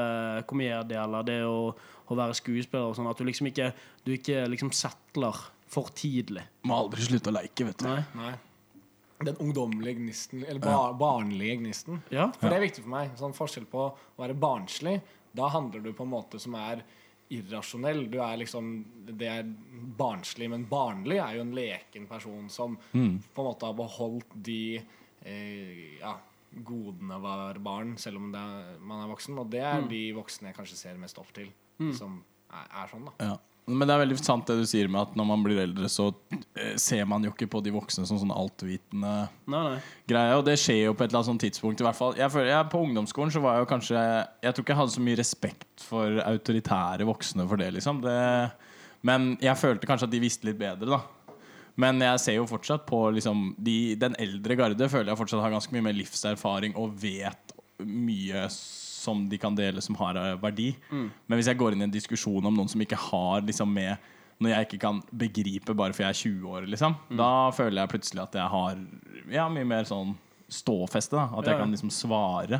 komedie 0.50 0.98
eller 0.98 1.26
det 1.26 1.40
å, 1.46 1.70
å 1.74 2.16
være 2.18 2.34
skuespiller 2.38 2.90
og 2.90 2.96
sånn. 2.98 3.10
At 3.10 3.18
du 3.18 3.26
liksom 3.26 3.50
ikke, 3.50 3.72
du 4.06 4.14
ikke 4.16 4.46
liksom 4.50 4.72
settler 4.74 5.38
for 5.70 5.90
tidlig. 5.94 6.44
Må 6.68 6.78
aldri 6.84 7.06
slutte 7.06 7.30
å 7.30 7.36
leke, 7.36 7.66
vet 7.70 7.82
du. 7.82 7.88
Nei. 7.90 8.02
Nei. 8.18 8.34
Den 9.24 9.38
ungdommelige 9.40 10.00
gnisten, 10.00 10.42
eller 10.44 10.60
bar 10.60 10.96
barnlige 10.98 11.60
gnisten. 11.60 12.02
Ja. 12.12 12.28
For 12.40 12.50
det 12.50 12.58
er 12.58 12.66
viktig 12.66 12.82
for 12.84 12.94
meg. 12.96 13.14
Sånn 13.18 13.36
forskjell 13.36 13.66
på 13.70 13.86
å 13.86 13.92
være 14.20 14.36
barnslig. 14.38 14.98
Da 15.34 15.48
handler 15.54 15.82
du 15.82 15.94
på 15.96 16.06
en 16.06 16.12
måte 16.12 16.38
som 16.42 16.54
er 16.58 16.82
irrasjonell. 17.32 18.04
Du 18.10 18.18
er 18.22 18.36
liksom 18.42 18.84
Det 19.06 19.28
er 19.28 19.48
barnslig, 19.98 20.50
men 20.50 20.66
barnlig 20.68 21.18
er 21.22 21.38
jo 21.38 21.44
en 21.44 21.54
leken 21.56 22.06
person 22.10 22.48
som 22.50 22.76
på 23.34 23.42
en 23.42 23.48
måte 23.48 23.66
har 23.68 23.74
beholdt 23.78 24.34
de 24.34 24.82
eh, 25.24 25.98
ja, 26.00 26.14
godene 26.54 27.18
var 27.22 27.58
barn, 27.58 27.96
selv 27.98 28.20
om 28.20 28.34
er, 28.34 28.76
man 28.80 29.04
er 29.04 29.10
voksen. 29.10 29.38
Og 29.38 29.50
det 29.50 29.62
er 29.64 29.82
de 29.90 30.04
voksne 30.16 30.50
jeg 30.50 30.56
kanskje 30.56 30.76
ser 30.78 31.00
mest 31.00 31.18
opp 31.18 31.32
til, 31.36 31.50
som 31.96 32.22
er, 32.50 32.68
er 32.82 32.90
sånn, 32.92 33.08
da. 33.10 33.32
Ja. 33.32 33.38
Men 33.64 33.88
det 33.88 33.94
er 33.94 34.00
veldig 34.02 34.16
sant 34.20 34.50
det 34.50 34.58
du 34.60 34.66
sier 34.68 34.90
med 34.92 35.00
at 35.00 35.14
når 35.16 35.26
man 35.28 35.44
blir 35.44 35.62
eldre, 35.62 35.88
så 35.88 36.10
eh, 36.60 36.74
ser 36.80 37.06
man 37.08 37.24
jo 37.24 37.30
ikke 37.32 37.48
på 37.48 37.62
de 37.64 37.72
voksne 37.72 38.04
som 38.04 38.18
sånn 38.20 38.34
altvitende 38.34 39.12
Nei, 39.48 39.62
nei. 39.70 39.78
greie. 40.10 40.34
Og 40.36 40.44
det 40.44 40.58
skjer 40.60 40.82
jo 40.82 40.92
på 40.92 41.06
et 41.06 41.08
eller 41.08 41.22
annet 41.22 41.30
sånt 41.30 41.44
tidspunkt. 41.46 41.80
i 41.80 41.86
hvert 41.86 41.96
fall 41.96 42.18
jeg 42.20 42.28
føler, 42.34 42.50
jeg, 42.52 42.68
På 42.74 42.82
ungdomsskolen 42.84 43.32
så 43.32 43.40
var 43.40 43.56
jeg 43.56 43.64
jo 43.64 43.70
kanskje 43.72 44.02
Jeg 44.44 44.52
tror 44.52 44.66
ikke 44.66 44.74
jeg 44.74 44.80
hadde 44.82 44.96
så 44.96 45.06
mye 45.08 45.20
respekt 45.22 45.86
for 45.88 46.20
autoritære 46.26 47.08
voksne 47.08 47.48
for 47.48 47.64
det, 47.64 47.70
liksom. 47.78 48.04
Det, 48.04 48.20
men 49.08 49.34
jeg 49.40 49.60
følte 49.60 49.88
kanskje 49.88 50.10
at 50.10 50.14
de 50.14 50.22
visste 50.22 50.48
litt 50.50 50.60
bedre, 50.60 50.98
da. 50.98 51.00
Men 51.80 52.04
jeg 52.04 52.20
ser 52.22 52.36
jo 52.36 52.46
fortsatt 52.46 52.84
på 52.86 53.00
liksom, 53.16 53.48
de, 53.58 53.96
Den 53.98 54.14
eldre 54.20 54.60
garde 54.60 54.92
føler 54.92 55.10
jeg 55.14 55.22
fortsatt 55.24 55.42
har 55.42 55.56
ganske 55.56 55.74
mye 55.74 55.88
mer 55.88 55.96
livserfaring 55.96 56.76
og 56.78 56.92
vet 57.00 57.56
mye 57.80 58.44
som 59.04 59.22
de 59.30 59.38
kan 59.40 59.54
dele 59.58 59.82
som 59.84 59.96
har 60.00 60.16
verdi. 60.40 60.72
verdi. 60.90 61.10
Men 61.28 61.38
hvis 61.38 61.50
jeg 61.52 61.60
går 61.60 61.76
inn 61.76 61.84
i 61.84 61.88
en 61.88 61.94
diskusjon 61.94 62.44
om 62.48 62.56
noen 62.56 62.70
som 62.72 62.82
ikke 62.84 62.98
har 63.10 63.44
liksom 63.46 63.72
med 63.76 64.10
Når 64.42 64.50
jeg 64.50 64.66
ikke 64.66 64.80
kan 64.82 64.96
begripe 65.14 65.74
bare 65.78 65.94
for 65.94 66.02
jeg 66.02 66.10
er 66.10 66.18
20 66.18 66.48
år, 66.50 66.64
liksom, 66.66 66.96
da 67.16 67.28
føler 67.54 67.78
jeg 67.84 67.92
plutselig 67.92 68.22
at 68.24 68.34
jeg 68.34 68.50
har 68.50 68.80
ja, 69.30 69.44
mye 69.48 69.68
mer 69.70 69.86
sånn 69.86 70.16
ståfeste. 70.50 71.14
Da. 71.14 71.28
At 71.38 71.46
jeg 71.46 71.54
Ja, 71.54 71.60
kan 71.60 71.70
liksom 71.70 71.92
svare. 71.94 72.58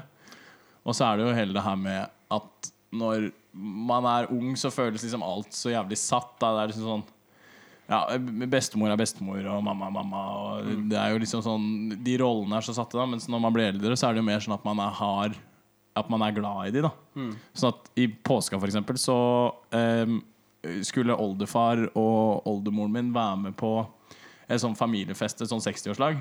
Og 0.86 0.94
så 0.94 1.08
er 1.08 1.18
det 1.18 1.26
jo 1.26 1.34
hele 1.34 1.56
det 1.56 1.64
her 1.66 1.74
med 1.80 2.12
at 2.30 2.70
når 2.94 3.26
man 3.52 4.06
er 4.06 4.30
ung, 4.30 4.54
så 4.56 4.70
føles 4.70 5.02
liksom 5.02 5.26
alt 5.26 5.50
så 5.56 5.72
jævlig 5.74 5.98
satt. 5.98 6.36
Da. 6.38 6.52
Det 6.54 6.62
er 6.62 6.72
liksom 6.72 6.86
sånn 6.92 7.04
ja, 7.90 7.98
bestemor 8.48 8.94
er 8.94 8.96
bestemor, 9.00 9.42
og 9.44 9.64
mamma 9.66 9.90
er 9.90 9.96
mamma. 9.98 10.20
Og 10.62 10.70
det 10.88 10.96
er 10.96 11.10
jo 11.12 11.18
liksom 11.20 11.42
sånn 11.44 11.66
De 12.06 12.14
rollene 12.22 12.56
er 12.56 12.64
så 12.64 12.72
satte, 12.76 12.96
da. 12.96 13.04
Mens 13.10 13.26
når 13.28 13.42
man 13.44 13.52
blir 13.56 13.72
eldre, 13.74 13.98
så 13.98 14.08
er 14.08 14.14
det 14.14 14.22
jo 14.22 14.28
mer 14.30 14.40
sånn 14.46 14.56
at 14.56 14.64
man 14.64 14.80
er, 14.80 14.94
har 15.02 15.34
At 15.96 16.08
man 16.10 16.22
er 16.26 16.34
glad 16.34 16.68
i 16.68 16.74
de, 16.74 16.82
da. 16.88 16.90
Sånn 17.54 17.70
at 17.70 17.90
i 18.02 18.08
påska, 18.08 18.58
for 18.58 18.66
eksempel, 18.66 18.96
så 18.98 19.16
um, 19.70 20.16
skulle 20.82 21.14
oldefar 21.20 21.84
og 21.94 22.46
oldemoren 22.50 22.92
min 22.96 23.12
være 23.14 23.36
med 23.44 23.56
på 23.60 23.74
et 24.48 24.60
sånn 24.60 24.74
familiefest, 24.76 25.40
et 25.44 25.50
sånn 25.52 25.62
60-årslag. 25.62 26.18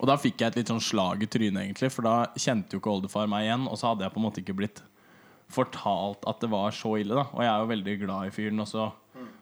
Og 0.00 0.06
da 0.08 0.16
fikk 0.16 0.40
jeg 0.40 0.52
et 0.52 0.56
litt 0.62 0.70
sånn 0.70 0.80
slag 0.80 1.22
i 1.22 1.28
trynet, 1.28 1.64
egentlig, 1.66 1.90
for 1.92 2.06
da 2.06 2.14
kjente 2.38 2.72
jo 2.72 2.80
ikke 2.80 2.92
oldefar 2.94 3.28
meg 3.28 3.48
igjen. 3.48 3.66
Og 3.68 3.76
så 3.76 3.90
hadde 3.90 4.06
jeg 4.06 4.14
på 4.14 4.20
en 4.22 4.26
måte 4.28 4.40
ikke 4.40 4.56
blitt 4.62 4.80
fortalt 5.50 6.24
at 6.30 6.40
det 6.40 6.50
var 6.52 6.70
så 6.74 6.94
ille. 7.00 7.14
da 7.18 7.26
Og 7.34 7.42
jeg 7.42 7.50
er 7.50 7.58
jo 7.64 7.70
veldig 7.72 7.96
glad 8.04 8.28
i 8.28 8.34
fyren. 8.34 8.62
Og 8.62 8.68
så 8.70 8.86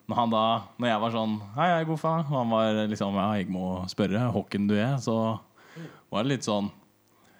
når 0.08 0.16
han 0.16 0.30
da 0.32 0.44
Når 0.80 0.88
jeg 0.88 1.00
var 1.02 1.12
sånn 1.12 1.34
Hei, 1.54 1.66
hei, 1.68 1.84
god 1.84 2.00
far. 2.00 2.22
Og 2.24 2.36
han 2.38 2.50
var 2.50 2.78
liksom 2.88 3.18
Ja, 3.20 3.28
jeg 3.36 3.50
må 3.52 3.66
spørre 3.92 4.30
hvem 4.32 4.68
du 4.70 4.74
er. 4.78 4.96
Så 5.04 5.14
var 6.08 6.24
det 6.24 6.32
litt 6.32 6.48
sånn 6.48 6.70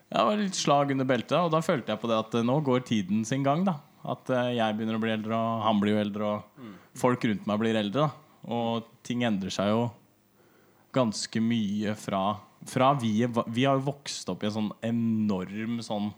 det 0.08 0.24
var 0.24 0.40
litt 0.40 0.56
slag 0.56 0.92
under 0.94 1.08
beltet. 1.08 1.36
Og 1.38 1.52
da 1.52 1.60
følte 1.64 1.92
jeg 1.92 2.00
på 2.02 2.10
det 2.10 2.18
at 2.18 2.38
eh, 2.38 2.46
nå 2.46 2.58
går 2.64 2.84
tiden 2.88 3.24
sin 3.28 3.44
gang, 3.46 3.66
da. 3.68 3.78
At 4.08 4.30
eh, 4.32 4.54
jeg 4.56 4.76
begynner 4.76 4.98
å 4.98 5.02
bli 5.02 5.14
eldre, 5.14 5.36
og 5.36 5.64
han 5.66 5.82
blir 5.82 5.96
jo 5.96 6.02
eldre, 6.02 6.32
og 6.32 6.98
folk 6.98 7.28
rundt 7.28 7.48
meg 7.50 7.62
blir 7.62 7.78
eldre. 7.78 8.08
da 8.08 8.52
Og 8.58 8.88
ting 9.06 9.24
endrer 9.28 9.52
seg 9.54 9.72
jo 9.74 9.88
ganske 10.96 11.40
mye 11.44 11.92
fra, 12.00 12.22
fra 12.66 12.94
vi, 12.98 13.12
vi 13.52 13.66
har 13.68 13.76
jo 13.76 13.88
vokst 13.90 14.30
opp 14.32 14.42
i 14.42 14.48
en 14.48 14.56
sånn 14.56 14.70
enorm 14.88 15.82
sånn 15.84 16.08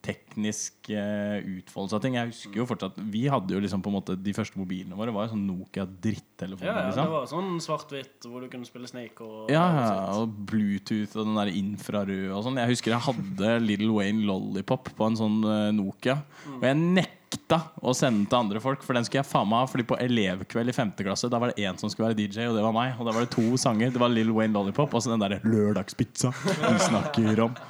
teknisk 0.00 0.88
eh, 0.94 1.44
utfoldelse 1.58 1.98
av 1.98 2.02
ting. 2.04 2.16
Jeg 2.16 2.30
husker 2.30 2.62
jo 2.62 2.66
fortsatt 2.68 2.96
Vi 3.12 3.26
hadde 3.30 3.52
jo 3.52 3.60
liksom 3.60 3.82
på 3.84 3.90
en 3.92 3.98
måte 3.98 4.16
De 4.16 4.32
første 4.36 4.56
mobilene 4.56 4.96
våre 4.96 5.12
var 5.12 5.26
jo 5.26 5.34
sånn 5.34 5.44
Nokia 5.44 5.84
drittelefoner. 5.84 6.70
Ja, 6.70 6.74
ja, 6.74 6.80
det 6.80 6.94
liksom. 6.94 7.12
var 7.12 7.28
sånn 7.28 7.62
svart-hvitt 7.64 8.28
hvor 8.28 8.44
du 8.44 8.48
kunne 8.52 8.68
spille 8.68 8.88
Snake 8.88 9.26
og 9.26 9.52
Ja, 9.52 9.64
ja, 9.76 9.88
og 10.16 10.32
Bluetooth 10.48 11.18
og 11.18 11.28
den 11.28 11.36
der 11.36 11.52
infrarøde 11.52 12.32
og 12.32 12.44
sånn. 12.46 12.60
Jeg 12.62 12.72
husker 12.72 12.96
jeg 12.96 13.06
hadde 13.10 13.56
Little 13.68 13.92
Wayne 13.98 14.24
Lollipop 14.28 14.92
på 14.96 15.10
en 15.10 15.18
sånn 15.20 15.40
uh, 15.44 15.68
Nokia. 15.76 16.20
Og 16.56 16.64
jeg 16.64 16.78
nekta 16.80 17.60
å 17.84 17.92
sende 17.96 18.22
den 18.22 18.30
til 18.30 18.40
andre 18.40 18.62
folk, 18.62 18.84
for 18.86 18.96
den 18.96 19.04
skulle 19.06 19.20
jeg 19.20 19.30
faen 19.30 19.50
meg 19.50 19.64
ha. 19.64 19.68
Fordi 19.70 19.86
på 19.90 19.98
elevkveld 20.00 20.72
i 20.72 20.76
5. 20.76 20.94
klasse 21.02 21.30
Da 21.32 21.42
var 21.42 21.52
det 21.52 21.66
én 21.66 21.76
som 21.80 21.92
skulle 21.92 22.10
være 22.10 22.18
DJ, 22.22 22.48
og 22.48 22.56
det 22.56 22.64
var 22.64 22.76
meg. 22.76 22.96
Og 22.96 23.04
da 23.04 23.14
var 23.16 23.26
det 23.26 23.34
to 23.36 23.44
sanger. 23.60 23.92
Det 23.92 24.00
var 24.00 24.12
Little 24.12 24.38
Wayne 24.38 24.56
Lollipop 24.56 24.96
og 24.96 25.04
så 25.04 25.12
den 25.12 25.22
derre 25.22 25.42
Lørdagspizza 25.44 26.32
vi 26.46 26.74
snakker 26.88 27.44
om. 27.48 27.60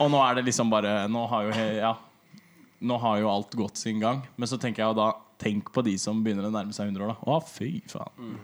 Og 0.00 0.08
nå 0.12 0.20
er 0.24 0.38
det 0.38 0.46
liksom 0.48 0.70
bare 0.72 1.02
Nå 1.12 1.26
har 1.28 1.48
jo, 1.48 1.66
ja, 1.76 1.94
nå 2.80 2.96
har 3.02 3.18
jo 3.20 3.32
alt 3.32 3.56
gått 3.58 3.80
sin 3.80 4.00
gang. 4.00 4.22
Men 4.36 4.48
så 4.48 4.58
tenker 4.60 4.84
jeg 4.84 4.94
jo 4.94 5.02
da 5.02 5.10
Tenk 5.40 5.70
på 5.72 5.80
de 5.80 5.94
som 5.96 6.18
begynner 6.20 6.50
å 6.50 6.52
nærme 6.52 6.74
seg 6.76 6.90
100 6.90 7.00
år, 7.00 7.14
da. 7.14 7.32
Å, 7.32 7.38
fy 7.48 7.78
faen. 7.88 8.34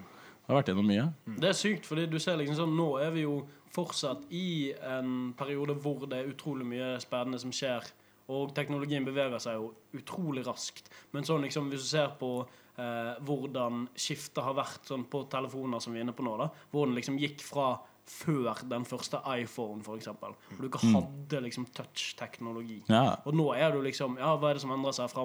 Det 0.47 0.49
har 0.49 0.57
vært 0.63 0.71
gjennom 0.71 0.87
mye. 0.89 1.03
Det 1.27 1.51
er 1.51 1.59
sykt, 1.59 1.85
fordi 1.85 2.07
du 2.09 2.17
ser 2.23 2.39
liksom 2.41 2.57
sånn 2.57 2.73
Nå 2.79 2.87
er 3.05 3.11
vi 3.13 3.27
jo 3.27 3.35
fortsatt 3.75 4.23
i 4.33 4.73
en 4.81 5.35
periode 5.37 5.75
hvor 5.83 6.07
det 6.09 6.23
er 6.23 6.31
utrolig 6.31 6.65
mye 6.65 6.95
spennende 7.03 7.41
som 7.43 7.53
skjer. 7.53 7.85
Og 8.33 8.55
teknologien 8.57 9.05
beveger 9.05 9.43
seg 9.43 9.59
jo 9.59 9.69
utrolig 9.99 10.47
raskt. 10.47 10.89
Men 11.13 11.27
sånn 11.29 11.45
liksom, 11.45 11.69
hvis 11.69 11.85
du 11.85 11.91
ser 11.91 12.17
på 12.17 12.31
eh, 12.41 13.13
hvordan 13.29 13.85
skiftet 13.93 14.41
har 14.43 14.57
vært 14.57 14.89
sånn 14.89 15.05
på 15.11 15.27
telefoner 15.31 15.85
som 15.85 15.93
vi 15.93 16.01
er 16.01 16.07
inne 16.07 16.17
på 16.17 16.25
nå, 16.25 16.39
da, 16.41 16.49
hvor 16.73 16.89
den 16.89 16.97
liksom 16.97 17.21
gikk 17.21 17.45
fra 17.45 17.75
før 18.07 18.61
den 18.71 18.85
første 18.87 19.19
iPhone, 19.35 19.83
eksempel, 19.97 20.35
hvor 20.51 20.63
du 20.63 20.69
ikke 20.69 20.83
hadde 20.95 21.41
liksom 21.43 21.67
touch-teknologi. 21.75 22.81
Ja. 22.89 23.17
Og 23.27 23.35
nå 23.35 23.49
er 23.57 23.73
du 23.75 23.81
liksom 23.83 24.15
Ja, 24.21 24.37
hva 24.39 24.51
er 24.53 24.59
det 24.59 24.63
som 24.63 24.71
endrer 24.77 24.95
seg 24.95 25.11
fra 25.11 25.25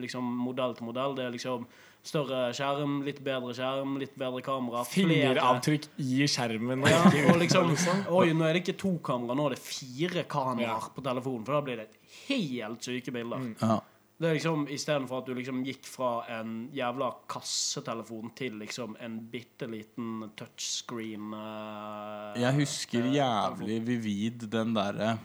liksom, 0.00 0.30
modell 0.40 0.74
til 0.78 0.88
modell? 0.88 1.16
Det 1.18 1.26
er 1.26 1.34
liksom 1.36 1.66
større 2.04 2.50
skjerm, 2.56 2.98
litt 3.04 3.20
bedre 3.24 3.54
skjerm, 3.56 3.94
litt 4.00 4.16
bedre 4.20 4.42
kamera. 4.44 4.82
Fingeravtrykk 4.88 5.86
i 6.04 6.26
skjermen. 6.28 6.84
Ja, 6.88 7.02
og 7.32 7.38
liksom 7.40 7.72
Oi, 8.18 8.32
nå 8.36 8.44
er 8.48 8.56
det 8.58 8.64
ikke 8.64 8.78
to 8.80 8.94
kamera, 9.04 9.36
nå 9.36 9.46
er 9.50 9.56
det 9.56 9.62
fire 9.64 10.24
kameraer 10.28 10.68
Ja. 10.88 10.92
på 10.96 11.04
telefonen. 11.04 11.44
For 11.46 11.56
da 11.56 11.64
blir 11.64 11.80
det 11.84 11.88
helt 12.28 12.84
syke 12.84 13.12
bilder. 13.14 13.50
Ja. 13.60 13.80
Det 14.16 14.28
er 14.30 14.36
liksom 14.36 14.68
Istedenfor 14.70 15.22
at 15.22 15.26
du 15.26 15.34
liksom 15.34 15.64
gikk 15.66 15.86
fra 15.90 16.10
en 16.36 16.68
jævla 16.72 17.08
kassetelefon 17.28 18.30
til 18.38 18.54
liksom 18.60 18.94
en 19.02 19.16
bitte 19.32 19.66
liten 19.66 20.28
touchscreen 20.38 21.32
uh, 21.34 22.36
Jeg 22.38 22.54
husker 22.60 23.08
jævlig 23.10 23.80
vivid 23.88 24.46
den 24.54 24.74
derre 24.76 25.16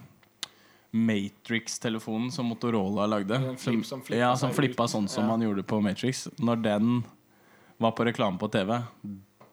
Matrix-telefonen 0.90 2.32
som 2.34 2.46
Motorola 2.50 3.04
lagde. 3.06 3.38
Flip- 3.62 3.84
som 3.86 4.00
flippa 4.02 4.18
ja, 4.24 4.32
som 4.36 4.50
flippa 4.50 4.88
sånn 4.90 5.06
som 5.08 5.22
Ja. 5.24 5.28
man 5.36 5.40
gjorde 5.46 5.62
på 5.62 5.78
Matrix. 5.80 6.24
Når 6.42 6.62
den 6.64 7.04
var 7.78 7.92
på 7.94 8.04
reklame 8.04 8.38
på 8.42 8.48
TV, 8.50 8.74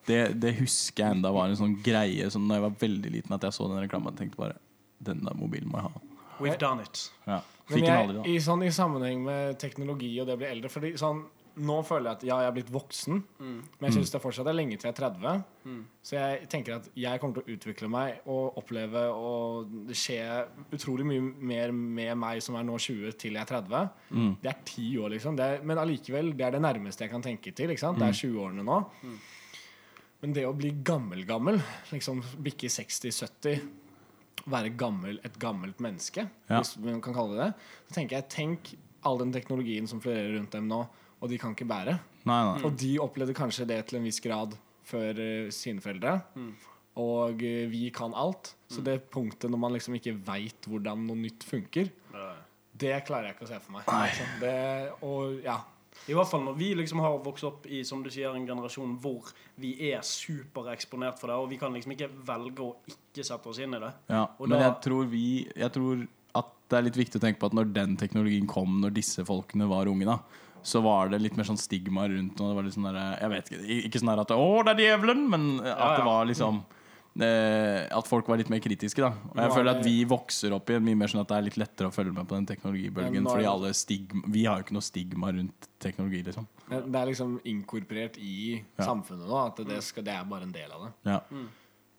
det, 0.08 0.34
det 0.40 0.56
husker 0.58 1.04
jeg 1.04 1.16
enda 1.18 1.30
var 1.32 1.46
en 1.48 1.56
sånn 1.56 1.76
greie 1.84 2.26
Som 2.32 2.48
da 2.48 2.56
jeg 2.58 2.64
var 2.64 2.74
veldig 2.80 3.10
liten, 3.12 3.32
at 3.36 3.42
jeg 3.44 3.52
så 3.54 3.68
den 3.68 3.82
reklamen 3.84 4.08
og 4.10 4.16
tenkte 4.18 4.40
bare 4.40 4.54
Den 4.98 5.20
der 5.22 5.34
mobilen 5.36 5.68
må 5.70 5.78
jeg 5.78 5.90
ha. 5.92 6.00
We've 6.40 6.58
done 6.58 6.82
it. 6.82 7.10
Ja. 7.26 7.40
Men 7.68 7.74
Fikk 7.78 7.84
den 7.84 7.92
jeg, 7.92 8.04
aldri, 8.08 8.16
da. 8.16 8.28
i, 8.28 8.38
sånn, 8.40 8.62
I 8.64 8.70
sammenheng 8.72 9.24
med 9.24 9.58
teknologi 9.60 10.14
og 10.20 10.26
det 10.26 10.34
å 10.38 10.40
bli 10.40 10.46
eldre 10.54 10.70
fordi 10.72 10.94
sånn, 10.96 11.26
Nå 11.58 11.80
føler 11.82 12.04
jeg 12.12 12.16
at 12.16 12.22
ja, 12.22 12.36
jeg 12.38 12.46
er 12.46 12.52
blitt 12.54 12.68
voksen, 12.70 13.16
Mm. 13.40 13.62
men 13.80 13.90
jeg 13.90 13.94
syns 13.96 14.12
det 14.12 14.20
fortsatt 14.22 14.46
er 14.46 14.54
lenge 14.54 14.76
til 14.78 14.86
jeg 14.86 14.94
er 14.94 15.10
30. 15.10 15.40
Så 16.06 16.12
jeg 16.14 16.48
tenker 16.48 16.76
at 16.76 16.84
jeg 16.94 17.18
kommer 17.18 17.34
til 17.34 17.42
å 17.42 17.56
utvikle 17.56 17.88
meg 17.90 18.20
og 18.30 18.60
oppleve 18.60 19.02
og 19.10 19.66
det 19.88 19.96
skjer 19.98 20.46
utrolig 20.70 21.04
mye 21.04 21.20
mer 21.50 21.72
med 21.72 22.14
meg 22.16 22.40
som 22.46 22.54
er 22.54 22.62
nå 22.62 22.78
20, 22.78 23.10
til 23.18 23.32
jeg 23.34 23.42
er 23.42 23.50
30. 23.50 23.90
Mm. 24.12 24.36
Det 24.40 24.52
er 24.52 24.62
ti 24.70 24.86
år, 25.02 25.10
liksom. 25.16 25.34
Det 25.36 25.44
er, 25.44 25.64
men 25.66 25.78
allikevel, 25.82 26.30
det 26.38 26.46
er 26.46 26.50
det 26.52 26.62
nærmeste 26.62 27.00
jeg 27.02 27.10
kan 27.10 27.22
tenke 27.26 27.52
til. 27.52 27.70
Ikke 27.74 27.80
sant? 27.82 27.98
Det 27.98 28.06
Mm. 28.06 28.14
er 28.14 28.20
20-årene 28.22 28.64
nå. 28.64 28.78
Men 30.22 30.32
det 30.32 30.46
å 30.46 30.54
bli 30.56 30.70
gammel-gammel, 30.70 31.60
liksom 31.90 32.22
bikke 32.40 32.70
60-70 32.70 33.60
være 34.46 34.72
gammel, 34.78 35.18
et 35.24 35.38
gammelt 35.40 35.80
menneske, 35.82 36.28
Ja. 36.48 36.60
hvis 36.60 36.76
man 36.82 37.00
kan 37.00 37.14
kalle 37.14 37.36
det 37.36 37.46
det. 37.46 37.66
Så 37.88 37.94
tenker 37.94 38.16
jeg, 38.16 38.28
Tenk 38.28 38.74
all 39.04 39.18
den 39.18 39.32
teknologien 39.32 39.86
som 39.86 40.00
florerer 40.00 40.36
rundt 40.38 40.52
dem 40.52 40.68
nå, 40.68 40.86
og 41.20 41.28
de 41.28 41.38
kan 41.38 41.54
ikke 41.54 41.68
bære. 41.68 41.98
Nei, 42.24 42.40
nei. 42.44 42.62
Og 42.64 42.76
de 42.76 42.98
opplevde 42.98 43.34
kanskje 43.34 43.66
det 43.66 43.86
til 43.88 43.98
en 43.98 44.04
viss 44.04 44.20
grad 44.20 44.54
før 44.84 45.18
uh, 45.18 45.50
sine 45.50 45.80
foreldre. 45.80 46.22
Og 46.98 47.42
uh, 47.42 47.64
vi 47.70 47.90
kan 47.94 48.14
alt. 48.14 48.54
Så 48.68 48.82
det 48.84 49.10
punktet 49.10 49.50
når 49.50 49.58
man 49.58 49.72
liksom 49.72 49.94
ikke 49.94 50.16
veit 50.26 50.66
hvordan 50.68 51.06
noe 51.06 51.16
nytt 51.16 51.44
funker, 51.46 51.90
det 52.78 53.04
klarer 53.06 53.30
jeg 53.30 53.34
ikke 53.34 53.46
å 53.48 53.50
se 53.50 53.58
for 53.64 53.74
meg. 53.74 53.88
Altså, 53.90 54.26
det, 54.42 54.92
og 55.02 55.40
ja 55.42 55.58
I 56.08 56.14
hvert 56.16 56.30
fall 56.30 56.44
når 56.44 56.56
vi 56.56 56.74
liksom 56.74 57.00
har 57.04 57.18
vokst 57.24 57.44
opp 57.44 57.66
i 57.66 57.82
som 57.84 58.02
du 58.02 58.08
sier, 58.10 58.30
en 58.34 58.46
generasjon 58.46 58.94
hvor 59.02 59.32
vi 59.60 59.74
er 59.92 60.00
supereksponert 60.00 61.18
for 61.20 61.28
det, 61.28 61.36
og 61.36 61.50
vi 61.50 61.58
kan 61.60 61.74
liksom 61.74 61.92
ikke 61.96 62.10
velge 62.28 62.64
å 62.64 62.74
ikke 62.88 63.24
sette 63.26 63.50
oss 63.50 63.58
inn 63.58 63.74
i 63.74 63.82
det. 63.82 63.92
Ja, 64.08 64.22
Og 64.38 64.48
men 64.48 64.58
da- 64.58 64.64
jeg 64.68 64.80
tror 64.82 65.06
vi 65.10 65.48
Jeg 65.56 65.72
tror 65.72 66.06
at 66.34 66.46
det 66.68 66.76
er 66.78 66.82
litt 66.82 66.96
viktig 66.96 67.16
å 67.20 67.24
tenke 67.24 67.38
på 67.40 67.46
at 67.46 67.52
når 67.56 67.72
den 67.72 67.96
teknologien 67.96 68.46
kom 68.46 68.80
når 68.80 68.92
disse 68.94 69.24
folkene 69.24 69.68
var 69.68 69.86
unge, 69.86 70.04
da 70.04 70.18
så 70.62 70.82
var 70.82 71.08
det 71.08 71.20
litt 71.22 71.36
mer 71.36 71.44
sånn 71.44 71.56
stigma 71.56 72.08
rundt 72.10 72.40
og 72.40 72.48
det 72.50 72.56
var 72.56 72.62
litt 72.66 72.74
sånn 72.74 72.92
der, 72.92 73.18
Jeg 73.20 73.30
vet 73.30 73.50
ikke, 73.50 73.86
ikke 73.88 74.00
sånn 74.00 74.18
at 74.20 74.28
'Å, 74.28 74.64
det 74.64 74.72
er 74.74 74.82
djevelen!' 74.98 75.28
Men 75.30 75.60
at 75.60 75.66
Ja, 75.66 75.90
ja. 75.92 75.96
det 75.96 76.04
var 76.04 76.26
liksom 76.26 76.56
eh, 76.58 76.77
At 77.26 78.06
folk 78.08 78.28
var 78.30 78.38
litt 78.38 78.50
mer 78.52 78.60
kritiske, 78.62 79.02
da. 79.02 79.08
Og 79.32 79.36
jeg 79.40 79.48
er 79.50 79.54
føler 79.56 79.70
at 79.76 79.84
vi 79.84 79.96
vokser 80.08 80.52
opp 80.54 80.70
i 80.70 80.76
en 80.78 80.84
mye 80.86 80.98
mer 81.00 81.10
sånn 81.10 81.22
at 81.24 81.28
det 81.32 81.36
er 81.38 81.46
litt 81.48 81.56
lettere 81.58 81.88
å 81.90 81.94
følge 81.94 82.12
med 82.14 82.28
på 82.30 82.36
den 82.36 82.46
teknologibølgen. 82.46 83.26
Fordi 83.26 83.48
alle 83.50 83.72
stigma 83.74 84.22
Vi 84.30 84.44
har 84.46 84.58
jo 84.60 84.66
ikke 84.68 84.76
noe 84.76 84.86
stigma 84.86 85.32
rundt 85.34 85.68
teknologi, 85.82 86.22
liksom. 86.28 86.46
Det 86.68 86.82
det 86.92 87.00
er 87.00 87.06
liksom 87.10 87.40
inkorporert 87.44 88.18
i 88.18 88.62
Ja. 88.78 88.84
samfunnet 88.84 89.26
nå. 89.26 89.46
At 89.46 89.56
det, 89.66 89.82
skal, 89.82 90.04
det 90.04 90.12
er 90.14 90.24
bare 90.24 90.42
en 90.46 90.52
del 90.52 90.70
av 90.70 90.84
det. 90.86 90.92
Ja. 91.10 91.20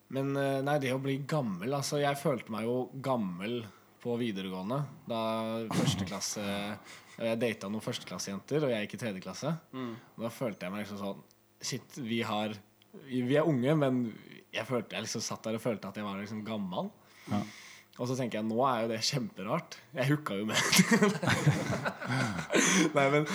Men 0.09 0.31
eh, 0.37 0.61
nei, 0.65 0.77
det 0.79 0.93
å 0.93 1.01
bli 1.01 1.17
gammel 1.29 1.73
Altså, 1.73 1.99
jeg 2.01 2.17
følte 2.17 2.49
meg 2.51 2.63
jo 2.65 2.89
gammel 3.01 3.65
på 4.01 4.15
videregående. 4.17 4.85
Da 5.09 5.67
førsteklasse 5.75 6.45
Jeg 7.19 7.39
data 7.41 7.67
noen 7.67 7.83
førsteklassejenter, 7.83 8.63
og 8.63 8.71
jeg 8.71 8.87
gikk 8.87 8.93
i 8.95 9.01
tredje 9.03 9.21
klasse. 9.25 9.51
Mm. 9.75 9.95
da 10.23 10.29
følte 10.31 10.65
jeg 10.65 10.71
meg 10.71 10.85
liksom 10.85 11.01
sånn 11.03 11.23
Shit, 11.61 11.97
vi 11.99 12.21
har 12.23 12.53
Vi 13.11 13.35
er 13.35 13.43
unge, 13.45 13.75
men 13.75 14.13
jeg 14.53 14.65
følte 14.65 14.95
jeg 14.97 15.05
liksom 15.05 15.21
satt 15.23 15.43
der 15.45 15.57
og 15.59 15.63
følte 15.63 15.89
at 15.91 15.97
jeg 15.99 16.05
var 16.07 16.17
liksom 16.21 16.41
gammel. 16.47 16.89
Ja. 17.29 17.41
Og 17.99 18.07
så 18.07 18.15
tenker 18.15 18.39
jeg 18.39 18.47
nå 18.47 18.59
er 18.63 18.85
jo 18.85 18.89
det 18.93 19.01
kjemperart. 19.03 19.75
Jeg 19.97 20.07
hooka 20.07 20.37
jo 20.39 20.45
med 20.47 20.55
Nei, 22.95 23.07
men 23.11 23.25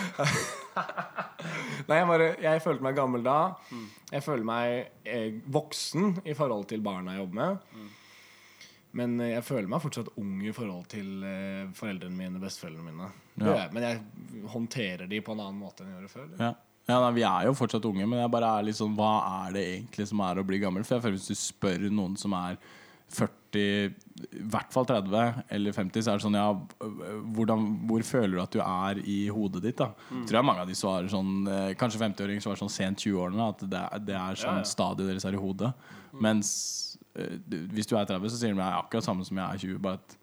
Nei, 1.88 1.98
jeg 1.98 2.06
bare 2.08 2.28
Jeg 2.40 2.62
følte 2.64 2.86
meg 2.86 2.96
gammel 2.96 3.20
da. 3.26 3.36
Jeg 4.08 4.24
føler 4.24 4.46
meg 4.48 4.64
eh, 5.04 5.36
voksen 5.52 6.14
i 6.24 6.32
forhold 6.38 6.64
til 6.72 6.80
barna 6.84 7.12
jeg 7.14 7.20
jobber 7.26 7.38
med. 7.42 7.52
Men 8.96 9.18
eh, 9.20 9.34
jeg 9.34 9.44
føler 9.44 9.68
meg 9.68 9.82
fortsatt 9.84 10.08
ung 10.22 10.38
i 10.46 10.54
forhold 10.56 10.86
til 10.94 11.08
eh, 11.28 11.66
foreldrene 11.76 12.16
mine, 12.16 12.40
besteforeldrene 12.42 12.88
mine. 12.88 13.10
Ja. 13.42 13.52
jeg, 13.64 13.68
Men 13.76 13.82
jeg 13.90 13.96
håndterer 14.54 15.04
de 15.10 15.18
på 15.26 15.32
en 15.36 15.42
annen 15.44 15.60
måte 15.60 15.84
enn 15.84 15.90
jeg 15.92 15.98
gjorde 16.00 16.14
før. 16.14 16.28
Ja. 16.40 16.52
Ja, 16.88 16.98
nei, 17.00 17.12
Vi 17.16 17.22
er 17.24 17.46
jo 17.48 17.54
fortsatt 17.56 17.84
unge, 17.88 18.04
men 18.06 18.18
jeg 18.20 18.30
bare 18.34 18.48
er 18.58 18.64
litt 18.66 18.76
sånn 18.76 18.94
Hva 18.98 19.12
er 19.46 19.52
det 19.56 19.62
egentlig 19.78 20.08
som 20.10 20.20
er 20.20 20.40
å 20.42 20.44
bli 20.46 20.58
gammel? 20.60 20.84
For 20.84 20.98
jeg 20.98 21.04
føler 21.06 21.16
Hvis 21.16 21.30
du 21.32 21.38
spør 21.40 21.86
noen 21.90 22.16
som 22.20 22.34
er 22.36 22.58
40, 23.14 23.94
i 24.34 24.44
hvert 24.50 24.72
fall 24.74 24.86
30 24.88 25.44
eller 25.54 25.72
50, 25.76 26.02
så 26.02 26.10
er 26.12 26.18
det 26.18 26.24
sånn 26.24 26.36
Ja, 26.38 26.48
hvordan, 27.36 27.66
hvor 27.88 28.02
føler 28.06 28.34
du 28.36 28.42
at 28.42 28.56
du 28.56 28.60
er 28.64 29.00
i 29.06 29.18
hodet 29.30 29.62
ditt? 29.62 29.78
da? 29.78 29.90
Tror 30.26 30.38
jeg 30.40 30.46
mange 30.48 30.64
av 30.64 30.68
de 30.72 30.74
svarer 30.78 31.08
sånn 31.12 31.46
eh, 31.46 31.70
Kanskje 31.78 32.00
50-åringer 32.02 32.42
svarer 32.44 32.60
sånn 32.64 32.72
sent 32.74 33.04
20-årene. 33.04 33.48
At 33.54 33.62
det 33.70 33.84
det 34.10 34.16
er 34.18 34.40
sånn 34.40 34.58
Ja, 34.58 34.64
ja. 34.64 34.68
stadiet 34.72 35.12
deres 35.12 35.24
er 35.28 35.36
i 35.38 35.40
hodet. 35.44 35.70
Mens 36.20 36.50
eh, 37.14 37.38
hvis 37.76 37.86
du 37.90 37.94
er 37.96 38.08
30, 38.10 38.28
så 38.32 38.40
sier 38.40 38.52
de 38.56 38.58
jeg 38.60 38.66
er 38.66 38.80
akkurat 38.82 39.06
samme 39.06 39.24
som 39.28 39.38
jeg 39.38 39.46
er 39.46 39.62
20. 39.68 39.80
Bare 39.84 40.00
at 40.02 40.16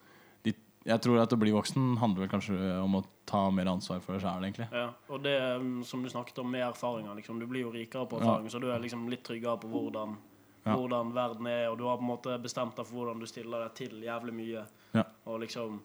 jeg 0.85 1.01
tror 1.03 1.19
at 1.21 1.33
å 1.33 1.37
bli 1.37 1.51
voksen 1.53 1.97
handler 2.01 2.23
vel 2.25 2.31
kanskje 2.31 2.55
om 2.81 2.95
å 2.97 3.03
ta 3.29 3.43
mer 3.53 3.69
ansvar 3.69 3.99
for 4.01 4.15
deg 4.17 4.23
sjæl, 4.23 4.45
egentlig. 4.47 4.67
Ja, 4.73 4.87
og 5.13 5.21
det 5.23 5.35
um, 5.61 5.83
som 5.85 6.01
du 6.03 6.09
snakket 6.09 6.39
om 6.41 6.49
med 6.51 6.63
erfaringer 6.65 7.15
liksom, 7.19 7.39
Du 7.39 7.45
blir 7.47 7.61
jo 7.67 7.71
rikere 7.71 8.07
på 8.09 8.19
Ja. 8.21 8.39
så 8.49 8.59
du 8.59 8.69
er 8.71 8.79
liksom 8.81 9.07
litt 9.09 9.23
tryggere 9.23 9.59
på 9.61 9.69
hvordan, 9.69 10.17
Ja. 10.65 10.75
hvordan 10.75 11.13
verden 11.13 11.47
er, 11.47 11.69
og 11.69 11.77
du 11.77 11.85
har 11.85 11.97
på 11.97 12.01
en 12.01 12.07
måte 12.17 12.41
bestemt 12.41 12.75
deg 12.75 12.85
for 12.85 12.95
hvordan 12.97 13.19
du 13.19 13.25
stiller 13.25 13.63
deg 13.67 13.73
til 13.75 14.01
jævlig 14.01 14.33
mye. 14.33 14.65
Ja. 14.93 15.03
Og 15.25 15.39
liksom 15.41 15.81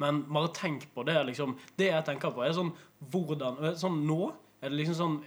Men 0.00 0.22
bare 0.30 0.52
tenk 0.54 0.84
på 0.94 1.04
det, 1.04 1.16
liksom. 1.26 1.56
Det 1.76 1.88
jeg 1.90 2.04
tenker 2.04 2.30
på, 2.30 2.44
er 2.46 2.52
sånn 2.52 2.72
hvordan 3.10 3.74
Sånn 3.76 4.06
nå 4.06 4.32
er 4.62 4.68
det 4.70 4.78
liksom 4.78 4.94
sånn 4.94 5.24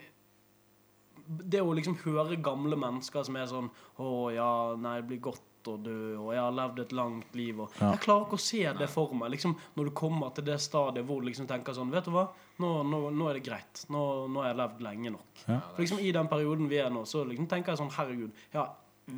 Det 1.52 1.60
å 1.62 1.74
liksom 1.76 1.98
høre 2.06 2.38
gamle 2.42 2.78
mennesker 2.78 3.24
som 3.26 3.36
er 3.36 3.46
sånn 3.52 3.70
Å 4.00 4.34
ja, 4.34 4.76
nei, 4.80 4.96
det 5.02 5.08
blir 5.10 5.20
godt 5.32 5.42
å 5.68 5.76
dø, 5.84 6.18
og 6.18 6.34
jeg 6.34 6.42
har 6.42 6.52
levd 6.52 6.80
et 6.80 6.92
langt 6.94 7.36
liv, 7.36 7.60
og 7.60 7.70
Ja. 7.80 7.92
Jeg 7.92 8.00
klarer 8.02 8.26
ikke 8.26 8.40
å 8.40 8.40
se 8.40 8.64
det 8.80 8.90
for 8.90 9.14
meg, 9.14 9.32
liksom, 9.32 9.56
når 9.76 9.86
du 9.86 9.92
kommer 9.92 10.34
til 10.34 10.44
det 10.46 10.60
stadiet 10.62 11.06
hvor 11.06 11.22
du 11.22 11.28
liksom 11.28 11.48
tenker 11.48 11.74
sånn 11.74 11.92
Vet 11.92 12.06
du 12.06 12.12
hva, 12.12 12.28
nå, 12.60 12.84
nå, 12.84 13.10
nå 13.12 13.30
er 13.30 13.34
det 13.34 13.44
greit. 13.44 13.86
Nå, 13.90 14.28
nå 14.28 14.42
har 14.42 14.50
jeg 14.54 14.58
levd 14.58 14.82
lenge 14.82 15.12
nok. 15.12 15.44
Ja. 15.48 15.60
For 15.76 15.82
liksom 15.82 16.00
I 16.00 16.12
den 16.12 16.28
perioden 16.28 16.68
vi 16.70 16.78
er 16.78 16.90
nå, 16.90 17.06
så 17.06 17.26
liksom 17.28 17.48
tenker 17.48 17.72
jeg 17.74 17.78
sånn 17.78 17.92
Herregud, 17.92 18.32
jeg 18.54 18.60
har 18.62 18.72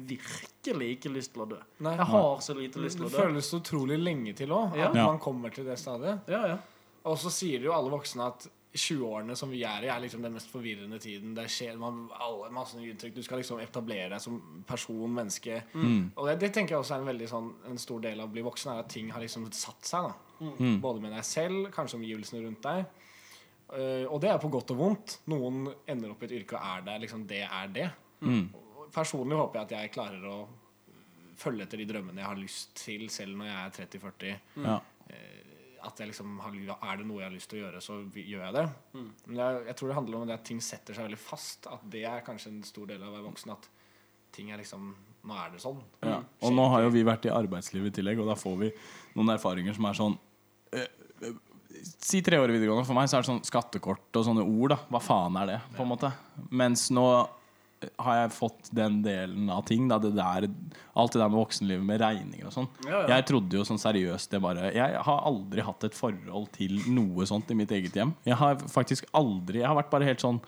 virkelig 0.08 0.88
ikke 0.98 1.12
lyst 1.14 1.34
til 1.34 1.44
å 1.44 1.50
dø. 1.50 1.58
Nei. 1.86 1.96
Jeg 1.98 2.06
har 2.10 2.40
så 2.42 2.54
lite 2.58 2.80
lyst 2.82 2.98
til 2.98 3.06
å 3.06 3.10
dø. 3.10 3.18
Det 3.18 3.26
føles 3.28 3.50
så 3.52 3.60
utrolig 3.62 3.98
lenge 4.02 4.34
til 4.36 4.50
òg, 4.56 4.78
at 4.78 4.96
Ja. 4.96 5.06
man 5.06 5.20
kommer 5.20 5.50
til 5.54 5.66
det 5.66 5.78
stadiet. 5.80 6.22
Ja, 6.28 6.46
ja. 6.48 6.58
Og 7.06 7.18
så 7.18 7.30
sier 7.30 7.60
jo 7.62 7.74
alle 7.74 7.92
voksne 7.92 8.28
at 8.28 8.48
20-årene 8.74 9.36
som 9.38 9.52
vi 9.54 9.62
er 9.68 9.86
i, 9.86 9.90
er 9.94 10.02
liksom 10.02 10.24
den 10.26 10.34
mest 10.34 10.50
forvirrende 10.50 10.98
tiden. 11.02 11.36
Det 11.38 11.46
skjer 11.52 11.78
man, 11.82 12.08
alle, 12.26 12.50
masse 12.54 12.78
nye 12.80 12.90
inntrykk. 12.90 13.14
Du 13.16 13.26
skal 13.26 13.42
liksom 13.42 13.62
etablere 13.62 14.10
deg 14.16 14.24
som 14.24 14.40
person, 14.68 15.06
menneske. 15.14 15.60
Og 16.18 16.30
det, 16.30 16.40
det 16.42 16.50
tenker 16.56 16.76
jeg 16.76 16.82
også 16.82 16.96
er 16.98 17.04
en 17.04 17.12
veldig 17.12 17.30
sånn 17.30 17.52
En 17.70 17.82
stor 17.82 18.02
del 18.02 18.24
av 18.24 18.32
å 18.32 18.34
bli 18.34 18.44
voksen, 18.46 18.72
er 18.74 18.82
at 18.82 18.90
ting 18.90 19.12
har 19.14 19.22
liksom 19.22 19.46
satt 19.54 19.90
seg. 19.90 20.10
da 20.10 20.78
Både 20.82 21.04
med 21.04 21.14
deg 21.14 21.28
selv, 21.28 21.70
kanskje 21.76 22.00
omgivelsene 22.00 22.42
rundt 22.48 22.66
deg. 22.66 22.90
Uh, 23.74 24.06
og 24.10 24.20
det 24.22 24.30
er 24.34 24.42
på 24.42 24.52
godt 24.54 24.74
og 24.74 24.82
vondt. 24.82 25.20
Noen 25.30 25.68
ender 25.90 26.14
opp 26.14 26.26
i 26.26 26.32
et 26.32 26.36
yrke 26.42 26.58
og 26.58 26.74
er 26.74 26.90
der. 26.90 27.06
Liksom, 27.06 27.28
det 27.30 27.44
er 27.46 27.72
det. 27.78 27.88
Mm. 28.26 28.44
Personlig 28.94 29.38
håper 29.38 29.62
jeg 29.62 29.70
at 29.70 29.78
jeg 29.78 29.94
klarer 29.94 30.28
å 30.30 30.38
følge 31.38 31.66
etter 31.66 31.82
de 31.82 31.88
drømmene 31.90 32.22
jeg 32.22 32.30
har 32.30 32.42
lyst 32.42 32.76
til, 32.78 33.08
selv 33.14 33.38
når 33.38 33.50
jeg 33.50 33.62
er 33.62 33.78
30-40 33.78 34.66
Ja. 34.66 34.82
At 35.88 36.00
jeg 36.00 36.10
liksom 36.10 36.38
har, 36.44 36.56
Er 36.56 36.98
det 37.00 37.06
noe 37.08 37.22
jeg 37.22 37.28
har 37.30 37.34
lyst 37.36 37.50
til 37.52 37.60
å 37.60 37.64
gjøre, 37.66 37.82
så 37.84 38.00
gjør 38.10 38.44
jeg 38.48 38.56
det. 38.56 38.66
Men 38.94 39.40
jeg, 39.40 39.64
jeg 39.70 39.76
tror 39.80 39.90
det 39.92 39.98
handler 39.98 40.18
om 40.20 40.28
det 40.30 40.36
at 40.38 40.46
ting 40.48 40.62
setter 40.64 40.96
seg 40.98 41.08
veldig 41.08 41.20
fast. 41.22 41.68
At 41.72 41.84
det 41.94 42.04
er 42.10 42.24
kanskje 42.26 42.52
en 42.54 42.62
stor 42.68 42.88
del 42.90 43.02
av 43.04 43.12
å 43.12 43.16
være 43.18 43.28
voksen. 43.30 43.54
At 43.56 43.70
ting 44.36 44.52
er 44.54 44.62
liksom 44.64 44.94
Nå 45.24 45.36
er 45.40 45.54
det 45.54 45.62
sånn. 45.64 45.78
Ja. 46.04 46.18
Og 46.44 46.52
nå 46.52 46.66
har 46.68 46.82
jo 46.84 46.90
vi 46.92 47.06
vært 47.08 47.24
i 47.30 47.32
arbeidslivet 47.32 47.94
i 47.94 47.96
tillegg, 48.02 48.20
og 48.20 48.28
da 48.28 48.34
får 48.36 48.58
vi 48.60 48.72
noen 49.16 49.30
erfaringer 49.32 49.78
som 49.78 49.86
er 49.88 49.96
sånn 49.96 50.18
eh, 50.76 50.90
eh, 51.24 51.38
Si 52.04 52.20
tre 52.22 52.42
år 52.42 52.52
i 52.52 52.58
videregående. 52.58 52.84
For 52.90 52.98
meg 52.98 53.08
så 53.08 53.18
er 53.18 53.24
det 53.24 53.30
sånn 53.30 53.40
skattekort 53.48 54.20
og 54.20 54.26
sånne 54.28 54.44
ord. 54.44 54.74
da 54.76 54.80
Hva 54.92 55.00
faen 55.04 55.40
er 55.40 55.48
det? 55.54 55.56
på 55.78 55.86
en 55.86 55.92
måte 55.94 56.12
Mens 56.52 56.90
nå 56.92 57.06
har 58.06 58.18
jeg 58.22 58.34
fått 58.36 58.72
den 58.76 59.02
delen 59.06 59.52
av 59.54 59.64
ting. 59.68 59.86
Da, 59.92 60.00
det 60.02 60.14
der, 60.18 60.48
alt 60.94 61.14
det 61.16 61.22
der 61.22 61.30
med 61.32 61.40
voksenlivet 61.42 61.86
med 61.88 62.02
regninger 62.02 62.50
og 62.50 62.56
sånn. 62.56 62.70
Ja, 62.88 63.04
ja. 63.04 63.06
Jeg 63.16 63.28
trodde 63.30 63.60
jo 63.60 63.68
sånn 63.68 63.82
seriøst 63.82 64.34
det 64.34 64.42
bare 64.44 64.72
Jeg 64.76 65.00
har 65.08 65.24
aldri 65.30 65.66
hatt 65.66 65.88
et 65.88 65.98
forhold 65.98 66.52
til 66.56 66.78
noe 66.94 67.28
sånt 67.30 67.52
i 67.54 67.58
mitt 67.58 67.72
eget 67.76 67.96
hjem. 68.00 68.14
Jeg 68.28 68.40
har 68.40 68.60
faktisk 68.72 69.10
aldri 69.16 69.62
Jeg 69.62 69.70
har 69.70 69.80
vært 69.80 69.92
bare 69.94 70.08
helt 70.10 70.24
sånn 70.24 70.42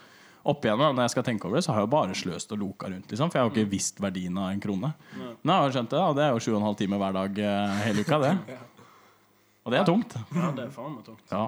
opp 0.46 0.62
igjennom, 0.66 0.94
Når 0.94 1.08
jeg 1.08 1.14
skal 1.16 1.26
tenke 1.26 1.48
over 1.48 1.58
det, 1.58 1.66
så 1.66 1.74
har 1.74 1.82
jeg 1.82 1.88
jo 1.88 1.94
bare 1.96 2.16
sløst 2.18 2.52
og 2.54 2.62
loka 2.62 2.90
rundt. 2.92 3.10
Liksom, 3.10 3.32
for 3.32 3.40
jeg 3.40 3.44
har 3.44 3.50
jo 3.50 3.56
ikke 3.56 3.72
visst 3.72 4.00
verdien 4.04 4.38
av 4.38 4.52
en 4.54 4.62
krone. 4.62 4.94
Men 5.18 5.52
jeg 5.52 5.58
har 5.58 5.68
jo 5.68 5.76
skjønt 5.80 5.94
det, 5.94 6.02
da. 6.04 6.14
Det 6.14 6.26
er 6.26 6.34
jo 6.36 6.44
sju 6.46 6.52
og 6.54 6.60
en 6.60 6.68
halv 6.70 6.80
time 6.84 7.00
hver 7.02 7.16
dag 7.18 7.40
eh, 7.50 7.78
hele 7.88 8.06
uka, 8.06 8.20
det. 8.22 8.34
Og 9.66 9.74
det 9.74 9.80
er 9.80 9.88
tungt. 9.88 10.14
ja, 10.14 10.52
det 10.54 10.68
er 10.68 10.74
faen 10.76 10.92
meg 10.94 11.06
tungt. 11.08 11.32
Ja. 11.32 11.48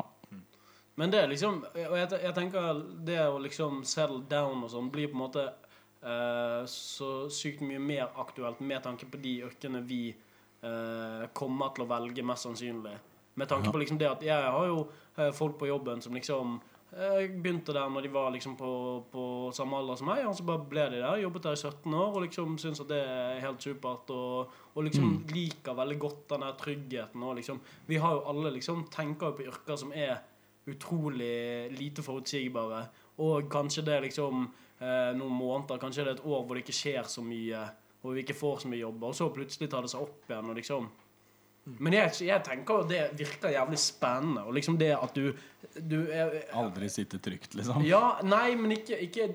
Men 0.98 1.12
det 1.14 1.20
er 1.22 1.28
liksom 1.30 1.60
Og 1.62 1.96
jeg, 2.00 2.08
jeg 2.24 2.34
tenker 2.34 2.82
det 3.06 3.20
å 3.30 3.38
liksom 3.44 3.84
settle 3.86 4.24
down 4.30 4.64
og 4.66 4.72
sånn 4.74 4.90
blir 4.90 5.12
på 5.12 5.20
en 5.20 5.22
måte 5.28 5.44
så 6.70 7.08
sykt 7.34 7.64
mye 7.66 7.80
mer 7.82 8.12
aktuelt 8.22 8.60
med 8.60 8.84
tanke 8.86 9.08
på 9.10 9.18
de 9.20 9.32
yrkene 9.48 9.82
vi 9.84 10.02
eh, 10.62 11.28
kommer 11.34 11.74
til 11.74 11.86
å 11.86 11.90
velge, 11.90 12.26
mest 12.26 12.48
sannsynlig. 12.48 12.96
Med 13.38 13.50
tanke 13.50 13.72
på 13.72 13.78
liksom 13.82 14.00
det 14.02 14.10
at 14.10 14.24
jeg 14.26 14.50
har 14.54 14.66
jo 14.66 14.80
eh, 15.18 15.30
folk 15.36 15.60
på 15.60 15.70
jobben 15.70 16.02
som 16.02 16.16
liksom 16.18 16.56
eh, 16.96 17.28
begynte 17.30 17.76
der 17.76 17.90
når 17.94 18.08
de 18.08 18.14
var 18.14 18.32
liksom 18.34 18.56
på, 18.58 18.70
på 19.12 19.26
samme 19.54 19.78
alder 19.78 20.00
som 20.00 20.10
meg, 20.10 20.24
og 20.26 20.34
så 20.38 20.46
bare 20.48 20.66
ble 20.72 20.88
de 20.94 21.02
der. 21.04 21.22
Jobbet 21.22 21.46
der 21.46 21.58
i 21.58 21.62
17 21.62 21.98
år 22.00 22.18
og 22.18 22.26
liksom 22.26 22.56
syns 22.62 22.82
at 22.82 22.90
det 22.90 23.02
er 23.04 23.44
helt 23.44 23.62
supert. 23.62 24.10
Og, 24.16 24.56
og 24.74 24.88
liksom 24.88 25.20
liker 25.34 25.78
veldig 25.78 26.00
godt 26.02 26.24
den 26.34 26.48
der 26.48 26.58
tryggheten. 26.64 27.28
Og 27.30 27.38
liksom, 27.42 27.62
vi 27.86 28.02
har 28.02 28.18
jo 28.18 28.26
alle 28.34 28.56
liksom 28.58 28.88
tenker 28.94 29.30
jo 29.30 29.38
på 29.38 29.50
yrker 29.52 29.82
som 29.84 29.94
er 29.94 30.18
utrolig 30.68 31.70
lite 31.78 32.04
forutsigbare. 32.04 32.88
Og 33.24 33.46
kanskje 33.54 33.86
det 33.86 34.02
liksom 34.10 34.48
eh, 34.48 34.66
noen 34.80 35.34
måneder, 35.34 35.80
kanskje 35.82 36.04
det 36.06 36.12
er 36.12 36.20
et 36.20 36.26
år 36.30 36.44
hvor 36.46 36.58
det 36.58 36.62
ikke 36.62 36.76
skjer 36.78 37.08
så 37.10 37.24
mye, 37.26 37.64
hvor 38.04 38.14
vi 38.14 38.22
ikke 38.22 38.38
får 38.38 38.64
så 38.64 38.70
mye 38.72 38.84
jobber, 38.84 39.10
og 39.10 39.18
så 39.18 39.30
plutselig 39.34 39.72
tar 39.72 39.86
det 39.86 39.90
seg 39.94 40.04
opp 40.06 40.30
igjen. 40.30 40.52
og 40.52 40.60
liksom 40.60 40.90
men 41.68 41.96
jeg, 41.98 42.12
jeg 42.30 42.44
tenker 42.48 42.86
det 42.88 43.02
virker 43.20 43.52
jævlig 43.52 43.78
spennende. 43.82 44.46
Og 44.48 44.56
liksom 44.56 44.78
det 44.80 44.94
at 44.96 45.18
du, 45.18 45.34
du 45.76 45.98
er, 46.06 46.38
Aldri 46.56 46.88
sitte 46.92 47.20
trygt, 47.24 47.58
liksom. 47.60 47.84
Ja, 47.84 48.18
nei, 48.24 48.56
men 48.60 48.78
ikke, 48.78 49.00
ikke 49.04 49.28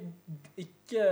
Ikke 0.63 1.07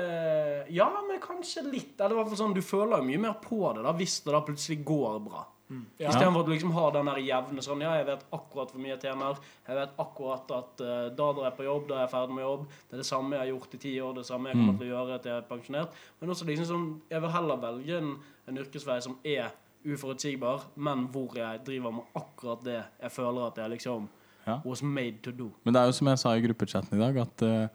Ja, 0.73 0.88
men 1.07 1.21
kanskje 1.23 1.66
litt. 1.69 1.95
Eller 1.99 2.16
i 2.16 2.21
hvert 2.21 2.33
fall 2.33 2.40
sånn, 2.40 2.57
du 2.57 2.64
føler 2.64 3.03
jo 3.03 3.09
mye 3.11 3.25
mer 3.29 3.37
på 3.45 3.61
det 3.77 3.85
da 3.85 3.93
hvis 3.97 4.21
det 4.25 4.33
da 4.33 4.40
plutselig 4.47 4.81
går 4.88 5.21
bra. 5.29 5.45
Ja. 5.70 6.09
Istedenfor 6.11 6.42
at 6.42 6.48
du 6.48 6.52
liksom 6.52 6.72
har 6.74 6.90
den 6.96 7.06
der 7.06 7.18
jevne 7.22 7.62
sånn 7.62 7.83
Ja, 7.85 7.92
jeg 8.00 8.06
vet 8.09 8.24
akkurat 8.35 8.72
hvor 8.72 8.83
mye 8.83 8.90
jeg 8.96 9.00
tjener. 9.04 9.38
Jeg 9.68 9.76
vet 9.78 9.92
akkurat 10.02 10.50
at 10.56 10.83
uh, 10.83 11.09
da 11.14 11.26
drar 11.37 11.46
jeg 11.46 11.56
på 11.61 11.66
jobb, 11.68 11.85
da 11.88 11.94
er 11.94 12.04
jeg 12.04 12.12
ferdig 12.16 12.35
med 12.35 12.44
jobb. 12.44 12.64
Det 12.88 12.96
er 12.96 13.02
det 13.02 13.06
samme 13.06 13.37
jeg 13.37 13.42
har 13.44 13.50
gjort 13.52 13.76
i 13.78 13.83
ti 13.85 13.92
år, 14.02 14.14
det 14.18 14.26
samme 14.26 14.50
jeg 14.50 14.59
kommer 14.59 14.78
til 14.80 14.88
å 14.88 14.92
gjøre 14.96 15.18
til 15.22 15.33
jeg 15.33 15.42
er 15.44 15.48
pensjonert. 15.52 16.00
Men 16.20 16.35
også 16.35 16.48
liksom 16.50 16.70
sånn 16.72 16.88
Jeg 17.12 17.22
vil 17.22 17.35
heller 17.37 17.62
velge 17.62 17.98
en, 18.00 18.11
en 18.50 18.62
yrkesvei 18.64 18.98
som 19.06 19.18
er 19.22 19.50
uforutsigbar, 19.87 20.66
men 20.76 21.06
hvor 21.14 21.38
jeg 21.38 21.62
driver 21.64 21.94
med 22.00 22.18
akkurat 22.18 22.64
det 22.66 22.78
jeg 22.80 23.14
føler 23.14 23.46
at 23.46 23.62
jeg 23.62 23.76
liksom 23.78 24.09
Ja. 24.46 24.61
was 24.64 24.83
made 24.83 25.22
to 25.22 25.30
do. 25.30 25.50
Men 25.64 25.74
det 25.74 25.80
er 25.80 25.87
jo 25.87 25.92
som 25.92 26.09
jeg 26.09 26.18
sa 26.18 26.35
i 26.35 26.40
gruppechatten 26.42 26.98
i 26.98 27.00
dag, 27.00 27.16
at 27.22 27.42
uh, 27.46 27.68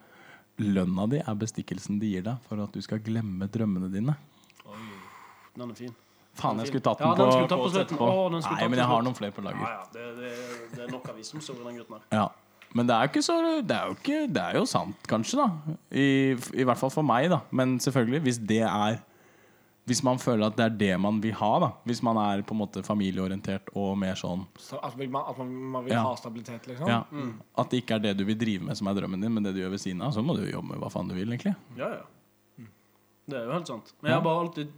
lønna 0.60 1.08
di 1.08 1.20
er 1.24 1.36
bestikkelsen 1.40 2.00
de 2.00 2.12
gir 2.12 2.24
deg 2.26 2.42
for 2.48 2.60
at 2.64 2.74
du 2.74 2.82
skal 2.82 3.00
glemme 3.00 3.48
drømmene 3.48 3.92
dine. 3.94 4.16
Den 5.56 5.70
er 5.70 5.78
fin. 5.78 5.96
Faen, 6.36 6.58
jeg 6.60 6.68
skulle 6.68 6.84
tatt 6.84 7.00
Ja, 7.00 7.14
den 7.16 7.18
den 7.18 7.28
på, 7.28 7.32
skulle 7.32 7.48
tatt 7.48 7.60
på 7.60 7.64
på 7.64 7.70
slutten. 7.72 8.00
Å, 8.04 8.24
den 8.32 8.42
Nei, 8.42 8.50
tatt 8.60 8.70
men 8.72 8.80
jeg 8.82 8.88
har 8.92 9.02
noen 9.08 9.16
flere 9.16 9.32
på 9.38 9.44
lager. 9.46 9.62
ja. 9.64 9.84
Det, 9.94 10.08
det, 10.20 10.32
det 10.76 10.84
er 10.84 10.92
nok 10.92 11.10
av 11.10 11.22
som 11.24 11.40
i 11.40 11.64
den 11.64 11.78
gutten 11.80 11.96
her. 11.96 12.06
Ja. 12.12 12.28
Men 12.76 12.88
det 12.90 12.96
er 12.98 13.08
ikke 13.08 13.22
så 13.24 13.36
Det 13.64 13.72
er 13.76 13.88
jo, 13.88 13.94
ikke, 13.96 14.18
det 14.36 14.42
er 14.44 14.56
jo 14.60 14.66
sant, 14.68 14.98
kanskje, 15.08 15.38
da. 15.40 15.76
I, 15.96 16.08
I 16.60 16.66
hvert 16.68 16.82
fall 16.82 16.92
for 16.92 17.08
meg, 17.08 17.30
da. 17.32 17.40
Men 17.56 17.78
selvfølgelig, 17.80 18.20
hvis 18.28 18.40
det 18.52 18.64
er 18.68 18.98
Hvis 19.88 20.02
man 20.04 20.18
føler 20.20 20.48
at 20.50 20.56
det 20.58 20.66
er 20.66 20.76
det 20.82 21.00
man 21.00 21.22
vil 21.24 21.32
ha, 21.40 21.52
da. 21.62 21.70
Hvis 21.86 22.02
man 22.04 22.18
er 22.18 22.42
på 22.44 22.52
en 22.56 22.60
måte 22.66 22.84
familieorientert 22.84 23.70
og 23.78 23.96
mer 24.02 24.16
sånn 24.20 24.44
Så 24.60 24.80
at 24.84 24.98
man, 24.98 25.22
at 25.30 25.38
man, 25.40 25.54
man 25.78 25.86
vil 25.86 25.94
Ja. 25.94 26.02
ha 26.04 26.16
stabilitet, 26.20 26.68
liksom. 26.68 26.90
ja, 26.90 27.04
At 27.56 27.70
det 27.72 27.84
ikke 27.86 27.96
er 27.96 28.00
det 28.10 28.18
du 28.18 28.26
vil 28.26 28.36
drive 28.38 28.66
med 28.66 28.76
som 28.76 28.88
er 28.92 28.98
drømmen 29.00 29.22
din, 29.24 29.32
men 29.38 29.44
det 29.46 29.54
du 29.56 29.62
gjør 29.64 29.72
ved 29.78 29.80
siden 29.86 30.02
av, 30.02 30.12
så 30.12 30.22
må 30.26 30.36
du 30.36 30.44
jo 30.44 30.58
jobbe 30.58 30.74
med 30.74 30.82
hva 30.84 30.90
faen 30.92 31.08
du 31.08 31.16
vil, 31.16 31.32
egentlig. 31.32 31.56
Ja, 31.78 31.94
ja. 32.02 32.04
Det 33.26 33.38
er 33.40 33.46
jo 33.48 33.54
helt 33.56 33.68
sant. 33.72 33.94
Men 34.02 34.12
jeg 34.12 34.18
har 34.20 34.26
bare 34.26 34.42
alltid 34.44 34.74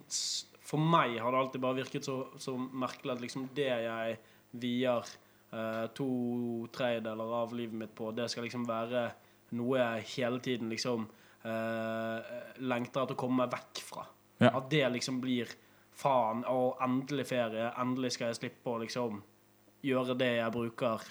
For 0.68 0.82
meg 0.82 1.16
har 1.24 1.32
det 1.32 1.40
alltid 1.40 1.64
bare 1.64 1.80
virket 1.80 2.08
så, 2.08 2.18
så 2.42 2.58
merkelig 2.58 3.16
at 3.16 3.24
liksom 3.24 3.48
det 3.56 3.70
jeg 3.70 4.18
vier 4.60 5.14
eh, 5.56 5.86
to 5.96 6.10
tredjedeler 6.76 7.36
av 7.40 7.56
livet 7.56 7.80
mitt 7.86 7.96
på, 7.96 8.12
det 8.16 8.28
skal 8.32 8.48
liksom 8.48 8.66
være 8.68 9.06
noe 9.56 9.80
jeg 9.80 10.08
hele 10.18 10.42
tiden 10.44 10.72
liksom 10.72 11.06
eh, 11.48 12.34
lengter 12.68 13.06
etter 13.06 13.16
å 13.16 13.22
komme 13.22 13.46
meg 13.46 13.54
vekk 13.56 13.84
fra. 13.88 14.04
Ja. 14.44 14.52
At 14.52 14.68
det 14.72 14.84
liksom 14.92 15.22
blir 15.24 15.54
faen, 15.98 16.44
og 16.52 16.82
endelig 16.84 17.30
ferie, 17.32 17.72
endelig 17.80 18.14
skal 18.18 18.32
jeg 18.32 18.42
slippe 18.42 18.74
å 18.74 18.82
liksom 18.84 19.22
gjøre 19.88 20.18
det 20.20 20.34
jeg 20.38 20.54
bruker 20.54 21.08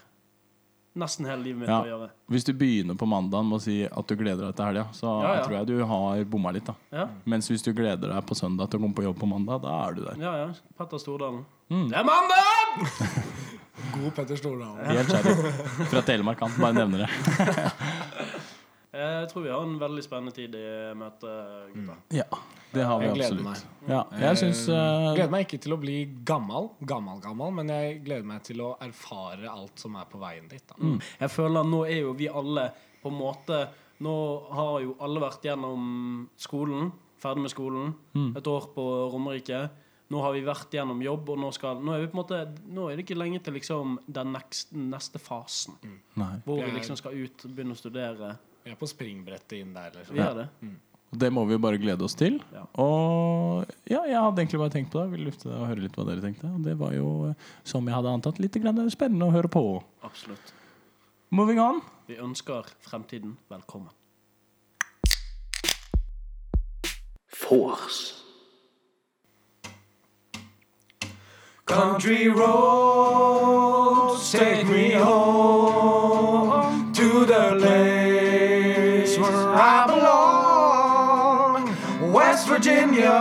nesten 0.96 1.26
hele 1.28 1.42
livet 1.44 1.60
mitt 1.60 1.68
Ja. 1.68 1.82
å 1.82 1.86
gjøre. 1.90 2.08
Hvis 2.32 2.44
du 2.48 2.52
begynner 2.56 2.96
på 2.96 3.06
mandagen 3.08 3.48
med 3.50 3.58
å 3.58 3.62
si 3.62 3.84
at 3.84 4.06
du 4.08 4.16
gleder 4.16 4.46
deg 4.48 4.56
til 4.56 4.64
helga, 4.64 4.86
så 4.96 5.10
Ja, 5.22 5.34
ja. 5.36 5.42
tror 5.44 5.56
jeg 5.58 5.66
du 5.66 5.84
har 5.84 6.24
bomma 6.24 6.52
litt. 6.56 6.64
da 6.66 6.74
Ja, 6.92 7.08
Mens 7.26 7.48
hvis 7.50 7.62
du 7.62 7.72
gleder 7.72 8.08
deg 8.14 8.26
på 8.26 8.34
søndag 8.34 8.70
til 8.70 8.80
å 8.80 8.82
komme 8.82 8.94
på 8.96 9.04
jobb 9.04 9.18
på 9.20 9.28
mandag, 9.28 9.62
da 9.62 9.88
er 9.88 9.94
du 9.94 10.04
der. 10.04 10.16
ja. 10.18 10.36
ja. 10.46 10.48
Petter 10.78 10.98
Stordalen. 10.98 11.44
Mm. 11.70 11.88
Det 11.90 11.96
er 11.98 12.04
mandag! 12.04 13.26
God 13.94 14.14
Petter 14.16 14.36
Stordalen. 14.36 14.86
Helt 14.86 15.08
kjærlig. 15.08 15.88
Fra 15.90 16.02
Telemark, 16.02 16.40
han. 16.40 16.50
Bare 16.58 16.72
nevner 16.72 17.04
det. 17.04 17.10
Jeg 18.96 19.28
tror 19.28 19.42
vi 19.44 19.50
har 19.52 19.62
en 19.66 19.78
veldig 19.78 20.02
spennende 20.04 20.32
tid 20.32 20.54
i 20.56 20.66
møte, 20.96 21.32
gutta. 21.74 21.96
Ja, 22.16 22.24
det 22.72 22.84
har 22.84 22.98
vi 23.00 23.06
Jeg 23.06 23.16
absolutt. 23.16 23.64
Ja, 23.88 24.00
jeg 24.18 24.36
syns 24.40 24.68
Eh, 24.68 24.74
eh, 24.76 25.14
gleder 25.14 25.30
meg 25.30 25.46
ikke 25.46 25.60
til 25.62 25.72
å 25.72 25.80
bli 25.80 25.96
gammel, 26.24 26.70
gammel, 26.84 27.20
gammel, 27.22 27.52
men 27.54 27.68
jeg 27.68 28.02
gleder 28.04 28.24
meg 28.26 28.42
til 28.42 28.60
å 28.60 28.76
erfare 28.82 29.48
alt 29.50 29.78
som 29.78 29.94
er 29.96 30.04
på 30.10 30.18
veien 30.18 30.48
dit. 30.50 30.62
Mm. 30.78 31.00
Jeg 31.20 31.30
føler 31.30 31.64
nå 31.64 31.84
er 31.86 32.00
jo 32.02 32.12
vi 32.18 32.28
alle 32.28 32.72
på 33.02 33.08
en 33.12 33.18
måte 33.20 33.66
Nå 33.98 34.12
har 34.52 34.80
jo 34.84 34.90
alle 35.00 35.20
vært 35.22 35.40
gjennom 35.46 36.28
skolen, 36.36 36.90
ferdig 37.18 37.40
med 37.46 37.50
skolen. 37.50 37.94
Mm. 38.12 38.36
Et 38.36 38.46
år 38.46 38.66
på 38.74 38.84
Romerike. 39.10 39.70
Nå 40.12 40.20
har 40.20 40.34
vi 40.36 40.42
vært 40.44 40.70
gjennom 40.76 41.00
jobb, 41.02 41.30
og 41.32 41.38
nå, 41.40 41.48
skal, 41.56 41.80
nå 41.80 41.94
er 41.94 42.02
vi 42.04 42.10
på 42.12 42.18
en 42.18 42.20
måte 42.20 42.40
Nå 42.68 42.90
er 42.90 42.96
det 43.00 43.06
ikke 43.06 43.16
lenge 43.16 43.40
til 43.42 43.54
liksom 43.56 43.96
den 44.06 44.34
neste, 44.36 44.76
neste 44.76 45.18
fasen. 45.18 45.78
Mm. 45.82 46.42
Hvor 46.44 46.60
vi 46.60 46.68
er- 46.68 46.76
liksom 46.76 46.96
skal 47.00 47.16
ut 47.16 47.44
og 47.48 47.50
begynne 47.56 47.72
å 47.72 47.80
studere. 47.80 48.36
Vi 48.66 48.70
er 48.70 48.76
på 48.76 48.86
springbrettet 48.90 49.60
inn 49.62 49.72
der. 49.72 49.90
Liksom. 49.96 50.14
Vi 50.14 50.20
gjør 50.20 50.34
det. 50.42 50.48
Det 51.14 51.30
må 51.32 51.44
vi 51.46 51.54
jo 51.54 51.62
bare 51.62 51.78
glede 51.78 52.04
oss 52.04 52.16
til. 52.18 52.40
Ja. 52.52 52.64
Og 52.82 53.64
ja, 53.88 54.02
jeg 54.08 54.18
hadde 54.18 54.42
egentlig 54.42 54.60
bare 54.60 54.74
tenkt 54.74 54.90
på 54.92 55.00
det. 55.00 55.12
Ville 55.14 55.30
lufte 55.30 55.48
det 55.48 55.56
og 55.56 55.68
høre 55.70 55.84
litt 55.84 55.96
hva 55.96 56.06
dere 56.08 56.24
tenkte. 56.24 56.50
Og 56.50 56.64
det 56.66 56.74
var 56.80 56.96
jo, 56.96 57.10
eh, 57.30 57.50
som 57.64 57.86
jeg 57.86 57.96
hadde 57.96 58.14
antatt, 58.18 58.40
litt 58.42 58.58
spennende 58.92 59.28
å 59.28 59.34
høre 59.34 59.48
på. 59.48 59.64
Absolutt. 60.04 60.52
Moving 61.30 61.60
on. 61.62 61.80
Vi 62.06 62.18
ønsker 62.22 62.66
fremtiden 62.82 63.36
velkommen. 63.50 63.90
Force. 67.28 68.22
Country 71.66 72.28
roads 72.28 74.32
take 74.32 74.66
me 74.66 74.92
home 74.92 76.92
to 76.92 77.26
the 77.26 77.56
place 77.58 77.95
West 82.36 82.48
Virginia, 82.50 83.18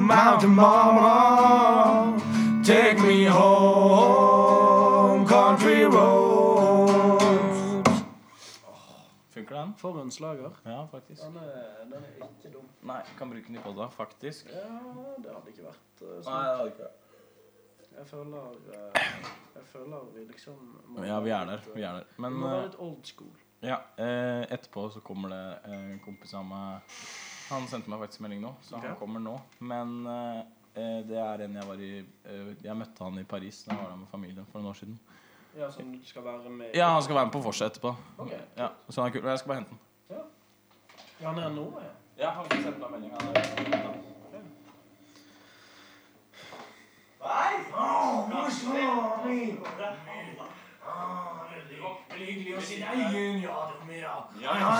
Mountain 0.00 0.54
Mama, 0.54 2.16
take 2.64 2.98
me 3.02 3.26
home. 3.26 5.26
Country 5.26 5.84
roads. 5.84 7.58
Funker 9.28 9.54
den? 9.54 9.74
For 9.76 10.02
en 10.02 10.10
slager. 10.10 10.50
Ja, 10.64 10.86
faktisk. 10.86 11.22
Den 11.22 11.36
er, 11.36 11.84
den 11.84 11.92
er 11.92 11.98
ikke 12.24 12.48
dum. 12.54 12.64
Nei, 12.82 13.00
kan 13.18 13.30
bruke 13.30 13.46
den 13.46 13.56
i 13.56 13.58
podda, 13.60 13.88
faktisk. 13.92 14.46
Ja, 14.54 14.64
det 15.20 15.30
hadde 15.36 15.50
ikke 15.52 15.64
vært 15.68 16.00
uh, 16.00 16.08
Nei, 16.08 16.22
sånn. 16.24 16.32
det 16.32 16.56
hadde 16.56 16.68
ikke 16.72 16.82
vært. 16.88 17.00
Jeg 17.98 18.06
føler 18.06 18.56
uh, 18.72 18.90
Jeg 19.52 19.64
føler 19.74 19.98
vi 20.16 20.20
liksom 20.32 20.56
må 20.94 21.04
Ja, 21.04 21.20
vi 21.20 21.30
er 21.36 21.44
der. 21.52 21.60
Vi 21.74 21.82
er 21.84 21.92
der. 22.00 22.06
Vi 22.16 22.20
må 22.24 22.30
være 22.48 22.56
eh, 22.56 22.64
litt 22.70 22.80
old 22.88 23.04
school. 23.12 23.36
ja, 23.60 23.78
eh, 24.00 24.48
etterpå 24.56 24.88
så 24.96 25.00
kommer 25.04 25.28
det 25.36 25.44
eh, 25.68 25.76
en 25.92 26.00
kompis 26.08 26.32
av 26.40 26.44
meg 26.48 26.80
Han 27.48 27.66
sendte 27.70 27.90
meg 27.90 28.00
faktisk 28.02 28.24
melding 28.24 28.40
nå, 28.42 28.52
så 28.62 28.76
okay. 28.76 28.88
han 28.90 28.98
kommer 28.98 29.22
nå. 29.22 29.36
Men 29.58 29.92
eh, 30.10 30.38
eh, 30.74 30.96
det 31.06 31.18
er 31.22 31.44
en 31.44 31.58
jeg 31.60 31.68
var 31.68 31.82
i 31.82 31.90
eh, 32.00 32.48
Jeg 32.64 32.74
møtte 32.78 33.04
han 33.04 33.20
i 33.22 33.26
Paris 33.28 33.62
da 33.66 33.74
jeg 33.74 33.82
var 33.84 33.92
der 33.92 34.00
med 34.00 34.10
familien 34.10 34.48
for 34.50 34.58
noen 34.58 34.72
år 34.72 34.80
siden. 34.80 34.96
Ja, 35.56 35.70
Som 35.72 35.92
du 35.92 36.02
skal 36.04 36.24
være 36.24 36.50
med 36.52 36.74
Ja, 36.76 36.90
han 36.92 37.02
skal 37.02 37.16
være 37.16 37.30
med 37.30 37.32
på 37.32 37.44
vorset 37.46 37.70
etterpå. 37.70 37.94
Ok. 38.18 38.32
Ja, 38.56 38.72
så 38.88 39.00
han 39.00 39.08
er 39.08 39.14
kul. 39.14 39.22
Og 39.24 39.30
jeg 39.30 39.38
skal 39.38 39.48
bare 39.52 39.60
hente 39.62 39.70
den. 39.70 39.80
Ja, 40.10 40.24
ja 41.20 41.30
han 41.30 41.38
er 41.44 41.54
nå, 41.54 41.70
ja. 41.86 41.94
Ja, 42.18 42.34
han 42.40 42.50
sendte 42.50 42.80
meg 42.80 42.90
melding. 42.90 43.12
Han 43.14 43.36
er 43.36 44.06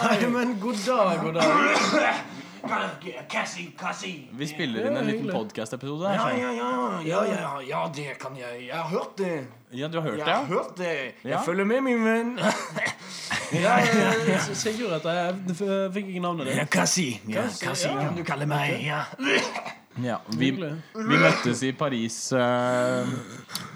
Nei, 0.07 0.29
men 0.31 0.61
god 0.61 0.75
dag, 0.87 1.21
god 1.23 1.33
dag. 1.35 2.25
Vi 4.37 4.47
spiller 4.51 4.89
inn 4.89 4.97
en 4.97 5.07
liten 5.07 5.31
podkast-episode. 5.33 6.13
Ja, 6.15 6.31
ja, 6.33 6.51
ja, 6.53 6.71
ja, 7.05 7.23
ja, 7.31 7.53
ja, 7.69 7.85
det 7.95 8.19
kan 8.23 8.37
jeg. 8.39 8.67
Jeg 8.69 8.77
har 8.77 8.89
hørt 8.91 9.17
det. 9.19 9.47
Ja, 9.73 9.89
du 9.89 9.99
har 10.01 10.09
hørt 10.09 10.19
Jeg 10.19 10.27
det? 10.27 10.35
har 10.35 10.45
hørt 10.45 10.77
det. 10.79 10.93
Ja. 11.25 11.31
Jeg 11.31 11.41
følger 11.45 11.65
med, 11.65 11.81
min 11.81 12.05
venn. 12.05 12.39
Ja, 13.53 13.77
ja, 13.79 14.39
Sigurd 14.55 14.91
heter 14.91 15.13
jeg. 15.15 15.35
Jeg 15.61 15.91
fikk 15.95 16.09
ikke 16.11 16.23
navnet 16.25 16.49
ditt. 16.51 16.71
Cassie. 16.71 17.21
Ja, 17.31 17.45
Cassie, 17.47 17.69
Cassie 17.69 17.91
ja. 17.93 18.01
kan 18.03 18.17
du 18.19 18.25
kalle 18.27 18.47
meg. 18.51 18.81
Ja. 18.83 19.05
Ja, 20.03 20.19
vi, 20.37 20.51
vi 20.53 21.21
møttes 21.23 21.63
i 21.65 21.71
Paris 21.73 22.19
uh, 22.37 23.07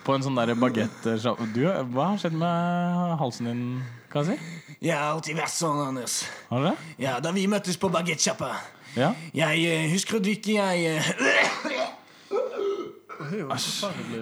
på 0.05 0.17
en 0.17 0.27
sånn 0.27 0.37
derre 0.37 0.57
baguette... 0.59 1.15
Du, 1.55 1.63
Hva 1.95 2.11
har 2.11 2.19
skjedd 2.21 2.37
med 2.37 3.15
halsen 3.23 3.49
din, 3.49 3.63
Kasi? 4.11 4.35
Jeg 4.83 4.97
har 4.97 5.13
alltid 5.13 5.37
vært 5.39 5.55
sånn, 5.55 5.79
Anders. 5.85 6.25
Har 6.49 6.65
du 6.65 6.71
det? 6.71 6.77
Ja, 7.05 7.19
Da 7.23 7.31
vi 7.37 7.47
møttes 7.47 7.79
på 7.79 7.91
bagettsjappa 7.93 8.55
Ja? 8.97 9.13
Jeg 9.35 9.67
eh, 9.71 9.85
husker 9.93 10.19
du 10.19 10.33
ikke 10.33 10.57
jeg 10.57 10.97
eh, 10.97 11.11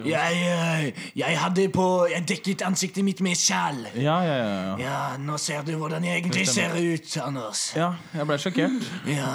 jeg, 0.05 0.39
eh, 0.49 1.09
jeg 1.15 1.37
hadde 1.39 1.69
på 1.73 1.85
Jeg 2.09 2.25
dekket 2.27 2.65
ansiktet 2.67 3.05
mitt 3.05 3.21
med 3.21 3.37
sjal. 3.37 3.85
Ja, 3.95 4.19
ja, 4.25 4.35
ja. 4.35 4.49
ja. 4.55 4.75
Ja, 4.79 4.97
nå 5.21 5.37
ser 5.37 5.61
du 5.67 5.75
hvordan 5.77 6.03
jeg 6.03 6.23
egentlig 6.23 6.47
ser 6.49 6.73
ut, 6.75 7.17
Anders. 7.23 7.69
Ja, 7.77 7.93
jeg 8.15 8.27
ble 8.27 8.39
sjokkert. 8.41 8.89
Ja. 9.07 9.29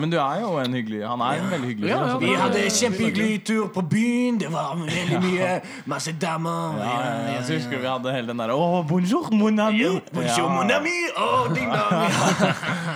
Men 0.00 0.12
du 0.12 0.18
er 0.22 0.40
jo 0.44 0.56
en 0.62 0.74
hyggelig 0.74 1.04
Han 1.06 1.20
er 1.20 1.42
en 1.42 1.50
veldig 1.50 1.68
hyggelig 1.68 1.90
Ja, 1.90 2.00
altså. 2.04 2.18
Vi 2.24 2.32
hadde 2.32 2.54
hadde 2.54 2.70
kjempehyggelig 2.70 3.44
tur 3.46 3.68
på 3.74 3.82
byen. 3.90 4.38
Det 4.40 4.50
var 4.52 4.74
veldig 4.78 5.20
mye 5.26 5.50
Masse 5.90 6.14
damer. 6.20 6.78
Ja, 6.78 6.94
ja, 7.04 7.32
ja. 7.34 7.42
Så 7.44 7.58
husker 7.58 7.78
vi 7.78 7.88
hadde 7.88 8.12
hele 8.14 8.30
den 8.30 8.40
derre 8.42 8.56
oh, 8.56 8.80
bonjour, 8.88 9.30
mon 9.32 9.58
ami. 9.58 9.84
Bonjour, 10.14 10.48
mon 10.50 10.70
ami. 10.70 10.94
Oh, 11.16 11.48
ding 11.54 11.70
dong. 11.70 12.08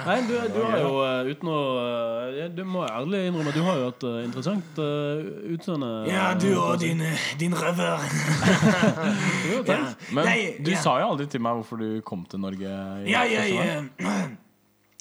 Nei, 0.09 0.19
du, 0.29 0.35
du 0.55 0.61
har 0.65 0.79
jo, 0.83 0.93
eh, 1.05 1.33
uten 1.33 1.51
å 1.53 1.59
eh, 1.83 2.49
Du 2.55 2.63
må 2.69 2.85
ærlig 2.87 3.27
innrømme 3.29 3.53
du 3.55 3.61
har 3.67 3.81
jo 3.83 3.91
et 3.93 4.07
eh, 4.09 4.19
interessant 4.29 4.81
eh, 4.83 5.29
utseende. 5.55 5.93
Ja, 6.09 6.35
du 6.41 6.61
og 6.61 6.81
din, 6.81 7.03
din 7.41 7.55
røver. 7.55 7.99
Jo, 9.53 9.63
Ja. 9.67 9.79
Men 10.13 10.25
Nei, 10.25 10.55
du 10.67 10.71
ja. 10.71 10.81
sa 10.83 10.99
jo 11.01 11.11
aldri 11.13 11.27
til 11.27 11.41
meg 11.41 11.61
hvorfor 11.61 11.77
du 11.77 12.01
kom 12.07 12.25
til 12.31 12.41
Norge. 12.41 12.69
Ja, 13.09 13.23
ja. 13.25 13.45
jeg 13.45 13.85
eh, 13.99 14.31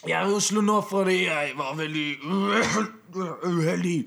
Jeg 0.07 0.21
er 0.21 0.29
i 0.29 0.33
Oslo 0.33 0.61
nå 0.61 0.81
fordi 0.89 1.23
jeg 1.25 1.53
var 1.57 1.75
veldig 1.75 2.07
uheldig. 3.43 4.05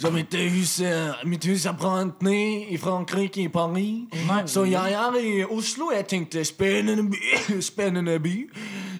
Så 0.00 0.10
mitt 0.10 0.34
hus, 0.34 0.80
eh, 0.80 1.26
mitt 1.26 1.44
hus 1.44 1.66
er 1.66 1.72
brant 1.72 2.22
ned 2.22 2.70
i 2.72 2.76
Frankrike, 2.76 3.42
i 3.42 3.48
Paris. 3.48 4.08
Så 4.46 4.64
jeg 4.64 4.92
er 4.92 5.18
i 5.20 5.44
Oslo. 5.44 5.90
Jeg 5.92 6.06
tenkte 6.06 6.44
spennende 6.44 7.10
by. 7.10 7.16
spennende 7.70 8.20
by. 8.20 8.50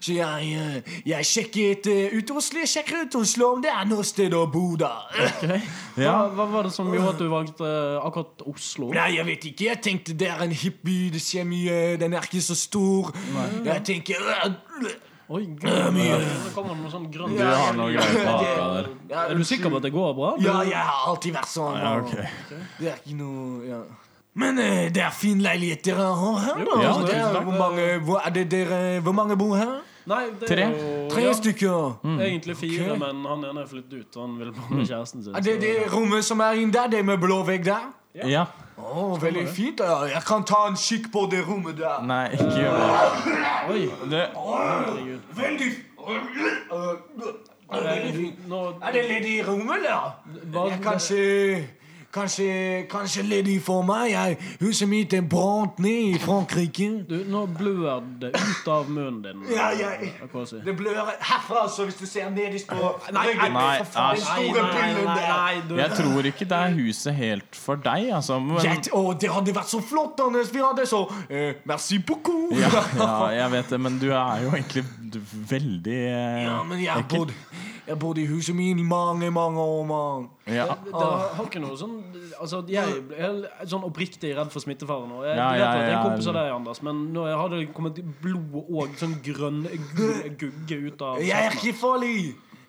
Så 0.01 0.15
jeg, 0.17 0.53
eh, 0.57 0.95
jeg 1.05 1.27
sjekket 1.29 1.87
eh, 1.93 2.15
ut 2.17 2.31
Oslo. 2.33 2.63
Jeg 2.63 2.71
sjekker 2.73 3.03
ut 3.05 3.17
Oslo 3.21 3.51
om 3.57 3.61
det 3.65 3.69
er 3.69 3.85
noe 3.91 4.05
sted 4.09 4.33
å 4.33 4.47
bo 4.49 4.71
der. 4.81 5.11
Hva, 6.01 6.15
hva 6.33 6.47
var 6.49 6.65
det 6.65 6.73
som 6.73 6.89
gjorde 6.95 7.11
at 7.13 7.19
du 7.21 7.27
valgte 7.29 7.69
akkurat 8.01 8.45
Oslo? 8.49 8.89
Nei, 8.97 9.11
jeg 9.19 9.27
vet 9.29 9.45
ikke. 9.51 9.67
Jeg 9.69 9.83
tenkte 9.85 10.15
det 10.17 10.31
er 10.33 10.41
en 10.47 10.55
hipp 10.57 10.81
by. 10.87 10.97
Det 11.13 11.21
skjer 11.21 11.45
mye. 11.51 11.79
Den 12.01 12.17
er 12.17 12.25
ikke 12.31 12.41
så 12.47 12.57
stor. 12.57 13.13
Nei. 13.37 13.47
Jeg 13.69 13.85
tenker 13.91 14.25
øh, 14.25 14.91
Oi, 15.31 15.45
gud, 15.47 15.69
det 15.71 16.51
kommer 16.57 16.75
noe 16.75 16.89
sånn 16.91 17.05
grønt. 17.15 17.37
Du 17.39 17.45
har 17.47 17.77
noe 17.79 17.93
greier 17.95 18.17
på 18.17 18.33
haka 18.33 18.65
der. 18.75 18.89
Er 19.29 19.37
du 19.39 19.45
sikker 19.47 19.71
på 19.71 19.79
at 19.79 19.85
det 19.87 19.93
går 19.95 20.15
bra? 20.17 20.31
Du- 20.41 20.49
Ja, 20.49 20.57
jeg 20.67 20.81
har 20.89 21.05
alltid 21.13 21.37
vært 21.37 21.53
sånn. 21.53 21.77
Ja, 21.79 21.93
ok. 22.01 22.17
Det 22.81 22.89
er 22.91 22.97
ikke 22.99 23.15
noe 23.21 23.61
ja. 23.69 23.79
Men 24.41 24.59
eh, 24.63 24.89
det 24.95 25.03
er 25.05 25.15
fin 25.15 25.39
leilighet 25.43 25.85
dere 25.87 26.09
har 26.19 26.41
her, 26.49 26.59
da. 26.67 26.81
Ja, 26.83 26.91
det 27.07 27.15
er, 27.21 27.39
hvor, 27.47 27.55
mange, 27.61 27.87
hvor, 28.09 28.19
er 28.27 28.35
det 28.35 28.45
dere, 28.51 28.81
hvor 29.07 29.15
mange 29.15 29.37
bor 29.39 29.55
her? 29.59 29.77
Nei, 30.07 30.25
det 30.41 30.49
Tre. 30.49 30.63
er 30.63 30.71
jo 30.71 31.09
Tre 31.11 31.23
ja, 31.23 31.33
stykker. 31.33 31.99
Egentlig 32.05 32.57
fire, 32.57 32.93
Ok. 32.93 32.99
men 32.99 33.25
han 33.27 33.45
ene 33.45 33.61
er 33.61 33.67
flyttet 33.67 33.93
ut. 34.01 34.15
Han 34.21 34.39
vil 34.39 34.53
bare 34.53 34.71
med 34.79 34.87
kjæresten 34.89 35.25
sin. 35.25 35.35
Er 35.37 35.41
det 35.41 35.55
så- 35.55 35.61
det 35.61 35.93
rommet 35.93 36.25
som 36.25 36.41
er 36.41 36.53
inn 36.53 36.71
der? 36.73 36.87
Det 36.89 37.05
med 37.05 37.19
blå 37.19 37.43
vegg 37.47 37.65
der? 37.65 37.93
Ja. 38.27 38.45
Å, 38.79 39.19
veldig 39.21 39.49
fint. 39.49 39.79
da. 39.79 40.05
Jeg 40.05 40.23
kan 40.27 40.43
ta 40.45 40.67
en 40.69 40.75
kikk 40.75 41.13
på 41.13 41.27
det 41.31 41.45
rommet 41.49 41.77
der. 41.79 42.03
Nei, 42.03 42.29
ikke 42.33 42.51
gjør 42.51 42.73
det. 42.81 43.71
Oi, 43.71 43.91
det. 44.11 44.27
herregud. 44.35 45.21
Veldig 45.37 45.71
Veldig 47.71 48.15
fint. 48.15 48.49
Nå, 48.49 48.61
Er 48.83 48.93
det 48.93 49.05
ledig 49.09 49.47
rom, 49.49 49.71
eller? 49.71 50.17
Hva- 50.53 50.69
Jeg 50.71 50.81
kanskje 50.83 51.65
Kanskje, 52.11 52.87
kanskje 52.91 53.23
ledig 53.23 53.61
for 53.63 53.85
meg. 53.87 54.11
Jeg, 54.11 54.37
huset 54.61 54.89
mitt 54.91 55.13
er 55.15 55.21
brant 55.31 55.79
ned 55.79 56.17
i 56.17 56.19
Frankrike. 56.19 56.89
du, 57.09 57.21
nå 57.31 57.45
blør 57.47 58.01
det 58.21 58.33
ut 58.35 58.69
av 58.69 58.89
munnen 58.91 59.21
din. 59.23 59.45
Ja, 59.57 59.69
jeg- 59.79 60.11
kan 60.33 60.47
jeg. 60.51 60.65
Det 60.67 60.75
blør 60.77 60.99
herfra, 61.21 61.69
så 61.71 61.85
hvis 61.87 61.95
du 62.01 62.07
ser 62.07 62.31
nederst 62.35 62.67
på 62.67 62.91
Nei, 63.13 63.27
ryggen 63.29 63.53
nei, 63.53 63.79
nei, 63.79 64.17
nei, 64.19 64.93
nei, 65.05 65.15
nei, 65.15 65.55
du, 65.69 65.77
Jeg 65.79 65.91
tror 66.01 66.27
ikke 66.33 66.49
det 66.51 66.59
er 66.59 66.75
huset 66.81 67.15
helt 67.15 67.55
for 67.57 67.75
deg, 67.87 68.11
altså. 68.19 68.39
Men, 68.43 68.59
Jeg, 68.65 68.91
å, 68.93 69.05
det 69.15 69.31
hadde 69.31 69.55
vært 69.55 69.71
så 69.71 69.81
flott, 69.81 70.19
Anders. 70.27 70.51
Vi 70.55 70.59
hadde 70.65 70.87
så 70.91 71.05
eh, 71.31 71.55
Merci 71.65 71.99
beaucoup. 71.99 72.51
ja, 72.59 72.71
ja, 72.99 73.13
jeg 73.39 73.51
vet 73.55 73.71
det, 73.71 73.81
men 73.87 73.99
du 74.03 74.09
er 74.11 74.43
jo 74.49 74.51
egentlig 74.57 74.85
veldig 75.51 76.01
eh, 76.11 76.45
Ja, 76.49 76.63
men 76.67 76.83
jeg 76.83 77.05
ekkel. 77.05 77.19
bodd 77.31 77.33
Jeg 77.91 77.97
har 77.97 78.01
bodd 78.05 78.19
i 78.23 78.25
huset 78.31 78.55
mitt 78.55 78.79
mange, 78.87 79.27
mange 79.35 79.59
år, 79.59 79.81
mann. 79.89 80.29
Ja. 80.47 80.67
det 80.85 80.93
har 80.95 81.43
ikke 81.49 81.59
noe 81.65 81.75
sånn 81.77 81.97
Altså, 82.41 82.61
jeg 82.71 83.01
er 83.19 83.67
sånn 83.67 83.83
oppriktig 83.85 84.31
redd 84.37 84.53
for 84.55 84.63
smittefare 84.63 85.09
nå. 85.11 85.25
Jeg 85.27 85.35
Ja, 85.37 85.49
vet 85.51 85.59
ja, 85.61 85.71
at 85.73 85.81
jeg 85.83 85.97
er 85.97 86.05
kompis 86.05 86.29
av 86.31 86.37
deg, 86.39 86.53
Anders, 86.55 86.81
men 86.87 87.01
nå 87.13 87.25
har 87.27 87.49
det 87.51 87.65
kommet 87.75 87.99
blod 88.23 88.55
og 88.71 88.95
sånn 89.01 89.17
grønn 89.27 89.65
gugge 90.39 90.79
ut 90.87 91.03
av 91.03 91.19
Jeg 91.19 91.35
er 91.51 91.59
ikke 91.59 91.75
farlig. 91.81 92.15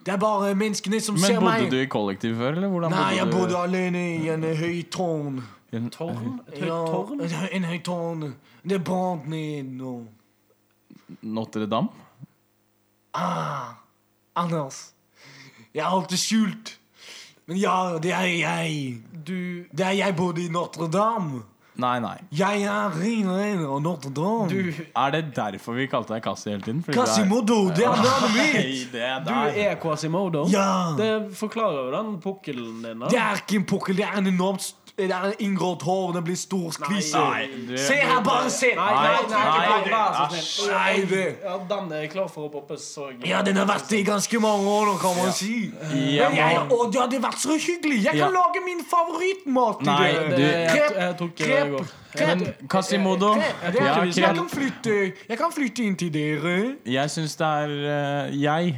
Det 0.04 0.16
er 0.16 0.18
bare 0.18 0.56
menneskene 0.58 1.00
som 1.06 1.14
Men 1.22 1.24
ser 1.30 1.40
bodde 1.40 1.70
du 1.70 1.78
i 1.78 1.86
kollektiv 1.86 2.36
før, 2.42 2.58
eller 2.58 2.68
hvordan 2.74 2.90
Nei, 2.98 3.16
jeg 3.20 3.28
bodde 3.30 3.38
bodde 3.54 3.62
alene 3.62 4.02
i 4.26 4.30
en 4.34 4.42
høy 4.64 4.82
tårn. 4.90 5.44
En- 5.72 5.90
Tårn? 5.94 6.40
Et 6.50 6.58
høyt 6.64 6.68
Ja, 6.68 6.80
tårn? 6.90 7.22
en 7.22 7.30
høy- 7.30 7.54
en 7.56 7.64
høy 7.70 7.78
tårn. 7.86 8.34
Det 8.66 8.84
brant 8.84 9.28
ned 9.28 9.70
nå. 9.78 9.94
Notre-Dame? 11.24 11.90
Ah, 13.14 13.76
Anders. 14.36 14.94
Jeg 15.74 15.84
har 15.86 15.92
alltid 15.98 16.18
skjult. 16.20 16.76
Men 17.48 17.58
ja, 17.58 17.98
det 18.02 18.12
er 18.14 18.28
jeg. 18.28 19.02
Du 19.26 19.66
Det 19.72 19.86
er 19.86 19.92
jeg 19.98 20.16
både 20.16 20.46
i 20.46 20.50
Notre-Dame. 20.52 21.44
Nei, 21.82 22.00
nei. 22.04 22.18
Jeg 22.36 22.64
er 22.68 22.92
ren 23.00 23.30
av 23.66 23.80
Notre-Dame. 23.82 24.50
Du, 24.52 24.74
Er 24.96 25.12
det 25.16 25.22
derfor 25.36 25.74
vi 25.74 25.88
kalte 25.88 26.14
deg 26.14 26.24
Kassi 26.26 26.50
hele 26.52 26.62
tiden? 26.62 26.84
Er- 26.84 27.76
det 27.78 27.86
er 27.88 27.96
navnet 28.04 28.36
mitt! 28.36 28.92
du 28.92 29.32
er 29.66 29.76
Quasimodo? 29.82 30.44
Ja. 30.52 30.94
Det 30.98 31.32
forklarer 31.40 31.88
jo 31.88 31.92
den 31.96 32.20
pukkelen 32.22 32.84
din. 32.84 33.00
da. 33.00 33.08
Det 33.08 33.18
er 33.20 33.36
ikke 33.42 33.56
en 33.62 33.66
pukkel, 33.66 33.96
det 33.98 34.06
er 34.06 34.18
en 34.20 34.28
enormt 34.28 34.62
st- 34.62 34.76
Det 34.98 35.08
er 35.10 35.34
inngrodd 35.40 35.82
hår, 35.88 36.12
det 36.18 36.22
blir 36.28 36.36
stor 36.38 36.74
skvise. 36.76 37.22
Se 37.80 37.96
her, 37.96 38.20
bare 38.26 38.50
se! 38.54 38.74
Nei, 38.76 38.90
nei, 38.94 39.22
nei, 39.32 39.78
nei. 39.88 40.42
Nei, 40.72 41.06
det. 41.10 41.24
Ja, 41.46 41.56
den 41.70 41.94
er 41.96 42.08
klar 42.12 42.28
for 42.32 42.50
å 42.50 42.52
poppe 42.54 42.78
så 42.82 43.08
Ja, 43.26 43.42
den 43.46 43.58
har 43.62 43.70
vært 43.70 43.88
det 43.90 44.02
i 44.02 44.06
ganske 44.08 44.42
mange 44.44 44.68
år 44.68 44.92
nå, 44.92 44.98
kan 45.02 45.16
man 45.18 45.32
si. 45.36 45.72
Ja, 46.12 46.30
Men 46.30 46.38
jeg, 46.42 46.62
å, 46.68 46.84
det 46.92 47.02
hadde 47.06 47.24
vært 47.24 47.42
så 47.42 47.58
hyggelig! 47.58 48.04
Jeg 48.06 48.20
kan 48.20 48.36
lage 48.36 48.64
min 48.66 48.84
favorittmat 48.92 49.82
i 49.88 49.98
Det, 50.36 50.52
jeg, 50.52 50.70
Krep, 50.76 51.20
det 51.22 51.32
krep, 51.40 51.98
Krep, 52.12 52.42
jeg 54.12 54.36
kan 54.36 54.48
flytte 54.52 54.96
Jeg 55.30 55.38
kan 55.40 55.54
flytte 55.56 55.84
inn 55.86 55.96
til 56.00 56.12
dere. 56.14 56.56
Jeg 56.86 57.12
syns 57.14 57.38
det 57.40 57.48
er 57.48 57.76
eh, 57.94 58.34
Jeg, 58.42 58.74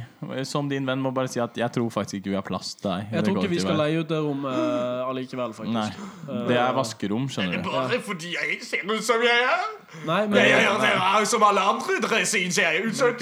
som 0.46 0.68
din 0.70 0.86
venn, 0.86 1.02
må 1.02 1.10
bare 1.14 1.30
si 1.32 1.42
at 1.42 1.56
jeg 1.58 1.70
tror 1.74 1.90
faktisk 1.90 2.20
ikke 2.20 2.34
vi 2.34 2.38
har 2.38 2.46
plass 2.46 2.74
til 2.78 2.90
deg. 2.90 3.10
Jeg 3.16 3.26
tror 3.26 3.40
ikke 3.40 3.54
vi 3.54 3.62
skal 3.64 3.80
leie 3.80 4.04
ut 4.04 4.10
det 4.10 4.20
rommet 4.22 4.54
uh, 4.54 5.08
allikevel, 5.10 5.54
faktisk. 5.56 5.74
Nei. 5.74 6.38
Det 6.48 6.60
er 6.60 6.76
vaskerom, 6.76 7.26
skjønner 7.32 7.58
du. 7.58 7.70
Er 7.70 7.72
det 7.72 7.74
Bare 7.74 8.02
fordi 8.06 8.34
jeg 8.36 8.60
ser 8.62 8.86
ut 8.86 9.02
som 9.04 9.24
jeg 9.24 9.48
er. 9.50 9.66
Nei, 10.04 10.26
men 10.26 10.38
ja, 10.48 10.58
ja, 10.60 11.18
er 11.20 11.24
som 11.24 11.42
alle 11.42 11.60
andre. 11.60 12.24
Som 12.26 13.14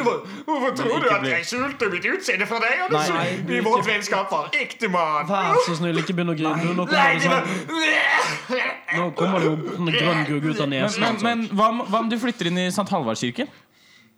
Hvorfor 0.46 0.74
tror 0.76 1.00
du 1.00 1.08
at 1.08 1.20
bli- 1.22 1.30
jeg 1.30 1.44
skjulte 1.46 1.90
mitt 1.92 2.04
utseende 2.04 2.46
for 2.46 2.58
deg? 2.64 2.90
Nei, 2.90 3.08
Nei, 3.08 3.42
Vi 3.46 3.60
vårt 3.60 3.86
vennskap 3.86 4.30
var 4.30 4.48
ekte, 4.52 4.88
mann. 4.90 5.26
vær 5.28 5.54
så 5.66 5.76
snill, 5.78 5.98
ikke 6.02 6.14
begynn 6.16 6.32
å 6.32 6.36
grine. 6.36 6.74
Nå 6.74 6.86
kommer 6.86 7.12
det 7.12 7.22
det 7.22 7.30
sånn 7.30 8.98
Nå 8.98 9.10
kommer 9.16 9.38
det 9.38 9.46
jo 9.46 9.56
grønn 9.98 10.24
gugg 10.26 10.44
ut 10.50 10.60
av 10.60 10.68
nesen. 10.68 11.00
men, 11.00 11.14
altså. 11.14 11.22
men 11.24 11.48
hva, 11.48 11.68
om- 11.68 11.82
hva 11.86 11.98
om 12.00 12.08
du 12.08 12.18
flytter 12.18 12.46
inn 12.50 12.58
i 12.58 12.66
St. 12.70 12.88
Halvardskirken? 12.90 13.48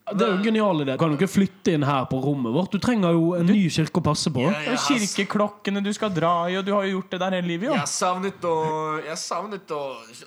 Det 0.05 0.21
er 0.21 0.35
jo 0.35 0.37
en 0.37 0.45
genial 0.45 0.83
idé. 0.85 0.93
Du 0.93 1.01
kan 1.01 1.13
jo 1.15 1.17
ikke 1.17 1.31
flytte 1.33 1.73
inn 1.73 1.85
her 1.89 2.05
på 2.11 2.19
rommet 2.21 2.53
vårt. 2.53 2.75
Du 2.75 2.79
trenger 2.83 3.15
jo 3.17 3.31
en 3.39 3.47
ny 3.49 3.71
kirke 3.73 4.03
å 4.03 4.05
passe 4.05 4.29
på. 4.35 4.43
Ja, 4.45 4.51
ja. 4.67 4.75
Kirkeklokkene 4.77 5.81
du 5.81 5.89
skal 5.97 6.11
dra 6.13 6.33
i, 6.53 6.59
og 6.61 6.67
du 6.67 6.75
har 6.75 6.85
jo 6.85 6.99
gjort 6.99 7.15
det 7.15 7.21
der 7.23 7.37
hele 7.39 7.49
livet, 7.49 7.71
jo. 7.71 7.77
Jeg 7.79 7.89
savnet 7.89 8.45
å 8.45 8.55
Jeg 9.05 9.17
savnet 9.19 9.73
å 9.73 9.81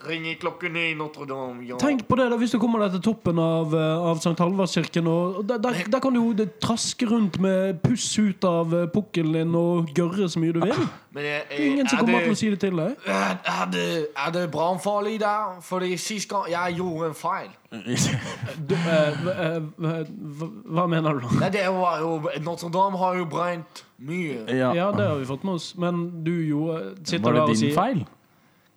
ringe 0.10 0.34
klokkene 0.42 0.88
i 0.92 0.96
Notre-Dame. 0.98 1.62
Ja. 1.70 1.78
Tenk 1.82 2.08
på 2.10 2.18
det 2.18 2.26
da, 2.34 2.40
hvis 2.42 2.56
du 2.56 2.60
kommer 2.63 2.82
deg 2.88 2.96
til 2.98 3.04
toppen 3.12 3.38
av, 3.44 3.76
eh, 3.78 4.08
av 4.10 4.18
St. 4.18 4.34
Halvardskirken. 4.42 5.12
Der, 5.46 5.62
der, 5.68 5.84
der 5.94 6.00
kan 6.04 6.13
du 6.18 6.24
jo 6.24 6.48
traske 6.60 7.06
rundt 7.12 7.38
med 7.40 7.78
puss 7.86 8.10
ut 8.18 8.44
av 8.50 8.74
eh, 8.74 8.88
pukkelen 8.94 9.38
din 9.38 9.54
og 9.62 9.94
gørre 9.94 10.26
så 10.30 10.42
mye 10.42 10.58
du 10.58 10.62
vil. 10.66 10.74
Men 11.13 11.24
jeg, 11.30 11.46
jeg, 11.54 11.70
Ingen 11.72 11.88
som 11.88 12.00
er 12.00 12.02
kommer 12.02 12.20
det- 12.20 12.26
til 12.26 12.34
å 12.34 12.42
si 12.42 12.50
det 12.50 12.60
til 12.66 12.82
deg. 12.82 12.98
Er 13.08 13.70
det, 13.72 13.88
er 14.26 14.32
det 14.34 14.48
brannfarlig 14.54 15.20
der? 15.22 15.62
Fordi 15.62 15.94
sist 16.02 16.30
gang 16.30 16.50
jeg 16.50 16.78
gjorde 16.82 17.13
en 17.13 17.18
feil. 17.18 17.50
Du, 17.68 18.74
eh, 18.76 19.28
eh, 19.34 19.58
hva, 19.76 20.48
hva 20.78 20.86
mener 20.88 21.18
du 21.18 21.26
da? 21.26 21.32
Nei, 21.42 21.50
det 21.52 21.66
var 21.76 22.00
jo 22.00 22.14
Notre-Dame 22.46 22.98
har 23.02 23.18
jo 23.20 23.26
brent 23.28 23.82
mye. 24.00 24.46
Ja. 24.56 24.70
Ja, 24.78 24.86
det 24.96 25.08
har 25.10 25.18
vi 25.20 25.28
fått 25.28 25.44
med 25.44 25.58
oss. 25.60 25.74
Men 25.76 26.24
du 26.24 26.32
jo 26.48 26.70
eh, 26.78 26.94
sitter 27.04 27.26
Var 27.28 27.34
der 27.34 27.40
det 27.42 27.44
og 27.44 27.52
din 27.52 27.60
sier 27.66 27.76
feil? 27.76 28.06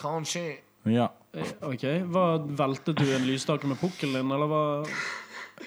Kanskje. 0.00 0.44
Ja. 0.90 1.07
Eh, 1.37 1.53
Ok, 1.62 1.85
hva 2.11 2.24
Veltet 2.59 2.98
du 2.98 3.05
en 3.14 3.26
lysstake 3.29 3.68
med 3.70 3.79
pukkelen 3.79 4.16
din, 4.24 4.33
eller 4.35 4.50
hva? 4.50 4.62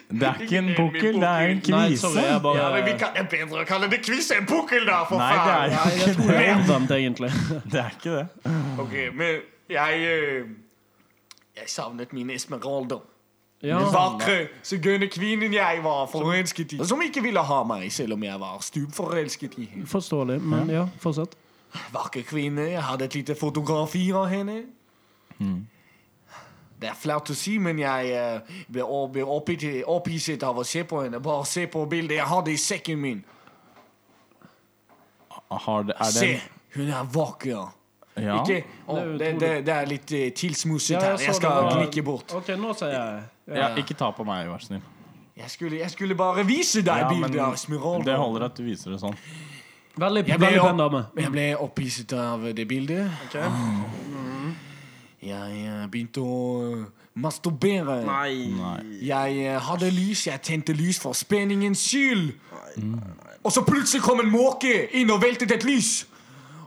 Det 0.10 0.26
er 0.28 0.40
ikke 0.44 0.58
en 0.58 0.68
pukkel, 0.74 1.20
det 1.22 1.30
er 1.30 1.52
en 1.54 1.60
kvise. 1.62 1.78
Nei, 1.78 1.96
sorry, 2.02 2.24
jeg 2.26 2.42
bare 2.44 2.58
Ja, 2.60 2.70
men 2.74 2.86
vi 2.90 2.94
kan, 2.98 3.14
Det 3.14 3.22
er 3.24 3.46
bedre 3.46 3.62
å 3.64 3.68
kalle 3.70 3.88
det 3.94 4.00
kvise 4.04 4.40
enn 4.42 4.48
pukkel, 4.50 4.84
da, 4.90 5.04
for 5.08 5.22
Nei, 5.22 5.30
det 5.32 5.46
faen! 5.46 5.64
er 5.64 5.74
Nei, 5.78 5.96
jeg 6.02 6.16
tror 6.18 6.32
det 6.34 6.44
er 6.44 6.54
omvendt, 6.58 6.94
egentlig. 6.98 7.32
Det 7.72 7.82
er 7.86 7.96
ikke 7.96 8.16
det. 8.20 8.54
Ok, 8.84 8.96
men 9.16 9.42
jeg 9.70 10.04
Jeg 11.56 11.70
savnet 11.70 12.12
min 12.18 12.34
Esmeralda. 12.34 13.00
Ja, 13.64 13.80
Den 13.80 13.94
vakre 13.94 14.48
sigøynerkvinnen 14.68 15.54
jeg 15.56 15.84
var 15.84 16.08
forelsket 16.12 16.74
i. 16.76 16.80
Som 16.84 17.02
ikke 17.02 17.22
ville 17.24 17.40
ha 17.40 17.62
meg, 17.64 17.88
selv 17.96 18.18
om 18.18 18.24
jeg 18.24 18.40
var 18.40 18.58
stupforelsket 18.60 19.54
i 19.58 19.68
henne. 19.72 19.88
Forståelig. 19.88 20.42
Men 20.42 20.70
ja, 20.70 20.88
fortsett. 21.00 21.38
Vakker 21.94 22.26
kvinne. 22.28 22.66
Jeg 22.74 22.84
hadde 22.84 23.06
et 23.06 23.16
lite 23.16 23.36
fotografi 23.40 24.10
av 24.12 24.28
henne. 24.28 24.58
Det 26.84 26.90
er 26.92 26.98
flaut 27.00 27.30
å 27.32 27.36
si, 27.38 27.56
men 27.64 27.80
jeg 27.80 28.10
eh, 28.12 28.58
ble, 28.68 28.84
opphisset 28.84 30.44
av 30.44 30.60
å 30.60 30.66
se 30.68 30.84
på 30.84 31.06
henne. 31.06 31.22
Bare 31.24 31.46
se 31.48 31.64
på 31.72 31.86
bildet 31.88 32.18
jeg 32.18 32.28
hadde 32.28 32.52
i 32.52 32.60
sekken 32.60 33.00
min. 33.00 33.24
Har 35.54 35.88
det, 35.88 35.96
er 36.02 36.12
det 36.12 36.20
Se, 36.20 36.30
hun 36.76 36.90
er 36.90 37.08
vakker. 37.14 37.72
Ja. 38.16 38.44
Ikke, 38.44 38.60
å, 38.88 38.96
Det 39.18 39.30
det, 39.42 39.52
det, 39.66 39.74
er 39.74 39.88
litt 39.90 40.06
tilsmuset 40.06 40.36
tilsmusset 40.38 40.94
Ja, 40.94 41.00
her. 41.16 41.18
Jeg 41.26 41.36
skal 41.36 41.50
var- 41.64 41.78
gnikke 41.80 42.04
bort. 42.06 42.34
Ok, 42.38 42.52
nå 42.62 42.74
sier 42.78 42.92
jeg 42.94 43.58
ja, 43.58 43.72
Ikke 43.76 43.96
ta 43.98 44.12
på 44.14 44.24
meg, 44.28 44.46
vær 44.48 44.62
så 44.62 44.68
snill. 44.70 44.84
Jeg 45.36 45.50
skulle, 45.50 45.80
jeg 45.80 45.90
skulle 45.90 46.16
bare 46.16 46.44
vise 46.46 46.84
deg 46.86 47.02
Ja, 47.02 47.10
bildet 47.10 47.40
av 47.42 47.54
Esmeralda. 47.58 48.06
det 48.12 48.18
holder 48.20 48.46
at 48.46 48.56
du 48.56 48.64
viser 48.64 48.92
det 48.94 49.00
sånn. 49.02 49.16
Veldig, 49.98 50.28
Jeg 50.28 50.38
ble, 50.40 50.48
veldig 50.48 50.62
pen 50.62 50.80
opp, 50.80 50.92
dame. 50.92 51.06
jeg 51.24 51.32
ble 51.32 51.48
opphisset 51.58 52.14
av 52.14 52.46
det 52.54 52.68
bildet. 52.68 53.10
Jeg 55.24 55.66
eh, 55.66 55.84
begynte 55.88 56.20
å 56.22 56.38
eh, 56.68 56.86
masturbere. 57.24 58.02
Nei. 58.04 58.52
Jeg 59.08 59.38
eh, 59.46 59.60
hadde 59.70 59.90
lys, 59.94 60.26
jeg 60.28 60.42
tente 60.44 60.74
lys 60.76 61.00
for 61.00 61.16
spenningens 61.16 61.80
skyld. 61.88 62.34
Og 63.44 63.52
så 63.52 63.64
plutselig 63.68 64.04
kom 64.04 64.20
en 64.24 64.32
måke 64.32 64.74
inn 65.00 65.12
og 65.14 65.22
veltet 65.24 65.52
et 65.56 65.64
lys. 65.68 66.04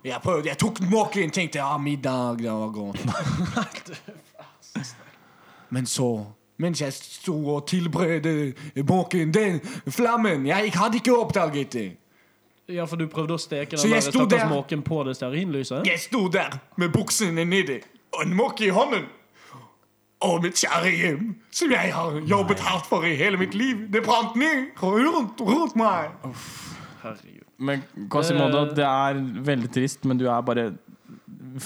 Jeg 0.06 0.20
prøvde, 0.22 0.48
jeg 0.48 0.58
tok 0.58 0.80
måken, 0.90 1.30
tenkte 1.30 1.58
ja, 1.58 1.76
middag, 1.78 2.38
det 2.38 2.52
var 2.52 2.70
godt. 2.70 3.00
Men 5.74 5.86
så, 5.86 6.26
mens 6.56 6.80
jeg 6.80 6.92
sto 6.92 7.48
og 7.54 7.66
tilberedte 7.66 8.54
måken, 8.88 9.34
den 9.34 9.60
flammen, 9.88 10.46
jeg 10.46 10.72
hadde 10.74 10.96
ikke 10.96 11.16
oppdaget 11.18 11.72
det. 11.72 11.96
Ja, 12.68 12.84
for 12.84 12.96
du 12.96 13.06
prøvde 13.10 13.34
å 13.34 13.38
steke 13.38 13.78
den 13.78 14.02
stakkars 14.02 14.48
måken 14.50 14.82
på 14.86 15.02
det 15.06 15.16
stearinlyset? 15.18 15.86
Jeg 15.86 16.02
sto 16.02 16.26
der 16.28 16.58
med 16.76 16.94
buksene 16.94 17.44
nede 17.44 17.80
og 18.14 18.22
en 18.26 18.34
måke 18.34 18.66
i 18.66 18.70
hånden. 18.74 19.06
Og 20.26 20.42
mitt 20.42 20.58
kjære 20.58 20.90
hjem, 20.96 21.34
som 21.52 21.70
jeg 21.70 21.92
har 21.94 22.20
jobbet 22.30 22.62
hardt 22.64 22.86
for 22.86 23.04
i 23.04 23.14
hele 23.18 23.38
mitt 23.42 23.54
liv, 23.54 23.86
det 23.92 24.02
brant 24.06 24.38
ned 24.38 24.70
rundt, 24.82 25.40
rundt 25.40 25.76
meg. 25.76 26.14
Herregud. 27.02 27.45
Men 27.58 27.82
Quasimodo, 28.10 28.66
Eh. 28.66 28.74
det 28.76 28.84
er 28.84 29.20
veldig 29.44 29.70
trist, 29.72 30.04
men 30.04 30.18
du 30.18 30.26
er 30.28 30.40
bare 30.42 30.72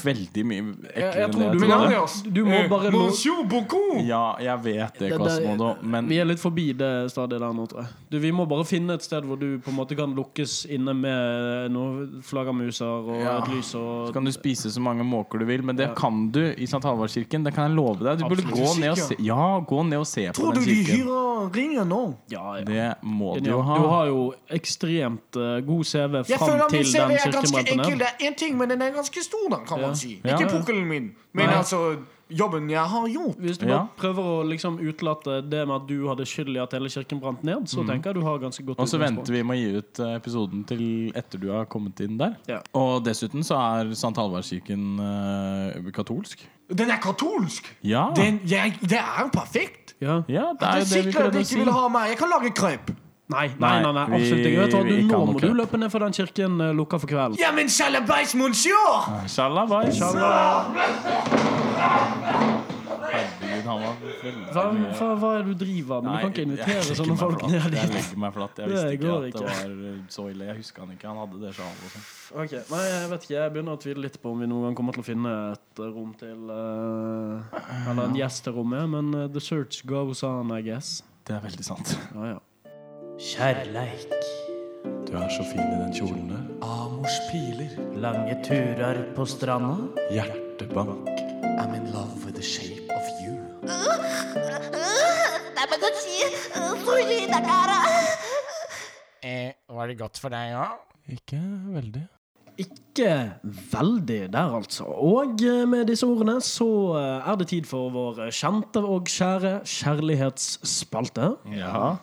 veldig 0.05 0.45
mye 0.47 0.63
eklere 0.95 1.25
enn 1.25 1.33
tror 1.33 1.41
det 1.41 1.53
du 1.53 1.59
jeg 1.59 1.69
må- 1.69 1.75
trodde. 1.75 1.85
Andreas, 1.87 2.23
du 2.23 2.45
må 2.45 2.69
bare 2.69 2.91
Monsieur 2.93 3.45
beaucoup. 3.45 4.01
Ja, 4.07 4.37
jeg 4.41 4.59
vet 4.65 4.99
det, 4.99 5.11
det- 5.19 5.83
men 5.83 6.09
Vi 6.09 6.19
er 6.19 6.25
litt 6.25 6.39
forbi 6.41 6.73
det 6.77 7.11
stadiet 7.11 7.41
der 7.41 7.53
nå, 7.53 7.67
tror 7.69 7.83
jeg. 7.83 7.89
Du, 8.11 8.19
vi 8.19 8.31
må 8.33 8.47
bare 8.49 8.65
finne 8.65 8.91
et 8.95 9.03
sted 9.03 9.23
hvor 9.25 9.39
du 9.39 9.59
på 9.59 9.69
en 9.71 9.77
måte 9.77 9.97
kan 9.97 10.15
lukkes 10.15 10.67
inne 10.71 10.95
med 10.95 11.71
noen 11.73 12.23
flaggermuser 12.23 12.87
og 12.87 13.21
Ja. 13.23 13.39
et 13.39 13.49
lys 13.49 13.71
så 13.75 14.13
kan 14.13 14.25
du 14.25 14.31
spise 14.33 14.71
så 14.71 14.81
mange 14.81 15.03
måker 15.05 15.39
du 15.39 15.45
vil, 15.47 15.63
men 15.63 15.77
det 15.77 15.89
Ja. 15.89 15.95
kan 15.95 16.31
du 16.31 16.41
i 16.57 16.65
St. 16.67 16.83
Halvardskirken. 16.83 17.45
Det 17.45 17.55
kan 17.55 17.69
jeg 17.71 17.77
love 17.77 17.99
deg. 17.99 18.19
Du 18.19 18.25
burde 18.29 18.43
Absolutt. 18.45 18.77
gå 18.77 18.81
ned 18.81 18.91
og 18.91 18.99
se, 18.99 19.17
ja, 19.19 19.61
gå 19.61 19.83
ned 19.87 19.99
og 19.99 20.07
se 20.07 20.29
på 20.33 20.33
den 20.33 20.35
kirken. 20.35 20.35
Tror 20.35 20.55
du 20.55 20.61
de 20.65 20.85
hyrer 20.85 21.55
ringer 21.55 21.85
nå? 21.87 22.15
Ja, 22.31 22.55
ja. 22.59 22.65
Det 22.65 22.95
må 23.05 23.41
du 23.41 23.51
jo 23.51 23.63
ha. 23.63 23.77
Du 23.79 23.87
har 23.89 24.07
jo 24.07 24.35
ekstremt 24.51 25.37
eh, 25.37 25.61
god 25.67 25.85
CV 25.85 26.13
Jeg 26.29 26.39
føler 26.39 26.71
min 26.73 26.85
CV 26.85 26.99
er 27.15 27.33
ganske 27.33 27.65
enkel. 27.73 27.99
Det 27.99 28.07
er 28.07 28.31
én 28.31 28.37
ting, 28.37 28.57
men 28.59 28.69
den 28.69 28.83
er 28.83 28.91
ganske 28.93 29.23
stor, 29.23 29.49
da, 29.51 29.57
kan 29.71 29.79
Ja. 29.81 29.87
man 29.87 29.97
si. 29.97 30.17
Ja. 30.25 30.37
Ikke 30.37 30.51
pukkelen 30.59 30.87
min, 30.91 31.13
men 31.33 31.47
Nei. 31.47 31.55
altså 31.63 31.79
jobben 32.31 32.69
jeg 32.71 32.79
har 32.93 33.07
gjort. 33.11 33.39
Hvis 33.43 33.59
du 33.59 33.67
Ja. 33.67 33.79
bare 33.79 33.89
prøver 33.99 34.23
å 34.23 34.45
liksom 34.47 34.77
utelate 34.79 35.41
det 35.51 35.65
med 35.67 35.75
at 35.81 35.87
du 35.89 36.07
hadde 36.07 36.27
skyld 36.27 36.55
i 36.55 36.61
at 36.63 36.73
hele 36.77 36.87
kirken 36.93 37.19
brant 37.21 37.43
ned, 37.43 37.65
så 37.67 37.83
tenker 37.87 38.11
jeg 38.13 38.15
du 38.21 38.23
har 38.27 38.39
ganske 38.39 38.63
godt 38.67 38.79
Og 38.79 38.87
så 38.87 39.01
venter 39.03 39.33
vi 39.35 39.43
med 39.43 39.57
å 39.57 39.61
gi 39.61 39.79
ut 39.81 39.99
eh, 40.05 40.15
episoden 40.21 40.65
til 40.67 40.85
etter 41.19 41.41
du 41.43 41.49
har 41.51 41.65
kommet 41.67 41.99
inn 42.01 42.17
der. 42.19 42.37
Ja. 42.47 42.61
Og 42.75 43.03
dessuten 43.05 43.43
så 43.43 43.59
er 43.59 43.91
St. 43.91 44.15
Halvardskirken 44.15 45.01
uh, 45.01 45.91
katolsk. 45.91 46.47
Den 46.73 46.89
er 46.91 46.99
katolsk! 47.03 47.67
Ja. 47.83 48.13
Den, 48.15 48.41
jeg, 48.47 48.77
det 48.81 48.99
er 49.01 49.25
jo 49.25 49.31
perfekt! 49.35 49.95
Ja. 50.01 50.23
ja, 50.29 50.53
det 50.53 50.61
Det 50.61 50.69
er 50.69 50.71
er 50.71 50.79
jo 50.79 51.11
det 51.11 51.17
at 51.27 51.33
de 51.33 51.39
ikke 51.41 51.45
si. 51.47 51.59
vil 51.59 51.73
ha 51.73 51.89
meg. 51.89 52.09
Jeg 52.11 52.19
kan 52.19 52.29
lage 52.31 52.55
krøp. 52.55 52.91
Nei, 53.31 53.47
nei, 53.63 53.77
nei, 53.85 53.93
nei, 53.95 54.05
absolutt 54.19 54.47
ikke. 54.49 54.61
Vet 54.65 54.73
du 54.73 54.77
hva, 54.77 54.85
nå 55.11 55.21
må 55.31 55.43
du 55.43 55.53
løpe 55.55 55.79
ned 55.79 55.93
for 55.93 56.03
den 56.03 56.17
kirken 56.17 56.59
uh, 56.59 56.73
lukka 56.75 56.99
for 57.03 57.11
kvelden. 57.11 57.39
Ja, 57.41 57.53
men 57.55 57.71
sjalabais, 57.71 58.35
monsieur! 58.39 59.07
Sjalabais. 59.31 60.01
Herregud, 63.11 63.67
han 63.67 63.83
var 63.83 63.95
Hva, 64.53 64.65
hva, 64.99 65.09
hva 65.21 65.31
er 65.39 65.45
det 65.45 65.55
du 65.55 65.65
driver 65.65 66.03
med? 66.05 66.11
Du 66.11 66.25
kan 66.25 66.33
ikke 66.35 66.45
invitere 66.47 66.97
sånne 66.99 67.17
folk 67.21 67.45
ned 67.47 67.67
ned 67.71 67.77
Jeg 67.79 67.93
legger 67.95 68.21
meg 68.25 68.35
flatt. 68.37 68.61
Jeg 68.61 68.71
Det 68.71 68.75
visste 68.75 68.93
ikke 68.97 69.07
går 69.07 69.27
at 69.29 69.39
det 69.39 69.45
var 69.47 69.73
eh, 69.91 70.01
så 70.17 70.27
ille. 70.33 70.49
Jeg 70.51 70.59
huska 70.61 70.85
han 70.85 70.93
ikke. 70.97 71.09
Han 71.11 71.23
hadde 71.23 71.41
det 71.45 71.55
sjalet 71.59 71.87
og 71.87 71.95
sånn. 71.95 72.07
Ok, 72.45 72.57
Nei, 72.75 72.83
jeg 72.89 73.09
vet 73.15 73.27
ikke. 73.27 73.37
Jeg 73.37 73.55
begynner 73.57 73.79
å 73.79 73.83
tvile 73.87 74.05
litt 74.07 74.21
på 74.23 74.35
om 74.35 74.45
vi 74.45 74.51
noen 74.51 74.69
gang 74.69 74.79
kommer 74.81 74.99
til 74.99 75.05
å 75.05 75.09
finne 75.11 75.35
et 75.55 75.83
rom 75.87 76.13
til 76.21 76.53
eh, 76.59 77.59
Eller 77.91 78.05
en 78.07 78.21
gjest 78.21 78.47
til 78.47 78.59
rommet, 78.59 78.87
men 78.95 79.15
eh, 79.25 79.27
the 79.35 79.43
search 79.45 79.83
goes 79.89 80.25
on, 80.27 80.55
I 80.55 80.63
guess. 80.67 81.01
Det 81.27 81.39
er 81.39 81.45
veldig 81.47 81.67
sant. 81.67 81.97
Ja, 82.15 82.35
ja. 82.35 82.39
Kjærleik, 83.21 84.09
Du 85.07 85.13
er 85.17 85.29
så 85.29 85.45
fin 85.53 85.61
i 85.61 85.77
den 85.83 85.93
kjolen 85.93 86.31
der. 86.31 86.43
Amors 86.65 87.19
piler. 87.31 87.69
lange 88.01 88.37
turer 88.45 89.03
på 89.15 89.25
stranda. 89.25 89.75
Hjertebank. 90.11 91.09
I'm 91.61 91.75
in 91.75 91.93
love 91.93 92.25
with 92.25 92.35
the 92.35 92.43
shape 92.43 92.89
of 92.97 93.05
you. 93.25 93.37
Eh, 99.23 99.53
var 99.69 99.87
det 99.87 99.99
godt 99.99 100.19
for 100.19 100.33
deg 100.33 100.55
òg? 100.57 100.79
Ikke 101.13 101.41
veldig. 101.75 102.07
Ikke 102.61 103.13
veldig 103.73 104.33
der, 104.33 104.55
altså. 104.57 104.85
Og 104.85 105.43
eh, 105.45 105.67
med 105.69 105.85
disse 105.93 106.07
ordene 106.07 106.41
så 106.41 106.69
eh, 106.97 107.29
er 107.31 107.37
det 107.41 107.49
tid 107.53 107.69
for 107.69 107.91
vår 107.93 108.31
kjente 108.33 108.81
og 108.81 109.09
kjære 109.09 109.61
kjærlighetsspalte. 109.65 111.35
Ja. 111.57 111.97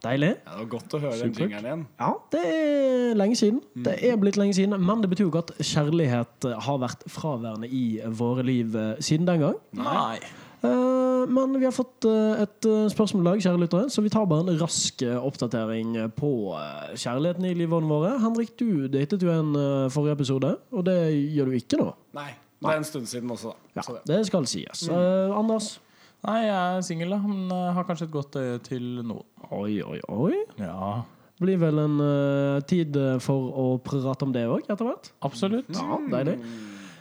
Deilig. 0.00 0.34
Ja, 0.38 0.52
det 0.54 0.58
var 0.62 0.68
godt 0.74 0.94
å 0.96 1.00
høre 1.02 1.16
den 1.20 1.34
jingeren 1.36 1.66
igjen. 1.68 1.86
Ja, 2.00 2.10
det 2.32 2.42
er 2.48 3.16
lenge 3.20 3.38
siden. 3.38 3.62
Det 3.86 3.96
er 4.08 4.20
blitt 4.20 4.38
lenge 4.40 4.56
siden, 4.56 4.76
men 4.80 5.02
det 5.04 5.10
betyr 5.12 5.26
jo 5.26 5.32
ikke 5.32 5.44
at 5.46 5.56
kjærlighet 5.60 6.48
eh, 6.48 6.60
har 6.66 6.78
vært 6.80 7.04
fraværende 7.10 7.68
i 7.68 7.84
våre 8.20 8.46
liv 8.46 8.76
eh, 8.76 8.94
siden 9.04 9.28
den 9.28 9.44
gang. 9.44 9.58
Nei. 9.76 10.20
Uh, 10.60 11.24
men 11.28 11.54
vi 11.56 11.64
har 11.64 11.72
fått 11.72 12.04
eh, 12.08 12.42
et 12.42 12.66
eh, 12.68 12.88
spørsmål 12.92 13.22
i 13.22 13.28
dag, 13.30 13.42
kjære 13.44 13.60
lyttere, 13.62 13.90
så 13.92 14.02
vi 14.04 14.12
tar 14.12 14.26
bare 14.28 14.44
en 14.44 14.60
rask 14.60 15.02
eh, 15.06 15.16
oppdatering 15.16 15.94
eh, 15.96 16.10
på 16.12 16.30
eh, 16.56 16.92
kjærligheten 17.00 17.46
i 17.48 17.54
livene 17.56 17.88
våre. 17.88 18.14
Henrik, 18.20 18.52
du 18.60 18.88
datet 18.92 19.24
jo 19.24 19.32
en 19.32 19.54
eh, 19.56 19.88
forrige 19.92 20.18
episode, 20.18 20.54
og 20.72 20.84
det 20.88 20.98
gjør 21.32 21.48
du 21.48 21.58
ikke 21.60 21.80
nå. 21.80 21.90
Nei. 22.18 22.30
Det 22.60 22.68
er 22.68 22.76
en 22.76 22.84
stund 22.84 23.06
siden 23.08 23.30
også, 23.32 23.54
da. 23.54 23.80
Ja, 23.80 24.00
det 24.10 24.18
skal 24.28 24.44
sies. 24.44 24.82
Uh, 24.84 25.32
Anders? 25.32 25.78
Nei, 26.26 26.40
jeg 26.44 26.56
er 26.56 26.82
singel. 26.84 27.14
Men 27.24 27.48
eh, 27.54 27.70
har 27.76 27.86
kanskje 27.88 28.08
et 28.08 28.14
godt 28.14 28.36
øye 28.40 28.58
til 28.66 29.00
noen. 29.00 29.24
Oi, 29.50 29.80
oi, 29.82 30.00
oi. 30.08 30.36
Ja, 30.60 31.00
Blir 31.40 31.56
vel 31.56 31.78
en 31.80 31.94
uh, 32.04 32.58
tid 32.68 32.96
eh, 33.00 33.14
for 33.24 33.48
å 33.56 33.62
prate 33.80 34.26
om 34.26 34.32
det 34.34 34.42
òg, 34.44 34.66
etter 34.68 34.84
hvert. 34.84 35.08
absolutt. 35.24 35.70
Ja, 35.72 35.96
deilig. 36.12 36.36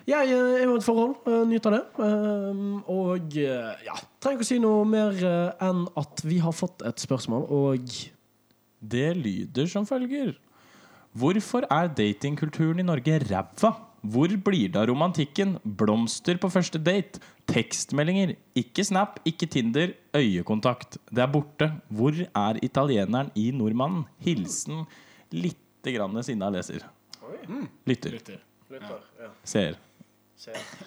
Jeg 0.08 0.32
er 0.32 0.64
jo 0.64 0.78
et 0.80 0.86
forhold, 0.86 1.18
eh, 1.28 1.42
nyter 1.46 1.76
det. 1.76 1.82
Um, 2.00 2.80
og 2.90 3.36
eh, 3.38 3.84
ja, 3.86 3.98
trenger 4.24 4.40
ikke 4.40 4.48
å 4.48 4.50
si 4.50 4.62
noe 4.64 4.88
mer 4.88 5.20
enn 5.62 5.84
at 6.00 6.24
vi 6.26 6.40
har 6.42 6.56
fått 6.56 6.82
et 6.88 7.04
spørsmål, 7.04 7.46
og 7.52 7.92
Det 8.80 9.10
lyder 9.18 9.68
som 9.68 9.84
følger. 9.86 10.38
Hvorfor 11.20 11.68
er 11.68 11.92
datingkulturen 11.92 12.80
i 12.80 12.88
Norge 12.88 13.20
ræva? 13.28 13.74
Hvor 14.00 14.32
blir 14.40 14.72
det 14.72 14.80
av 14.80 14.88
romantikken? 14.88 15.58
Blomster 15.66 16.40
på 16.40 16.48
første 16.48 16.80
date? 16.80 17.20
Tekstmeldinger? 17.50 18.36
Ikke 18.60 18.84
Snap, 18.86 19.20
ikke 19.26 19.48
Tinder, 19.50 19.94
øyekontakt. 20.16 20.98
Det 21.10 21.24
er 21.24 21.32
borte. 21.32 21.72
Hvor 21.90 22.14
er 22.14 22.60
italieneren 22.64 23.32
i 23.36 23.50
nordmannen? 23.52 24.06
Hilsen 24.24 24.86
lite 25.32 25.94
grann 25.96 26.24
sinna 26.24 26.50
leser. 26.54 26.86
Lytter. 27.90 28.18
Lytter. 28.20 28.40
Ser. 29.44 29.80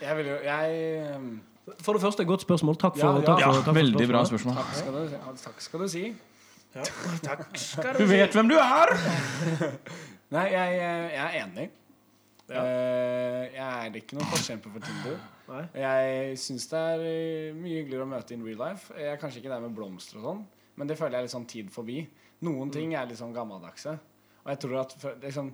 Jeg 0.01 0.17
vil 0.17 0.27
jo 0.31 0.37
Jeg 0.45 1.17
um, 1.17 1.41
For 1.83 1.93
det 1.93 2.03
første, 2.03 2.25
godt 2.25 2.41
spørsmål. 2.47 2.77
Takk 2.77 2.97
for, 2.99 3.07
Ja, 3.07 3.15
ja. 3.15 3.21
takk 3.27 3.43
for, 3.43 3.53
takk 3.53 3.65
for 3.65 3.73
Veldig 3.73 4.09
bra 4.09 4.25
spørsmål. 4.25 4.55
Takk 4.55 4.75
skal 4.75 4.93
du, 4.95 5.03
ja, 5.13 5.35
takk 5.45 5.61
skal 5.61 5.81
du 5.81 5.89
si. 5.89 6.05
Du 7.99 8.07
vet 8.09 8.33
hvem 8.33 8.49
du 8.49 8.57
er! 8.57 8.95
Nei, 10.35 10.47
jeg, 10.55 10.79
jeg 11.13 11.27
er 11.27 11.45
enig. 11.45 11.69
Eh, 12.61 13.45
jeg 13.55 13.91
er 13.93 13.97
ikke 14.03 14.17
noen 14.19 14.29
forkjemper 14.33 14.73
for 14.75 14.81
Tinder. 14.87 15.19
Nei. 15.49 15.63
Jeg 15.83 16.39
syns 16.39 16.69
det 16.71 16.79
er 16.93 17.05
eh, 17.09 17.55
mye 17.57 17.79
hyggeligere 17.81 18.07
å 18.07 18.11
møte 18.13 18.35
in 18.37 18.45
real 18.47 18.61
life. 18.63 18.93
Jeg 18.99 19.13
er 19.15 19.21
kanskje 19.21 19.41
ikke 19.43 19.53
der 19.55 19.61
med 19.65 19.75
blomster 19.77 20.21
og 20.21 20.25
sånn, 20.29 20.43
men 20.77 20.89
det 20.91 20.97
føler 21.01 21.17
jeg 21.17 21.25
er 21.25 21.29
litt 21.29 21.35
sånn 21.37 21.49
tid 21.51 21.71
forbi. 21.75 22.01
Noen 22.43 22.73
ting 22.75 22.95
er 22.99 23.07
litt 23.07 23.19
sånn 23.21 23.35
gammeldagse. 23.37 23.97
Og 24.43 24.51
jeg 24.51 24.59
tror 24.65 24.81
at 24.81 24.97
liksom, 25.23 25.53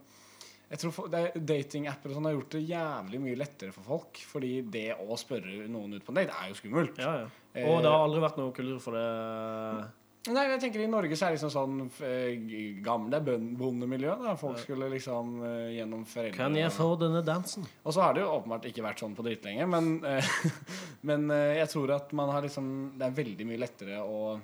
jeg 0.71 0.79
tror 0.81 1.15
er- 1.19 1.35
Datingapper 1.37 2.11
og 2.13 2.17
sånn 2.17 2.25
har 2.31 2.37
gjort 2.39 2.51
det 2.57 2.63
jævlig 2.69 3.21
mye 3.21 3.37
lettere 3.37 3.73
for 3.73 3.83
folk. 3.85 4.21
Fordi 4.31 4.53
det 4.71 4.87
å 4.97 5.17
spørre 5.21 5.67
noen 5.69 5.95
ut 5.99 6.05
på 6.07 6.15
en 6.15 6.21
date 6.23 6.33
er 6.39 6.49
jo 6.53 6.57
skummelt. 6.61 6.97
Ja, 7.01 7.15
ja. 7.25 7.29
Og 7.69 7.83
det 7.83 7.91
har 7.91 8.05
aldri 8.07 8.21
vært 8.23 8.37
noe 8.39 8.53
kultur 8.55 8.79
for 8.81 8.93
det. 8.97 9.89
Nei, 10.35 10.45
jeg 10.51 10.61
tenker 10.61 10.83
I 10.85 10.89
Norge 10.91 11.17
så 11.17 11.27
er 11.27 11.33
det 11.35 11.39
liksom 11.39 11.53
sånn 11.55 11.79
eh, 12.05 12.81
gamle 12.85 13.21
bondemiljø. 13.25 14.15
Da. 14.25 14.35
Folk 14.41 14.59
skulle 14.63 14.89
liksom 14.93 15.39
eh, 15.47 15.71
gjennom 15.79 16.05
foreldre 16.09 16.37
Kan 16.37 16.57
jeg 16.59 16.73
få 16.75 16.91
denne 17.01 17.23
dansen? 17.25 17.65
Og 17.85 17.95
så 17.97 18.05
har 18.05 18.15
det 18.17 18.23
jo 18.25 18.31
åpenbart 18.35 18.69
ikke 18.71 18.85
vært 18.85 19.01
sånn 19.05 19.17
på 19.19 19.25
dritlenge, 19.27 19.67
men, 19.71 19.91
eh, 20.05 20.29
men 21.09 21.29
jeg 21.33 21.69
tror 21.73 21.95
at 21.97 22.13
man 22.13 22.31
har 22.35 22.43
liksom 22.47 22.71
Det 22.99 23.07
er 23.09 23.17
veldig 23.23 23.47
mye 23.49 23.63
lettere 23.65 24.03
å 24.05 24.39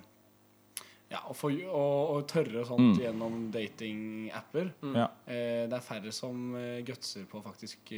ja, 1.15 1.21
å, 1.31 1.35
få, 1.37 1.53
å, 1.69 1.85
å 2.17 2.23
tørre 2.27 2.63
og 2.65 2.67
sånt 2.67 2.97
Mm. 2.97 3.03
gjennom 3.05 3.35
datingapper. 3.55 4.73
Ja. 4.97 5.05
Eh, 5.31 5.69
det 5.71 5.77
er 5.77 5.85
færre 5.85 6.11
som 6.17 6.57
gutser 6.87 7.29
på 7.31 7.39
å 7.39 7.45
faktisk 7.45 7.93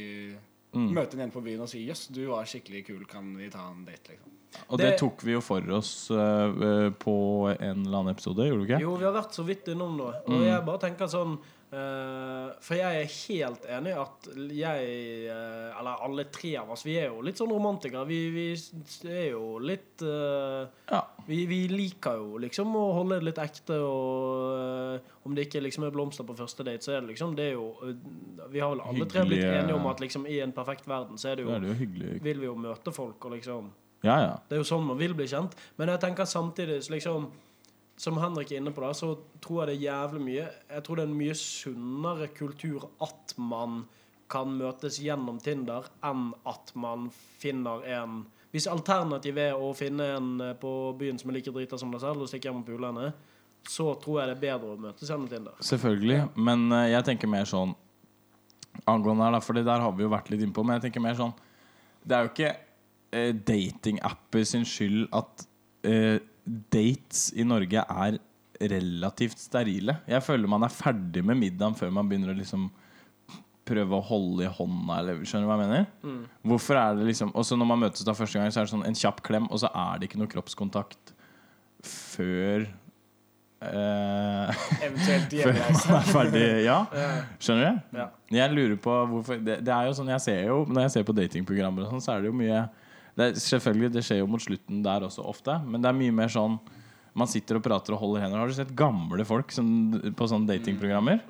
Mm. 0.77 0.91
møte 0.93 1.15
en 1.15 1.21
igjen 1.23 1.31
på 1.31 1.41
byen 1.41 1.61
og 1.63 1.69
si 1.71 1.79
'jøss, 1.87 2.09
du 2.13 2.25
var 2.27 2.45
skikkelig 2.45 2.85
kul, 2.85 3.05
kan 3.07 3.35
vi 3.37 3.49
ta 3.49 3.69
en 3.71 3.85
date', 3.85 4.11
liksom. 4.13 4.36
Og 4.69 4.77
det 4.79 4.91
Det- 4.91 4.99
tok 4.99 5.23
vi 5.23 5.33
jo 5.33 5.41
for 5.41 5.61
oss 5.71 6.09
øh, 6.11 6.91
på 6.99 7.15
en 7.59 7.85
eller 7.85 7.97
annen 7.99 8.13
episode, 8.15 8.47
gjorde 8.47 8.63
du 8.65 8.73
ikke? 8.73 8.81
Jo, 8.81 8.95
vi 8.95 9.05
har 9.05 9.13
vært 9.13 9.33
så 9.35 9.43
vidt 9.45 9.67
innom 9.67 9.97
det. 9.97 10.13
Og 10.27 10.33
Mm. 10.39 10.45
jeg 10.45 10.65
bare 10.65 10.79
tenker 10.79 11.07
sånn 11.07 11.37
Eh, 11.69 12.49
for 12.61 12.75
jeg 12.75 13.01
er 13.01 13.09
helt 13.27 13.65
enig 13.67 13.91
at 13.99 14.27
jeg, 14.55 15.27
uh, 15.27 15.77
eller 15.77 15.97
alle 16.01 16.23
tre 16.31 16.55
av 16.55 16.69
oss, 16.71 16.85
vi 16.85 16.93
er 16.95 17.09
jo 17.09 17.19
litt 17.19 17.35
sånn 17.35 17.51
romantikere. 17.51 18.05
Vi, 18.07 18.29
vi 18.31 18.45
er 19.11 19.31
jo 19.33 19.57
litt 19.59 19.99
Ja. 20.01 21.01
vi, 21.27 21.45
vi 21.45 21.67
liker 21.67 22.15
jo 22.21 22.37
liksom 22.39 22.71
å 22.73 22.93
holde 22.95 23.19
det 23.19 23.23
litt 23.25 23.35
ekte, 23.43 23.81
og 23.83 25.01
om 25.25 25.35
det 25.35 25.49
ikke 25.49 25.61
liksom 25.65 25.83
er 25.83 25.91
blomster 25.91 26.23
på 26.23 26.37
første 26.37 26.63
date, 26.63 26.79
så 26.87 26.95
er 26.95 27.01
det 27.01 27.09
liksom 27.17 27.35
Det 27.35 27.49
er 27.51 27.55
jo 27.57 27.75
Vi 28.49 28.59
har 28.63 28.69
vel 28.73 28.81
alle 28.87 29.05
tre 29.05 29.25
blitt 29.27 29.43
enige 29.43 29.75
om 29.75 29.87
at 29.87 29.99
liksom 29.99 30.25
i 30.25 30.39
en 30.39 30.53
perfekt 30.53 30.87
verden 30.87 31.17
så 31.19 31.31
er 31.33 31.35
det 31.35 31.45
jo, 31.45 31.49
jo 31.51 31.55
er 31.57 31.59
det 31.59 32.13
jo. 32.13 32.19
Vil 32.23 32.39
vi 32.39 32.45
jo 32.45 32.55
møte 32.55 32.93
folk 32.93 33.25
og 33.25 33.31
liksom 33.35 33.71
Ja, 34.07 34.17
ja. 34.23 34.33
Det 34.47 34.57
er 34.57 34.63
jo 34.63 34.69
sånn 34.69 34.87
man 34.87 34.99
vil 34.99 35.15
bli 35.17 35.27
kjent. 35.29 35.57
Men 35.79 35.91
jeg 35.93 36.03
tenker 36.05 36.29
samtidig 36.29 36.81
liksom 36.93 37.29
Som 37.97 38.19
Henrik 38.21 38.51
er 38.51 38.59
inne 38.61 38.69
på, 38.69 38.83
da, 38.83 38.91
så 38.93 39.15
tror 39.41 39.63
jeg 39.63 39.67
det 39.71 39.75
er 39.77 39.85
jævlig 39.87 40.19
mye 40.21 40.43
Jeg 40.69 40.83
tror 40.85 40.99
det 40.99 41.03
er 41.03 41.09
en 41.09 41.17
mye 41.17 41.37
sunnere 41.39 42.27
kultur 42.37 42.83
at 43.01 43.33
man 43.41 43.79
kan 44.29 44.51
møtes 44.59 44.99
gjennom 45.01 45.39
Tinder, 45.39 45.87
enn 46.05 46.33
at 46.45 46.73
man 46.75 47.07
finner 47.39 47.85
en 47.97 48.19
Hvis 48.53 48.67
alternativet 48.69 49.53
er 49.53 49.63
å 49.63 49.71
finne 49.77 50.11
en 50.17 50.29
eh, 50.43 50.53
på 50.59 50.73
byen 50.99 51.17
som 51.19 51.31
er 51.31 51.39
like 51.39 51.53
drita 51.55 51.79
som 51.79 51.91
deg 51.93 52.03
selv, 52.03 52.23
og 52.23 52.29
stikke 52.31 52.49
hjem 52.49 52.61
og 52.61 52.67
pule 52.67 52.91
henne, 52.91 53.09
så 53.67 53.89
tror 53.99 54.21
jeg 54.21 54.29
det 54.29 54.37
er 54.37 54.43
bedre 54.45 54.75
å 54.75 54.79
møtes 54.79 55.09
gjennom 55.09 55.27
Tinder. 55.31 55.57
Selvfølgelig. 55.69 56.21
Men 56.39 56.69
eh, 56.71 56.91
jeg 56.93 57.07
tenker 57.09 57.31
mer 57.31 57.49
sånn 57.49 57.73
angående 58.85 59.25
her, 59.25 59.35
da, 59.35 59.41
for 59.43 59.57
det 59.57 59.65
der 59.67 59.83
har 59.83 59.93
vi 59.97 60.05
jo 60.05 60.13
vært 60.13 60.31
litt 60.31 60.45
innpå. 60.45 60.63
Men 60.63 60.77
jeg 60.77 60.87
tenker 60.87 61.03
mer 61.03 61.17
sånn 61.19 61.35
Det 62.07 62.15
er 62.15 62.25
jo 62.25 62.33
ikke 62.33 62.53
eh, 63.11 63.33
datingapper 63.35 64.43
sin 64.47 64.65
skyld 64.67 65.07
at 65.15 65.45
eh, 65.87 66.17
dates 66.73 67.29
i 67.35 67.45
Norge 67.47 67.83
er 67.83 68.19
relativt 68.57 69.39
sterile. 69.39 69.99
Jeg 70.09 70.23
føler 70.25 70.49
man 70.49 70.65
er 70.65 70.73
ferdig 70.73 71.23
med 71.25 71.37
middagen 71.37 71.77
før 71.77 71.91
man 71.93 72.09
begynner 72.09 72.33
å 72.33 72.37
liksom 72.37 72.69
prøve 73.67 73.97
å 73.97 74.05
holde 74.07 74.45
i 74.47 74.51
hånda, 74.57 74.97
eller 75.01 75.21
skjønner 75.27 75.45
du 75.45 75.49
hva 75.51 75.57
jeg 75.59 75.67
mener? 75.67 76.25
Hvorfor 76.47 76.79
er 76.79 76.97
det 76.97 77.07
liksom 77.09 77.33
Også 77.35 77.57
når 77.59 77.67
man 77.67 77.81
møtes 77.81 78.05
da 78.07 78.15
første 78.15 78.39
gang, 78.39 78.51
så 78.53 78.61
er 78.61 78.67
det 78.67 78.73
sånn 78.73 78.87
en 78.87 78.97
kjapp 78.97 79.21
klem, 79.27 79.49
og 79.51 79.61
så 79.61 79.71
er 79.75 79.99
det 79.99 80.07
ikke 80.09 80.21
noe 80.21 80.31
kroppskontakt 80.31 81.11
før 81.87 82.63
eh, 83.67 84.63
Eventuelt 84.87 85.35
før 85.43 85.59
man 85.59 85.99
er 85.99 86.09
ferdig. 86.13 86.45
Ja, 86.69 86.79
skjønner 87.43 87.67
du? 87.67 87.99
Ja. 87.99 88.09
Jeg 88.39 88.55
lurer 88.55 88.79
på 88.87 88.97
hvorfor 89.11 89.39
det, 89.43 89.59
det 89.67 89.73
er 89.75 89.89
jo 89.89 89.95
sånn 89.99 90.11
jeg 90.15 90.23
ser 90.23 90.41
jo 90.49 90.61
Når 90.69 90.87
jeg 90.87 90.95
ser 90.95 91.07
på 91.07 91.15
datingprogrammer, 91.19 91.85
og 91.85 91.95
sånn, 91.95 92.03
så 92.07 92.15
er 92.15 92.23
det 92.23 92.31
jo 92.31 92.39
mye 92.39 92.65
det 93.17 93.25
er, 93.25 93.37
Selvfølgelig, 93.41 93.91
det 93.95 94.03
skjer 94.05 94.21
jo 94.21 94.29
mot 94.29 94.43
slutten 94.43 94.83
der 94.85 95.07
også 95.07 95.25
ofte, 95.25 95.57
men 95.65 95.81
det 95.81 95.89
er 95.89 95.97
mye 95.97 96.15
mer 96.15 96.31
sånn 96.31 96.59
man 97.17 97.29
sitter 97.29 97.57
og 97.57 97.63
prater 97.65 97.95
og 97.95 98.01
holder 98.03 98.21
hender. 98.21 98.43
Har 98.43 98.51
du 98.51 98.53
sett 98.53 98.75
gamle 98.77 99.23
folk 99.25 99.49
som, 99.49 99.67
på 100.13 100.27
sånne 100.29 100.51
datingprogrammer? 100.51 101.23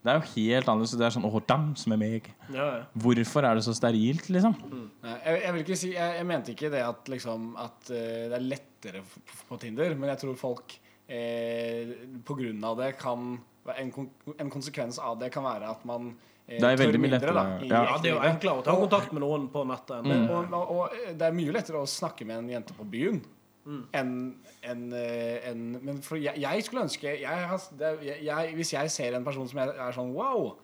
Det 0.00 0.12
er 0.12 0.18
jo 0.18 0.28
helt 0.34 0.68
annerledes. 0.68 0.92
Det 0.96 1.06
er 1.06 1.14
sånn 1.14 1.24
Åh, 1.28 1.38
dem 1.48 1.64
som 1.80 1.94
er 1.94 2.00
meg'. 2.00 2.28
Ja, 2.52 2.66
ja. 2.66 2.84
Hvorfor 2.92 3.44
er 3.44 3.56
det 3.56 3.64
så 3.64 3.72
sterilt, 3.76 4.28
liksom? 4.32 4.56
Nei, 5.04 5.16
jeg, 5.24 5.40
jeg 5.44 5.52
vil 5.54 5.64
ikke 5.64 5.80
si 5.80 5.90
Jeg, 5.92 6.14
jeg 6.18 6.26
mente 6.28 6.52
ikke 6.52 6.70
det 6.72 6.84
at, 6.84 7.08
liksom, 7.12 7.50
at 7.60 7.92
uh, 7.92 7.96
det 8.32 8.36
er 8.36 8.46
lettere 8.46 9.02
på 9.48 9.60
Tinder, 9.60 9.96
men 9.96 10.12
jeg 10.12 10.22
tror 10.24 10.36
folk 10.40 10.76
eh, 11.10 11.94
på 12.26 12.36
grunn 12.38 12.64
av 12.66 12.78
det 12.80 12.92
kan 13.00 13.32
en, 13.76 13.90
kon 13.94 14.08
en 14.38 14.50
konsekvens 14.50 14.98
av 15.02 15.18
det 15.20 15.30
kan 15.34 15.44
være 15.46 15.68
at 15.70 15.82
man 15.88 16.12
eh, 16.46 16.56
Det 16.58 16.64
er 16.64 16.78
tør 16.78 16.84
veldig 16.84 17.00
mye 17.02 17.10
mindre, 17.16 17.34
da, 17.34 17.42
lettere, 17.44 17.66
i 17.66 17.72
ja. 17.72 17.82
ja, 17.90 17.98
det 18.00 18.10
er 18.10 18.16
jo 18.16 18.22
enklere 18.30 18.62
å 18.62 18.64
ta 18.66 18.78
kontakt 18.78 19.12
med 19.16 19.24
noen 19.26 19.50
på 19.52 19.66
nettet 19.68 20.06
Mm. 20.06 20.24
Og, 20.30 20.56
og, 20.56 20.72
og 20.76 21.12
det 21.18 21.28
er 21.28 21.36
mye 21.36 21.54
lettere 21.58 21.82
å 21.82 21.90
snakke 21.90 22.26
med 22.28 22.44
en 22.44 22.56
jente 22.56 22.76
på 22.78 22.88
byen 22.88 23.20
Mm. 23.60 23.82
enn, 23.92 24.12
en, 24.64 24.84
en, 25.44 25.64
Men 25.84 25.98
for 26.00 26.16
jeg, 26.16 26.32
jeg 26.40 26.62
skulle 26.64 26.86
ønske 26.86 27.10
jeg, 27.20 27.58
det, 27.76 27.90
jeg, 28.06 28.22
jeg, 28.24 28.54
Hvis 28.56 28.70
jeg 28.72 28.90
ser 28.90 29.16
en 29.18 29.26
person 29.26 29.44
som 29.50 29.60
jeg 29.60 29.74
er 29.84 29.92
sånn 29.92 30.14
Wow! 30.16 30.54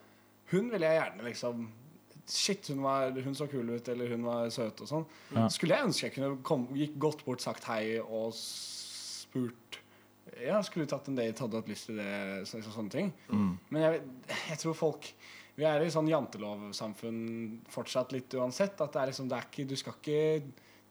Hun 0.48 0.70
vil 0.72 0.86
jeg 0.86 0.96
gjerne 0.96 1.26
liksom 1.26 1.66
Shit, 2.26 2.70
hun, 2.72 2.80
var, 2.82 3.12
hun 3.22 3.36
så 3.38 3.46
kul 3.46 3.68
ut, 3.68 3.88
eller 3.92 4.08
hun 4.10 4.24
var 4.26 4.48
søt 4.50 4.80
og 4.82 4.88
sånn. 4.90 5.04
Ja. 5.36 5.44
Skulle 5.52 5.76
jeg 5.76 5.86
ønske 5.86 6.08
jeg 6.08 6.14
kunne 6.16 6.40
kom, 6.42 6.64
gikk 6.74 6.96
godt 7.04 7.20
bort, 7.22 7.44
sagt 7.44 7.68
hei 7.70 8.00
og 8.00 8.32
spurt 8.34 9.78
Ja, 10.42 10.60
skulle 10.66 10.88
tatt 10.90 11.08
en 11.08 11.16
date, 11.18 11.42
hadde 11.44 11.60
hatt 11.60 11.68
lyst 11.70 11.88
til 11.88 11.98
det, 12.00 12.12
så, 12.48 12.60
så, 12.64 12.72
sånne 12.74 12.92
ting. 12.92 13.12
Men 13.70 13.82
jeg, 13.82 14.00
jeg 14.50 14.58
tror 14.62 14.74
folk 14.76 15.10
Vi 15.56 15.64
er 15.64 15.80
i 15.80 15.92
sånn 15.92 16.08
jantelovsamfunn 16.10 17.20
fortsatt 17.72 18.12
litt 18.12 18.34
uansett. 18.36 18.80
At 18.82 18.92
det 18.92 19.02
er 19.02 19.12
liksom 19.12 19.30
Det 19.30 19.38
er 19.38 19.46
ikke 19.46 19.68
Du 19.70 19.76
skal 19.80 19.94
ikke 19.96 20.18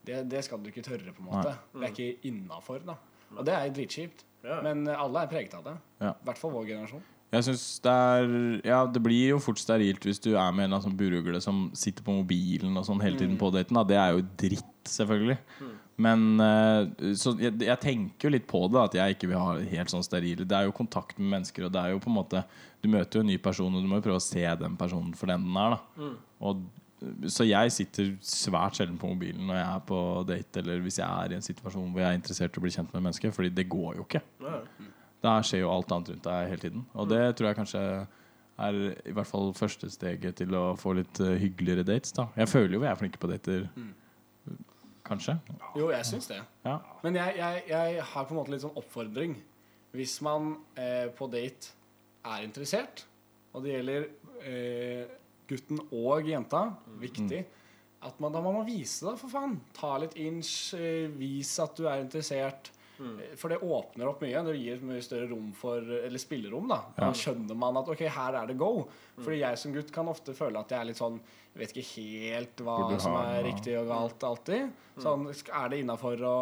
Det, 0.07 0.21
det 0.31 0.45
skal 0.47 0.63
du 0.63 0.71
ikke 0.71 0.86
tørre, 0.86 1.13
på 1.13 1.21
en 1.21 1.29
måte. 1.29 1.57
Det 1.75 1.83
er 1.83 1.93
ikke 1.93 2.29
innafor. 2.31 2.88
Og 3.36 3.43
det 3.45 3.53
er 3.53 3.75
dritkjipt. 3.75 4.25
Ja. 4.45 4.61
Men 4.65 4.88
eh, 4.88 5.01
alle 5.01 5.25
er 5.25 5.29
preget 5.31 5.53
av 5.57 5.65
det. 5.65 5.75
Ja. 6.01 6.13
I 6.13 6.27
hvert 6.29 6.41
fall 6.41 6.53
vår 6.53 6.67
generasjon. 6.69 7.03
Jeg 7.33 7.47
synes 7.47 7.63
det 7.83 7.93
er 7.93 8.36
Ja, 8.63 8.83
det 8.86 9.01
blir 9.03 9.33
jo 9.33 9.39
fort 9.43 9.59
sterilt 9.59 10.05
hvis 10.05 10.21
du 10.23 10.36
er 10.38 10.53
med 10.55 10.69
en 10.69 10.83
sånn 10.83 10.95
burugle 10.97 11.41
som 11.43 11.67
sitter 11.75 12.05
på 12.05 12.13
mobilen 12.21 12.77
og 12.77 12.86
sånn 12.88 13.01
hele 13.03 13.19
tiden 13.19 13.39
på 13.41 13.49
daten. 13.53 13.75
Da. 13.77 13.83
Det 13.89 13.97
er 13.99 14.13
jo 14.15 14.23
dritt, 14.39 14.77
selvfølgelig. 14.89 15.38
Men 15.97 16.39
eh, 16.43 17.13
Så 17.15 17.31
jeg, 17.39 17.53
jeg 17.63 17.79
tenker 17.79 18.27
jo 18.27 18.33
litt 18.33 18.47
på 18.49 18.59
det, 18.67 18.81
at 18.81 18.95
jeg 18.99 19.15
ikke 19.15 19.29
vil 19.31 19.39
ha 19.39 19.53
helt 19.71 19.91
sånn 19.93 20.03
sterile. 20.03 20.43
Det 20.47 20.57
er 20.57 20.67
jo 20.67 20.75
kontakt 20.75 21.19
med 21.19 21.37
mennesker, 21.37 21.67
og 21.67 21.71
det 21.75 21.81
er 21.81 21.93
jo 21.93 22.01
på 22.03 22.11
en 22.11 22.17
måte 22.17 22.41
Du 22.83 22.89
møter 22.91 23.19
jo 23.19 23.23
en 23.23 23.29
ny 23.31 23.37
person, 23.41 23.73
og 23.75 23.83
du 23.85 23.87
må 23.87 24.01
jo 24.01 24.05
prøve 24.09 24.19
å 24.19 24.25
se 24.25 24.43
den 24.59 24.75
personen 24.79 25.13
for 25.15 25.31
den 25.31 25.45
den 25.47 25.55
er, 25.61 25.77
da. 25.77 26.09
Og, 26.45 26.65
så 27.29 27.45
jeg 27.45 27.71
sitter 27.75 28.11
svært 28.23 28.77
sjelden 28.79 28.97
på 28.97 29.09
mobilen 29.11 29.45
når 29.45 29.57
jeg 29.59 29.65
er 29.67 29.81
på 29.89 29.97
date, 30.25 30.61
eller 30.61 30.79
hvis 30.81 30.97
jeg 31.01 31.05
er 31.05 31.33
i 31.33 31.35
en 31.37 31.43
situasjon 31.45 31.89
hvor 31.91 32.01
jeg 32.01 32.07
er 32.09 32.17
interessert 32.17 32.55
i 32.55 32.59
å 32.59 32.63
bli 32.63 32.71
kjent 32.73 32.93
med 32.95 33.03
mennesker, 33.03 33.33
fordi 33.35 33.51
det 33.53 33.67
går 33.69 33.97
jo 33.99 34.05
ikke. 34.07 34.21
Da 35.25 35.35
skjer 35.45 35.63
jo 35.65 35.71
alt 35.73 35.91
annet 35.91 36.13
rundt 36.13 36.23
deg 36.27 36.47
hele 36.53 36.61
tiden. 36.63 36.85
Og 36.95 37.09
det 37.11 37.19
tror 37.35 37.49
jeg 37.51 37.59
kanskje 37.59 37.81
er 38.65 38.79
i 39.03 39.13
hvert 39.13 39.27
fall 39.27 39.51
første 39.57 39.89
steget 39.91 40.37
til 40.39 40.55
å 40.55 40.63
få 40.79 40.93
litt 40.95 41.19
eh, 41.19 41.35
hyggeligere 41.41 41.83
dates. 41.87 42.13
da 42.15 42.29
Jeg 42.39 42.47
føler 42.53 42.77
jo 42.77 42.83
vi 42.85 42.89
er 42.89 42.99
flinke 42.99 43.19
på 43.21 43.29
dater. 43.31 43.67
Kanskje. 45.06 45.36
Jo, 45.78 45.89
jeg 45.93 46.06
syns 46.10 46.30
det. 46.32 46.39
Ja. 46.66 46.80
Men 47.03 47.20
jeg, 47.20 47.36
jeg, 47.38 47.66
jeg 47.70 48.06
har 48.12 48.26
på 48.26 48.34
en 48.34 48.39
måte 48.39 48.53
litt 48.53 48.64
sånn 48.64 48.78
oppfordring. 48.80 49.36
Hvis 49.95 50.18
man 50.26 50.56
eh, 50.76 51.12
på 51.16 51.28
date 51.32 51.76
er 52.26 52.45
interessert, 52.47 53.06
og 53.53 53.64
det 53.64 53.76
gjelder 53.76 54.08
eh, 54.43 55.14
gutten 55.47 55.80
og 55.93 56.28
jenta, 56.28 56.66
viktig 56.99 57.45
at 58.06 58.20
man, 58.22 58.34
Da 58.36 58.41
må 58.43 58.51
man 58.53 58.68
vise 58.68 59.08
det, 59.08 59.16
for 59.18 59.32
faen. 59.32 59.56
Ta 59.74 59.95
litt 60.01 60.18
inch, 60.22 60.74
eh, 60.78 61.08
vis 61.18 61.56
at 61.64 61.78
du 61.78 61.88
er 61.89 62.03
interessert. 62.03 62.72
Eh, 62.99 63.35
For 63.35 63.49
det 63.49 63.59
åpner 63.61 64.07
opp 64.07 64.21
mye. 64.21 64.43
Det 64.45 64.55
gir 64.59 64.77
mye 64.81 65.01
større 65.03 65.29
rom 65.29 65.51
for 65.53 65.77
Eller 65.81 66.17
spillerom, 66.21 66.67
da. 66.67 66.81
Da 66.97 67.11
skjønner 67.11 67.55
man 67.55 67.77
at 67.77 67.89
ok, 67.89 67.99
her 68.07 68.33
er 68.41 68.47
det 68.47 68.57
go. 68.57 68.87
Fordi 69.19 69.39
jeg 69.41 69.57
som 69.57 69.73
gutt 69.73 69.91
kan 69.91 70.07
ofte 70.07 70.33
føle 70.33 70.59
at 70.59 70.69
jeg 70.69 70.79
er 70.79 70.85
litt 70.85 70.97
sånn 71.01 71.19
Jeg 71.55 71.59
vet 71.61 71.71
ikke 71.75 71.87
helt 71.95 72.57
hva 72.65 72.77
har, 72.89 72.99
som 72.99 73.13
er 73.15 73.37
ja. 73.37 73.43
riktig 73.47 73.77
og 73.79 73.87
galt 73.87 74.23
alltid. 74.27 74.73
Sånn, 74.99 75.27
er 75.31 75.69
det 75.71 75.79
innafor 75.83 76.19
å 76.27 76.35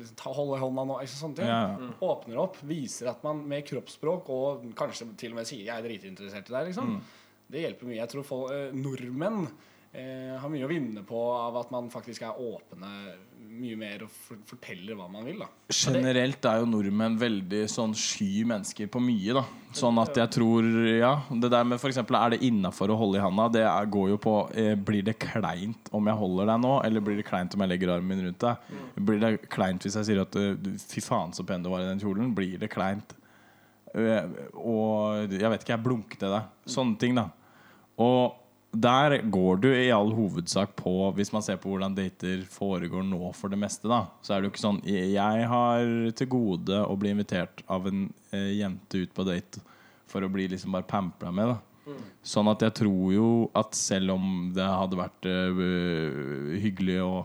liksom, 0.00 0.16
ta, 0.16 0.32
holde 0.36 0.58
hånda 0.60 0.84
nå? 0.84 0.98
Ikke 1.00 1.16
sånne 1.20 1.36
ting. 1.36 1.46
Ja, 1.48 1.76
Mm. 1.80 1.94
Åpner 2.04 2.36
opp, 2.42 2.56
viser 2.68 3.08
at 3.08 3.22
man 3.24 3.40
med 3.48 3.64
kroppsspråk 3.64 4.28
og 4.28 4.66
kanskje 4.76 5.16
til 5.16 5.32
og 5.32 5.36
med 5.36 5.46
sier 5.46 5.64
'jeg 5.64 5.78
er 5.78 5.82
dritinteressert 5.88 6.50
i 6.50 6.52
deg', 6.52 6.66
liksom. 6.68 7.00
Det 7.50 7.60
hjelper 7.64 7.86
mye. 7.86 7.96
Jeg 8.04 8.08
tror 8.08 8.22
folk, 8.24 8.50
eh, 8.52 8.70
nordmenn 8.72 9.48
eh, 9.92 10.36
har 10.38 10.52
mye 10.52 10.66
å 10.66 10.70
vinne 10.70 11.02
på 11.06 11.20
av 11.34 11.56
at 11.62 11.74
man 11.74 11.90
faktisk 11.92 12.22
er 12.26 12.38
åpne 12.38 12.90
mye 13.60 13.76
mer 13.76 14.04
og 14.06 14.12
for, 14.14 14.38
forteller 14.48 14.96
hva 14.96 15.06
man 15.10 15.26
vil. 15.26 15.40
da 15.42 15.48
Generelt 15.74 16.46
er 16.48 16.60
jo 16.62 16.68
nordmenn 16.70 17.16
veldig 17.20 17.62
sånn 17.70 17.94
sky 17.98 18.44
mennesker 18.48 18.88
på 18.92 19.02
mye, 19.02 19.34
da. 19.36 19.42
Sånn 19.76 19.98
at 20.02 20.16
jeg 20.18 20.32
tror 20.34 20.66
Ja, 20.88 21.12
det 21.30 21.50
der 21.52 21.66
med 21.66 21.80
for 21.82 21.90
eksempel 21.90 22.16
er 22.18 22.34
det 22.34 22.40
innafor 22.46 22.90
å 22.90 22.98
holde 22.98 23.20
i 23.20 23.24
handa, 23.24 23.48
det 23.52 23.64
er, 23.66 23.90
går 23.90 24.12
jo 24.14 24.18
på 24.22 24.34
eh, 24.58 24.72
Blir 24.78 25.04
det 25.06 25.18
kleint 25.22 25.90
om 25.94 26.10
jeg 26.10 26.20
holder 26.22 26.52
deg 26.52 26.64
nå, 26.64 26.74
eller 26.86 27.06
blir 27.06 27.20
det 27.20 27.28
kleint 27.28 27.54
om 27.54 27.64
jeg 27.64 27.74
legger 27.74 27.94
armen 27.96 28.14
min 28.14 28.26
rundt 28.28 28.46
deg? 28.46 28.74
Blir 28.96 29.22
det 29.22 29.32
kleint 29.52 29.86
hvis 29.86 29.98
jeg 30.00 30.10
sier 30.10 30.22
at 30.24 30.38
eh, 30.40 30.76
fy 30.90 31.04
faen 31.04 31.34
så 31.36 31.46
pen 31.46 31.66
du 31.66 31.70
var 31.72 31.84
i 31.84 31.90
den 31.90 32.02
kjolen? 32.02 32.32
Blir 32.36 32.58
det 32.62 32.70
kleint? 32.72 33.16
Eh, 33.94 34.30
og 34.54 35.34
jeg 35.34 35.50
vet 35.50 35.64
ikke, 35.64 35.74
jeg 35.74 35.84
blunker 35.84 36.22
til 36.22 36.36
deg. 36.38 36.50
Sånne 36.70 36.98
ting, 37.00 37.18
da. 37.18 37.28
Og 38.00 38.39
der 38.70 39.16
går 39.34 39.62
du 39.64 39.68
i 39.74 39.90
all 39.90 40.12
hovedsak 40.14 40.76
på 40.78 40.92
Hvis 41.16 41.32
man 41.34 41.42
ser 41.42 41.56
på 41.58 41.72
hvordan 41.72 41.96
dater 41.96 42.44
foregår 42.46 43.02
nå 43.02 43.32
for 43.34 43.50
det 43.50 43.58
meste, 43.58 43.90
da 43.90 44.04
så 44.22 44.34
er 44.34 44.40
det 44.40 44.46
jo 44.46 44.52
ikke 44.52 44.62
sånn 44.62 44.78
Jeg 44.86 45.48
har 45.50 45.88
til 46.14 46.30
gode 46.30 46.78
å 46.84 46.94
bli 47.00 47.10
invitert 47.10 47.64
av 47.66 47.88
en 47.90 48.04
eh, 48.30 48.52
jente 48.60 49.02
ut 49.02 49.16
på 49.16 49.26
date 49.26 49.64
for 50.10 50.22
å 50.22 50.30
bli 50.30 50.46
liksom 50.50 50.74
bare 50.74 50.86
pampla 50.86 51.32
med. 51.34 51.50
da 51.50 51.58
Sånn 52.22 52.50
at 52.50 52.62
jeg 52.62 52.76
tror 52.82 53.12
jo 53.14 53.28
at 53.56 53.74
selv 53.78 54.14
om 54.14 54.24
det 54.54 54.66
hadde 54.66 54.98
vært 55.00 55.28
eh, 55.30 56.56
hyggelig 56.62 56.98
og 57.02 57.20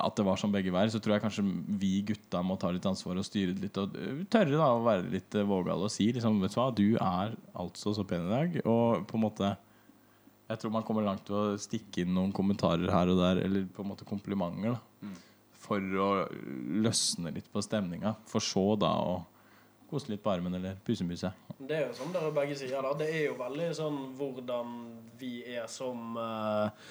at 0.00 0.14
det 0.16 0.24
var 0.24 0.38
som 0.38 0.52
begge 0.52 0.70
veier, 0.72 0.90
så 0.92 1.00
tror 1.02 1.16
jeg 1.16 1.24
kanskje 1.24 1.44
vi 1.80 1.92
gutta 2.06 2.42
må 2.46 2.56
ta 2.60 2.70
litt 2.72 2.86
ansvar 2.86 3.18
og 3.18 3.26
styre 3.26 3.56
litt. 3.58 3.78
Og 3.80 3.96
eh, 3.98 4.22
tørre 4.30 4.58
da 4.58 4.68
å 4.74 4.84
være 4.86 5.08
litt 5.12 5.34
eh, 5.36 5.46
vågale 5.46 5.88
og 5.88 5.92
si 5.92 6.10
liksom, 6.14 6.38
vet 6.42 6.54
du 6.54 6.60
hva, 6.60 6.68
du 6.74 6.86
er 6.94 7.34
altså 7.58 7.94
så 7.96 8.06
pen 8.06 8.28
i 8.28 8.32
dag. 8.32 8.56
Og 8.64 9.06
på 9.10 9.18
en 9.18 9.24
måte 9.24 9.52
Jeg 10.50 10.58
tror 10.58 10.72
man 10.74 10.82
kommer 10.86 11.04
langt 11.06 11.22
til 11.28 11.36
å 11.38 11.58
stikke 11.62 12.02
inn 12.02 12.14
noen 12.16 12.32
kommentarer 12.34 12.90
her 12.90 13.10
og 13.12 13.20
der, 13.20 13.44
eller 13.46 13.68
på 13.70 13.84
en 13.84 13.92
måte 13.92 14.06
komplimenter, 14.08 14.74
da. 14.74 15.12
For 15.60 16.00
å 16.02 16.08
løsne 16.82 17.30
litt 17.36 17.46
på 17.52 17.62
stemninga. 17.62 18.16
For 18.26 18.42
så 18.42 18.64
da 18.80 18.90
å 19.06 19.20
kose 19.90 20.10
litt 20.10 20.22
på 20.24 20.32
armen 20.32 20.54
eller 20.58 20.78
pusemuse. 20.86 21.30
Det 21.58 21.76
er 21.76 21.86
jo 21.88 21.94
som 21.98 22.10
dere 22.14 22.32
begge 22.34 22.56
sier, 22.58 22.82
da. 22.82 22.92
Det 22.98 23.06
er 23.10 23.24
jo 23.28 23.38
veldig 23.38 23.70
sånn 23.78 24.00
hvordan 24.18 24.74
vi 25.20 25.32
er 25.54 25.70
som 25.70 26.18
eh, 26.18 26.90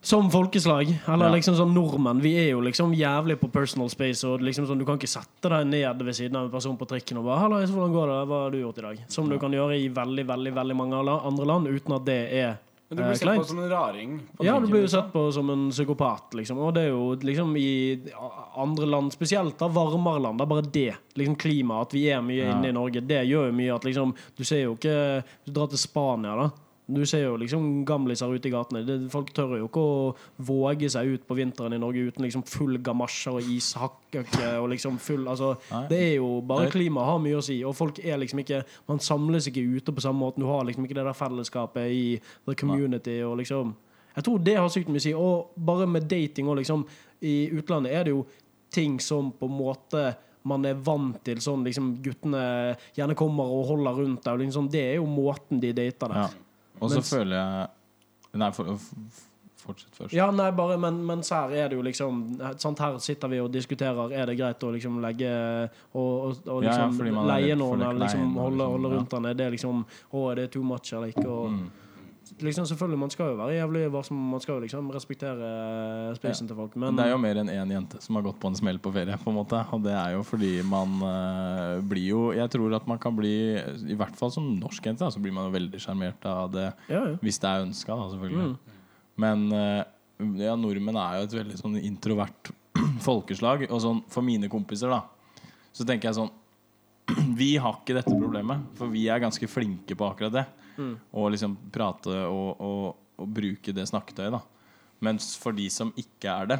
som 0.00 0.30
folkeslag, 0.30 0.86
eller 1.08 1.26
Ja. 1.26 1.32
liksom 1.34 1.56
som 1.56 1.74
nordmenn. 1.74 2.20
Vi 2.22 2.36
er 2.36 2.50
jo 2.52 2.60
liksom 2.60 2.94
jævlig 2.94 3.36
på 3.40 3.50
personal 3.52 3.88
space. 3.90 4.24
Og 4.24 4.40
liksom 4.40 4.66
sånn, 4.66 4.78
Du 4.78 4.84
kan 4.84 4.96
ikke 4.98 5.08
sette 5.08 5.48
deg 5.50 5.66
ned 5.66 5.98
ved 6.02 6.14
siden 6.14 6.36
av 6.36 6.44
en 6.44 6.50
person 6.50 6.76
på 6.78 6.86
trikken 6.86 7.18
og 7.18 7.24
bare 7.24 7.40
'Hallais, 7.40 7.70
hvordan 7.70 7.92
går 7.92 8.06
det? 8.06 8.28
Hva 8.28 8.42
har 8.44 8.50
du 8.50 8.62
gjort 8.62 8.78
i 8.78 8.82
dag?' 8.82 8.98
Som 9.08 9.28
du 9.28 9.38
kan 9.38 9.50
gjøre 9.52 9.74
i 9.76 9.88
veldig 9.88 10.24
veldig, 10.26 10.54
veldig 10.54 10.76
mange 10.76 10.94
andre 11.24 11.44
land 11.46 11.66
uten 11.66 11.92
at 11.94 12.04
det 12.04 12.32
er 12.32 12.58
Men 12.90 12.96
du 12.96 13.02
eh, 13.02 13.08
blir 13.10 13.16
sett 13.18 13.38
på 13.38 13.44
som 13.44 13.58
en 13.58 13.68
raring. 13.70 14.20
på 14.38 14.44
Ja, 14.44 14.58
du 14.58 14.66
blir 14.66 14.80
jo 14.80 14.86
liksom. 14.86 15.02
sett 15.02 15.12
på 15.12 15.32
som 15.32 15.50
en 15.50 15.70
psykopat, 15.70 16.30
liksom. 16.32 16.56
Og 16.58 16.72
det 16.74 16.84
er 16.84 16.88
jo 16.88 17.16
liksom 17.16 17.56
i 17.58 18.00
andre 18.56 18.86
land, 18.86 19.12
spesielt 19.12 19.58
da 19.58 19.68
varmere 19.68 20.22
land, 20.22 20.38
det 20.38 20.42
er 20.42 20.46
bare 20.48 20.62
det. 20.72 20.94
Liksom 21.16 21.36
klima, 21.36 21.80
at 21.82 21.90
vi 21.92 22.06
er 22.08 22.22
mye 22.22 22.44
Ja. 22.46 22.52
inne 22.54 22.68
i 22.68 22.72
Norge, 22.72 23.06
det 23.06 23.26
gjør 23.28 23.46
jo 23.48 23.52
mye 23.52 23.74
at 23.74 23.82
liksom 23.84 24.14
Du 24.38 24.44
ser 24.44 24.62
jo 24.62 24.74
ikke 24.76 25.22
Du 25.44 25.52
drar 25.52 25.68
til 25.68 25.76
Spania, 25.78 26.34
da. 26.36 26.50
Du 26.88 27.02
ser 27.04 27.26
jo 27.26 27.34
liksom 27.36 27.84
gamliser 27.84 28.30
ute 28.32 28.48
i 28.48 28.52
gatene. 28.52 28.80
Det, 28.86 28.94
folk 29.12 29.28
tør 29.36 29.58
jo 29.58 29.66
ikke 29.68 29.82
å 29.84 29.96
våge 30.48 30.88
seg 30.88 31.10
ut 31.12 31.26
på 31.28 31.36
vinteren 31.36 31.76
i 31.76 31.80
Norge 31.80 32.06
uten 32.08 32.24
liksom 32.24 32.46
full 32.48 32.78
gamasjer 32.80 33.36
og 33.36 33.50
ishakke 33.52 34.22
og 34.56 34.70
liksom 34.72 34.96
full 35.02 35.26
Altså, 35.28 35.50
Nei. 35.68 35.82
det 35.90 35.98
er 36.06 36.14
jo 36.16 36.30
bare 36.40 36.70
klimaet 36.70 36.76
klima 36.78 37.04
har 37.04 37.20
mye 37.20 37.36
å 37.36 37.44
si, 37.44 37.58
og 37.66 37.76
folk 37.76 38.00
er 38.00 38.16
liksom 38.22 38.40
ikke 38.40 38.62
Man 38.88 39.02
samles 39.04 39.50
ikke 39.50 39.60
ute 39.60 39.92
på 39.92 40.00
samme 40.00 40.22
måte. 40.22 40.40
Du 40.40 40.48
har 40.48 40.64
liksom 40.64 40.86
ikke 40.86 40.96
det 40.96 41.04
der 41.04 41.18
fellesskapet 41.18 41.92
i 41.92 42.06
the 42.48 42.56
community 42.56 43.18
og 43.26 43.36
liksom 43.42 43.74
Jeg 44.16 44.24
tror 44.24 44.40
det 44.48 44.56
har 44.56 44.72
sykt 44.72 44.88
mye 44.88 45.02
å 45.02 45.04
si. 45.04 45.12
Og 45.12 45.52
bare 45.68 45.86
med 45.86 46.08
dating 46.08 46.48
og 46.48 46.56
liksom 46.62 46.86
I 47.20 47.50
utlandet 47.52 47.92
er 47.92 48.08
det 48.08 48.16
jo 48.16 48.24
ting 48.72 48.96
som 49.00 49.28
på 49.36 49.44
en 49.44 49.60
måte 49.60 50.08
man 50.48 50.64
er 50.64 50.78
vant 50.80 51.18
til 51.26 51.40
sånn 51.42 51.64
liksom 51.66 51.98
guttene 52.00 52.42
gjerne 52.96 53.16
kommer 53.18 53.50
og 53.52 53.66
holder 53.74 53.96
rundt 54.00 54.24
deg. 54.24 54.44
Liksom, 54.46 54.68
det 54.72 54.84
er 54.94 54.94
jo 54.96 55.08
måten 55.10 55.60
de 55.60 55.74
dater 55.76 56.14
der. 56.14 56.22
Ja. 56.24 56.47
Og 56.80 56.90
så 56.92 57.02
føler 57.02 57.36
jeg 57.36 57.66
Nei, 58.38 58.50
for, 58.52 58.76
fortsett 59.62 59.96
først. 59.96 60.12
Ja, 60.14 60.26
nei, 60.30 60.50
bare, 60.52 60.76
men, 60.80 60.98
mens 61.08 61.30
her 61.32 61.52
er 61.56 61.70
det 61.72 61.78
jo 61.78 61.82
liksom 61.86 62.20
sant, 62.60 62.78
Her 62.84 62.98
sitter 63.02 63.32
vi 63.32 63.40
og 63.40 63.50
diskuterer 63.52 64.12
Er 64.12 64.28
det 64.28 64.36
greit 64.38 64.62
å 64.64 64.70
liksom 64.74 65.00
legge 65.02 65.32
Og, 65.94 66.12
og, 66.28 66.46
og 66.46 66.64
Ja, 66.66 66.74
ja, 66.76 66.86
liksom 66.92 67.20
leie 67.32 67.56
noen 67.58 67.82
eller 67.82 68.04
liksom 68.04 68.36
holde, 68.36 68.56
liksom, 68.60 68.72
holde 68.76 68.88
ja. 68.92 68.96
rundt 68.98 69.16
den? 69.16 69.28
Er 69.32 69.38
det 69.40 69.50
liksom 69.56 69.84
Å, 69.88 70.24
er 70.30 70.42
det 70.42 70.48
too 70.54 70.62
much 70.64 70.92
eller 70.92 71.14
ikke? 71.14 71.26
Og, 71.26 71.48
Mm. 71.58 71.68
Liksom 72.42 72.66
Selvfølgelig, 72.68 72.98
man 73.00 73.12
skal 73.12 73.32
jo 73.32 73.36
være 73.38 73.56
jævlig 73.56 73.82
varsom. 73.92 74.18
Man 74.32 74.42
skal 74.42 74.56
jo 74.56 74.64
liksom 74.64 74.90
respektere 74.94 75.48
spacen 76.18 76.48
til 76.48 76.56
folk. 76.58 76.76
Men 76.76 76.96
det 76.98 77.06
er 77.06 77.12
jo 77.12 77.20
mer 77.22 77.40
enn 77.42 77.50
én 77.52 77.74
jente 77.74 78.00
som 78.04 78.18
har 78.18 78.26
gått 78.26 78.40
på 78.42 78.50
en 78.50 78.58
smell 78.58 78.80
på 78.82 78.92
ferie. 78.94 79.18
på 79.22 79.30
en 79.32 79.38
måte 79.38 79.60
Og 79.74 79.82
det 79.84 79.94
er 79.94 80.14
jo 80.16 80.22
fordi 80.26 80.52
man 80.62 80.96
uh, 81.02 81.82
blir 81.82 82.08
jo 82.12 82.22
Jeg 82.36 82.50
tror 82.54 82.74
at 82.76 82.88
man 82.90 82.98
kan 82.98 83.16
bli 83.16 83.34
I 83.58 83.98
hvert 83.98 84.16
fall 84.18 84.32
som 84.34 84.48
norsk 84.58 84.90
jente, 84.90 85.10
så 85.10 85.22
blir 85.22 85.34
man 85.34 85.48
jo 85.48 85.56
veldig 85.56 85.80
sjarmert 85.82 86.24
av 86.28 86.52
det. 86.52 86.72
ja, 86.88 87.04
ja. 87.12 87.16
Hvis 87.22 87.40
det 87.42 87.50
er 87.50 87.66
ønska, 87.66 87.94
da, 87.96 88.08
selvfølgelig. 88.14 88.48
Mm. 88.48 88.74
Men 89.18 89.46
uh, 89.52 89.82
ja, 90.38 90.56
nordmenn 90.58 90.98
er 90.98 91.20
jo 91.20 91.28
et 91.28 91.38
veldig 91.40 91.60
sånn 91.60 91.78
introvert 91.80 92.52
folkeslag. 93.08 93.68
Og 93.70 93.82
sånn 93.82 94.02
for 94.10 94.26
mine 94.26 94.50
kompiser, 94.52 94.92
da, 94.92 95.04
så 95.72 95.86
tenker 95.86 96.10
jeg 96.10 96.20
sånn 96.20 96.32
Vi 97.40 97.54
har 97.60 97.78
ikke 97.78 97.96
dette 97.96 98.12
problemet, 98.12 98.64
for 98.78 98.90
vi 98.92 99.06
er 99.08 99.22
ganske 99.22 99.48
flinke 99.50 99.96
på 99.96 100.06
akkurat 100.08 100.34
det. 100.34 100.46
Mm. 100.78 100.94
Og 101.18 101.30
liksom 101.34 101.54
prate 101.74 102.14
og, 102.28 102.60
og, 102.62 102.88
og 103.18 103.30
bruke 103.34 103.74
det 103.74 103.86
snakketøyet, 103.90 104.34
da. 104.36 104.42
Mens 105.04 105.32
for 105.38 105.54
de 105.54 105.68
som 105.70 105.92
ikke 105.98 106.30
er 106.32 106.50
det, 106.52 106.58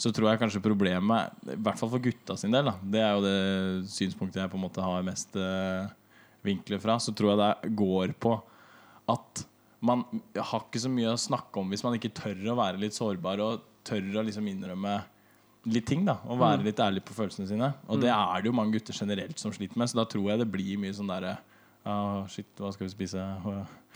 så 0.00 0.12
tror 0.16 0.30
jeg 0.30 0.40
kanskje 0.40 0.62
problemet, 0.64 1.34
i 1.44 1.58
hvert 1.60 1.76
fall 1.76 1.90
for 1.92 2.00
gutta 2.00 2.36
sin 2.40 2.54
del, 2.54 2.70
da, 2.70 2.76
det 2.80 3.02
er 3.04 3.10
jo 3.12 3.24
det 3.24 3.90
synspunktet 3.92 4.40
jeg 4.40 4.52
på 4.52 4.56
en 4.56 4.64
måte 4.64 4.84
har 4.84 5.04
mest 5.04 5.36
eh, 5.36 5.90
vinkler 6.46 6.80
fra, 6.80 6.96
så 6.96 7.12
tror 7.12 7.34
jeg 7.34 7.40
det 7.42 7.72
går 7.76 8.14
på 8.16 8.32
at 9.12 9.42
man 9.84 10.04
har 10.36 10.64
ikke 10.64 10.80
så 10.80 10.90
mye 10.92 11.12
å 11.12 11.20
snakke 11.20 11.60
om 11.60 11.68
hvis 11.72 11.84
man 11.84 11.96
ikke 11.96 12.12
tør 12.16 12.52
å 12.52 12.56
være 12.58 12.80
litt 12.80 12.96
sårbar 12.96 13.40
og 13.44 13.66
tør 13.86 14.20
å 14.20 14.24
liksom 14.26 14.48
innrømme 14.48 14.98
litt 15.68 15.86
ting. 15.88 16.04
da 16.08 16.18
Å 16.24 16.36
være 16.40 16.64
litt 16.64 16.80
ærlig 16.80 17.02
på 17.04 17.16
følelsene 17.16 17.48
sine. 17.50 17.72
Og 17.88 18.00
det 18.00 18.10
er 18.12 18.42
det 18.42 18.50
jo 18.50 18.56
mange 18.56 18.78
gutter 18.78 18.96
generelt 18.96 19.38
som 19.38 19.52
sliter 19.52 19.80
med, 19.80 19.90
så 19.90 20.00
da 20.00 20.06
tror 20.08 20.30
jeg 20.30 20.42
det 20.42 20.50
blir 20.50 20.80
mye 20.80 20.96
sånn 20.96 21.10
derre 21.10 21.38
Oh, 21.88 22.26
Shit, 22.28 22.50
hva 22.60 22.68
skal 22.74 22.84
vi 22.84 22.92
spise? 22.92 23.22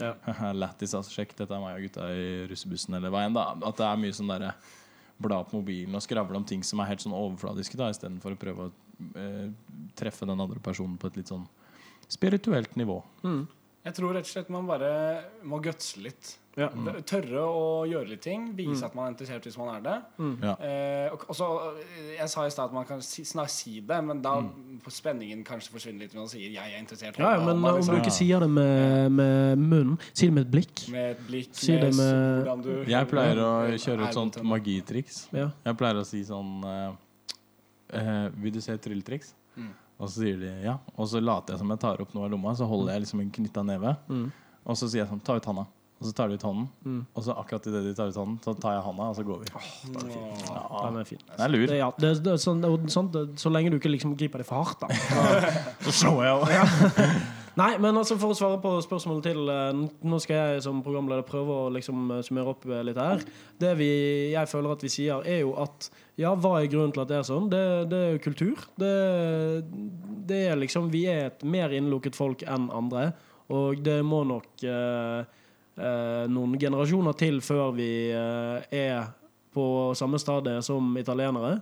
Lættis, 0.57 0.95
altså. 0.97 1.11
Sjekk, 1.13 1.35
dette 1.37 1.53
er 1.53 1.61
meg 1.61 1.75
og 1.77 1.83
gutta 1.85 2.07
i 2.17 2.23
russebussen, 2.49 2.97
eller 2.97 3.13
hva 3.13 3.27
enn. 3.27 3.35
da 3.37 3.51
At 3.61 3.77
det 3.77 3.85
er 3.85 3.99
mye 4.01 4.15
sånn 4.17 4.31
derre 4.33 4.55
bla 5.21 5.43
på 5.45 5.59
mobilen 5.61 5.95
og 5.95 6.03
skravle 6.03 6.41
om 6.41 6.47
ting 6.49 6.65
som 6.67 6.81
er 6.83 6.89
helt 6.91 7.05
sånn 7.05 7.13
overfladiske, 7.15 7.77
da 7.79 7.91
istedenfor 7.93 8.35
å 8.35 8.39
prøve 8.41 8.65
å 8.65 8.73
eh, 9.21 9.53
treffe 10.01 10.27
den 10.27 10.41
andre 10.43 10.63
personen 10.65 10.97
på 10.99 11.11
et 11.13 11.21
litt 11.21 11.31
sånn 11.31 11.45
spirituelt 12.11 12.75
nivå. 12.81 12.97
Jeg 13.85 13.97
tror 13.99 14.17
rett 14.17 14.27
og 14.27 14.33
slett 14.33 14.51
man 14.53 14.67
bare 14.69 14.91
må 15.45 15.61
gutse 15.63 16.01
litt. 16.03 16.33
Ja. 16.55 16.69
Tørre 17.03 17.43
å 17.43 17.63
gjøre 17.89 18.13
litt 18.13 18.23
ting. 18.23 18.47
Vise 18.55 18.87
at 18.87 18.95
man 18.95 19.09
er 19.09 19.15
interessert 19.15 19.47
hvis 19.49 19.57
man 19.59 19.73
er 19.73 19.83
det. 19.83 19.95
Ja. 20.45 20.55
Eh, 20.63 21.09
og, 21.15 21.25
og 21.33 21.39
så, 21.39 21.49
eh, 21.83 22.13
jeg 22.21 22.31
sa 22.31 22.45
i 22.47 22.53
stad 22.55 22.71
at 22.71 22.77
man 22.77 22.87
kan 22.87 23.03
si, 23.03 23.25
snart 23.27 23.51
si 23.51 23.81
det, 23.83 23.99
men 24.07 24.23
da 24.23 24.37
mm. 24.45 24.79
spenningen 24.87 25.43
kanskje 25.47 25.75
forsvinner 25.75 26.07
litt 26.07 26.15
når 26.15 26.23
man 26.23 26.31
sier 26.31 26.55
'jeg 26.55 26.77
er 26.77 26.79
interessert'. 26.79 27.19
ja, 27.19 27.33
ja, 27.35 27.45
men 27.45 27.59
liksom. 27.59 27.95
om 27.95 27.99
du 27.99 28.03
ikke 28.03 28.15
sier 28.15 28.41
det 28.41 28.51
med, 28.51 29.13
med 29.13 29.59
munnen, 29.59 29.99
si 30.13 30.27
det 30.27 30.35
med 30.35 30.47
et 30.47 30.53
blikk. 30.55 30.89
Med 30.95 31.11
et 31.11 31.27
blikk, 31.27 31.55
Si 31.55 31.73
med, 31.73 31.95
med- 31.95 32.65
du 32.65 32.85
Jeg 32.87 33.09
pleier 33.09 33.39
å 33.39 33.53
kjøre 33.75 34.09
et 34.09 34.15
sånt 34.15 34.43
magitriks. 34.43 35.29
Ja. 35.33 35.51
Jeg 35.65 35.77
pleier 35.77 35.99
å 35.99 36.07
si 36.07 36.23
sånn 36.25 36.63
eh, 36.65 36.93
eh, 37.99 38.29
Vil 38.39 38.53
du 38.53 38.61
se 38.61 38.73
et 38.73 38.83
trylletriks? 38.83 39.35
Og 39.95 40.11
så 40.11 40.25
sier 40.25 40.37
de 40.37 40.51
ja. 40.65 40.79
Og 40.99 41.07
så 41.07 41.21
later 41.23 41.55
jeg 41.55 41.59
som 41.59 41.71
jeg 41.71 41.81
tar 41.81 42.01
opp 42.03 42.15
noe 42.15 42.27
av 42.27 42.31
lomma, 42.31 42.55
så 42.55 42.67
holder 42.67 42.95
jeg 42.95 43.05
liksom 43.05 43.21
en 43.21 43.31
knytta 43.31 43.63
neve. 43.63 43.97
Og 44.65 44.77
så 44.77 44.89
sier 44.89 45.05
jeg 45.05 45.09
sånn 45.09 45.23
Ta 45.23 45.37
ut 45.39 45.45
handa. 45.47 45.67
Og 46.01 46.09
så 46.09 46.13
tar 46.17 46.29
de 46.29 46.37
ut 46.37 46.43
hånden. 46.45 47.05
Og 47.15 47.23
så 47.25 47.37
akkurat 47.39 47.69
idet 47.71 47.85
de 47.87 47.95
tar 47.97 48.11
ut 48.11 48.19
hånden, 48.19 48.41
så 48.45 48.57
tar 48.59 48.77
jeg 48.77 48.83
hånda, 48.89 49.07
og 49.13 49.17
så 49.17 49.23
går 49.25 49.45
vi. 49.45 49.53
Den 49.95 50.99
er 51.01 51.07
fin. 51.09 51.23
Den 51.31 51.47
er 51.47 51.55
lur. 51.55 51.67
Det, 51.71 51.79
ja, 51.79 51.93
det, 52.01 52.11
det, 52.25 52.35
er 52.35 52.43
sånn, 52.43 52.61
det, 52.65 52.73
er 52.73 52.93
sånn, 52.93 53.13
det, 53.15 53.25
så 53.41 53.53
lenge 53.55 53.73
du 53.73 53.79
ikke 53.79 53.93
liksom 53.95 54.17
griper 54.19 54.43
det 54.43 54.49
for 54.49 54.65
hardt, 54.65 54.85
da. 54.85 54.91
Så 55.87 55.97
slår 56.03 56.21
jeg 56.27 56.37
over. 56.43 57.17
Nei, 57.55 57.77
men 57.79 57.95
altså 57.95 58.17
for 58.19 58.35
å 58.35 58.37
svare 58.37 58.59
på 58.59 58.73
spørsmålet 58.83 59.29
til 59.29 59.51
eh, 59.53 59.83
Nå 60.11 60.19
skal 60.23 60.39
jeg 60.41 60.63
som 60.65 60.81
programleder 60.83 61.23
prøve 61.27 61.55
å 61.55 61.69
liksom 61.75 62.09
eh, 62.17 62.23
summere 62.27 62.51
opp 62.51 62.67
eh, 62.67 62.81
litt 62.87 62.99
her. 62.99 63.23
Det 63.63 63.71
vi, 63.79 63.91
jeg 64.33 64.51
føler 64.51 64.75
at 64.75 64.83
vi 64.83 64.91
sier, 64.91 65.23
er 65.23 65.45
jo 65.45 65.53
at 65.63 65.87
ja, 66.19 66.33
hva 66.35 66.57
er 66.59 66.71
grunnen 66.73 66.91
til 66.95 67.05
at 67.05 67.13
det 67.13 67.21
er 67.21 67.29
sånn? 67.29 67.47
Det, 67.53 67.63
det 67.93 68.01
er 68.01 68.11
jo 68.17 68.25
kultur. 68.27 68.67
Det, 68.81 68.91
det 70.27 70.41
er 70.51 70.59
liksom 70.59 70.91
Vi 70.91 71.05
er 71.11 71.29
et 71.29 71.47
mer 71.47 71.75
innelukket 71.75 72.19
folk 72.19 72.43
enn 72.43 72.67
andre. 72.75 73.13
Og 73.55 73.79
det 73.87 74.01
må 74.07 74.25
nok 74.27 74.67
eh, 74.67 75.43
noen 75.77 76.59
generasjoner 76.61 77.17
til 77.19 77.41
før 77.43 77.73
vi 77.75 77.91
eh, 78.15 78.67
er 78.71 79.13
på 79.55 79.67
samme 79.99 80.19
stadie 80.23 80.63
som 80.63 80.97
italienere. 80.99 81.61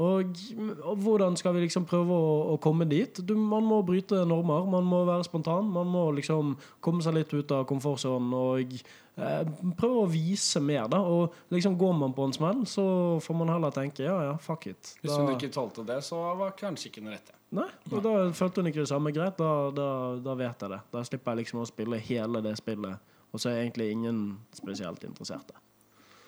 Og, 0.00 0.38
og 0.86 0.96
hvordan 1.02 1.34
skal 1.36 1.52
vi 1.54 1.66
liksom 1.66 1.84
prøve 1.88 2.14
å, 2.14 2.28
å 2.54 2.56
komme 2.62 2.86
dit? 2.88 3.20
Du, 3.26 3.34
man 3.36 3.66
må 3.68 3.82
bryte 3.84 4.22
normer, 4.28 4.64
man 4.70 4.86
må 4.88 5.02
være 5.04 5.26
spontan. 5.26 5.68
Man 5.74 5.90
må 5.92 6.06
liksom 6.16 6.54
komme 6.80 7.04
seg 7.04 7.18
litt 7.18 7.34
ut 7.34 7.52
av 7.52 7.66
komfortsonen 7.68 8.32
og 8.36 8.72
eh, 8.78 9.50
prøve 9.76 10.06
å 10.06 10.08
vise 10.08 10.62
mer. 10.64 10.88
da 10.88 11.02
Og 11.04 11.36
liksom 11.52 11.76
går 11.80 11.92
man 12.00 12.16
på 12.16 12.30
en 12.30 12.32
smell, 12.36 12.64
så 12.70 12.86
får 13.20 13.38
man 13.42 13.52
heller 13.52 13.76
tenke 13.76 14.06
ja, 14.06 14.16
ja, 14.30 14.38
fuck 14.40 14.70
it. 14.72 14.94
Hvis 15.02 15.12
hun 15.12 15.34
ikke 15.34 15.52
tålte 15.52 15.84
det, 15.84 16.00
så 16.06 16.22
var 16.38 16.56
kanskje 16.56 16.88
ikke 16.88 17.04
den 17.04 17.12
rette. 17.18 17.36
Nei, 17.50 17.66
og 17.90 17.98
da 18.04 18.14
følte 18.36 18.62
hun 18.62 18.70
ikke 18.70 18.84
det 18.84 18.90
samme. 18.92 19.12
Greit, 19.12 19.36
da, 19.36 19.52
da, 19.74 19.90
da 20.22 20.36
vet 20.38 20.64
jeg 20.64 20.70
det. 20.70 20.80
Da 20.94 21.04
slipper 21.04 21.34
jeg 21.34 21.44
liksom 21.44 21.60
å 21.60 21.68
spille 21.68 21.98
hele 22.08 22.40
det 22.46 22.54
spillet, 22.60 23.09
og 23.32 23.40
så 23.40 23.50
er 23.50 23.62
egentlig 23.62 23.90
ingen 23.90 24.38
spesielt 24.54 25.04
interesserte. 25.04 25.56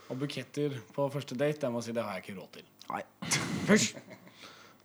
Og 0.09 0.19
buketter 0.19 0.75
på 0.95 1.09
første 1.09 1.39
date, 1.39 1.67
jeg 1.67 1.73
må 1.73 1.81
si 1.81 1.93
det 1.93 2.03
har 2.03 2.19
jeg 2.19 2.25
ikke 2.27 2.41
råd 2.41 2.59
til. 2.59 2.69
Nei. 2.91 3.03
Hysj! 3.69 3.95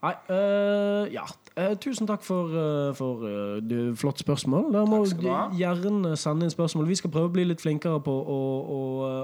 Nei, 0.01 0.13
øh, 0.29 1.13
ja. 1.13 1.23
Eh, 1.57 1.73
tusen 1.81 2.07
takk 2.07 2.21
for, 2.21 2.51
uh, 2.53 2.95
for 2.95 3.23
uh, 3.25 3.69
du, 3.69 3.95
flott 3.95 4.19
spørsmål. 4.19 4.67
Da 4.73 4.83
må 4.85 4.99
du 5.09 5.25
gjerne 5.57 6.11
sende 6.17 6.45
inn 6.45 6.53
spørsmål. 6.53 6.85
Vi 6.87 6.99
skal 6.99 7.09
prøve 7.09 7.31
å 7.31 7.33
bli 7.33 7.47
litt 7.49 7.63
flinkere 7.63 7.97
på 8.05 8.13
å, 8.13 8.37
å, 8.75 8.81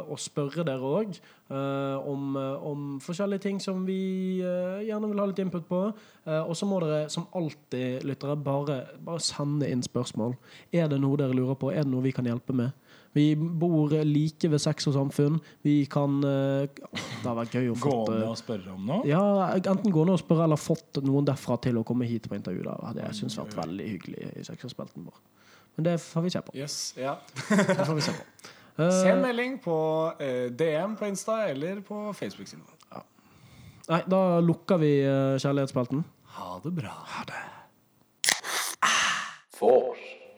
å 0.10 0.18
spørre 0.18 0.66
dere 0.66 0.89
òg 0.98 1.20
om, 1.54 2.36
øh, 2.36 2.66
om 2.66 3.00
forskjellige 3.02 3.39
ting 3.39 3.62
som 3.62 3.86
vi 3.86 4.39
gjerne 4.88 5.10
vil 5.12 5.20
ha 5.20 5.28
litt 5.30 5.39
input 5.44 5.66
på. 5.70 5.82
Eh, 6.26 6.41
og 6.41 6.56
så 6.58 6.66
må 6.66 6.80
dere 6.84 7.10
som 7.12 7.28
alltid, 7.36 8.04
lyttere, 8.08 8.36
bare, 8.39 8.80
bare 9.04 9.22
sende 9.22 9.70
inn 9.70 9.84
spørsmål. 9.84 10.34
Er 10.74 10.88
det 10.91 11.02
noe 11.04 11.20
dere 11.20 11.36
lurer 11.36 11.58
på? 11.60 11.72
Er 11.72 11.84
det 11.84 11.91
noe 11.91 12.06
vi 12.06 12.16
kan 12.16 12.26
hjelpe 12.26 12.56
med? 12.56 12.72
Vi 13.14 13.36
bor 13.38 13.93
like 14.07 14.49
ved 14.49 14.61
Sex 14.61 14.88
og 14.89 14.95
Samfunn. 14.95 15.38
Vi 15.61 15.84
kan 15.91 16.18
uh, 16.26 16.66
Det 16.66 17.22
hadde 17.22 17.36
vært 17.43 17.57
gøy 17.59 17.70
å 17.70 17.76
få 17.78 17.91
Gå 17.91 17.99
ned 18.09 18.26
og 18.26 18.39
spørre 18.39 18.74
om 18.74 18.88
noe. 18.89 19.03
ja, 19.07 19.22
enten 19.59 19.93
gå 19.93 20.05
ned 20.07 20.18
og 20.18 20.24
spørre 20.24 20.47
eller 20.47 20.61
fått 20.61 21.01
noen 21.05 21.28
derfra 21.30 21.59
til 21.61 21.78
å 21.78 21.86
komme 21.88 22.09
hit 22.09 22.26
på 22.30 22.38
intervju. 22.39 22.66
Da. 22.66 22.76
Det 22.80 22.89
hadde 22.89 23.05
jeg 23.05 23.20
syntes 23.22 23.38
vært 23.43 23.57
veldig 23.61 23.88
hyggelig 23.91 24.34
i 24.34 24.47
sexspelten 24.49 25.05
vår. 25.05 25.22
Men 25.78 25.88
det 25.89 25.95
får 26.01 26.26
vi 26.26 26.34
se 26.34 26.41
på. 26.45 26.57
Yes, 26.57 26.78
ja. 26.97 27.16
Det 27.49 27.86
får 27.86 27.95
vi 27.97 28.05
se 28.05 28.18
på. 28.18 28.51
Uh, 28.82 28.89
Send 29.03 29.22
melding 29.26 29.57
på 29.61 29.78
uh, 30.18 30.45
DM 30.49 30.97
på 30.97 31.09
Insta 31.09 31.43
eller 31.49 31.82
på 31.86 32.05
Facebook-siden. 32.18 32.66
nei, 33.89 34.01
da 34.09 34.39
lukker 34.41 34.82
vi 34.82 34.93
uh, 35.05 35.38
kjærlighetsspelten. 35.38 36.05
Ha 36.39 36.57
det 36.66 36.74
bra. 36.82 36.97
Ha 37.18 37.28
det. 37.30 37.43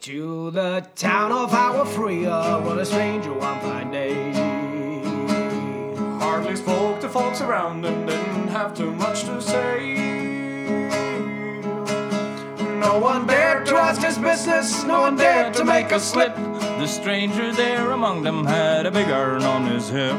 To 0.05 0.51
the 0.51 0.85
town 0.95 1.31
of 1.31 1.49
freer, 1.95 2.61
what 2.61 2.77
a 2.77 2.85
stranger 2.85 3.33
one 3.33 3.59
fine 3.61 3.89
day. 3.89 4.31
Hardly 6.19 6.55
spoke 6.55 6.99
to 6.99 7.09
folks 7.09 7.41
around 7.41 7.83
and 7.85 8.07
didn't 8.07 8.49
have 8.49 8.77
too 8.77 8.91
much 8.91 9.23
to 9.23 9.41
say. 9.41 9.95
No 12.79 12.99
one 12.99 13.25
dared 13.25 13.65
to 13.65 13.77
ask 13.77 13.99
his 14.03 14.19
business, 14.19 14.83
no 14.83 14.99
one 15.01 15.15
dared 15.15 15.55
to 15.55 15.65
make 15.65 15.91
a 15.91 15.99
slip. 15.99 16.35
The 16.35 16.85
stranger 16.85 17.51
there 17.51 17.89
among 17.89 18.21
them 18.21 18.45
had 18.45 18.85
a 18.85 18.91
big 18.91 19.07
iron 19.07 19.41
on 19.41 19.65
his 19.65 19.89
hip. 19.89 20.15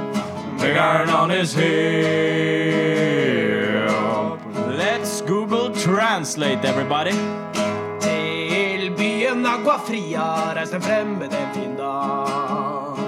Big 0.58 0.76
iron 0.76 1.10
on 1.10 1.30
his 1.30 1.52
hip. 1.52 1.68
Let's 4.66 5.20
Google 5.20 5.72
Translate, 5.76 6.64
everybody. 6.64 7.12
Agua 9.46 9.78
Fria 9.78 10.54
reiste 10.54 10.76
en 10.76 10.82
fremmed 10.82 11.32
en 11.32 11.54
fin 11.54 11.76
dag. 11.76 12.98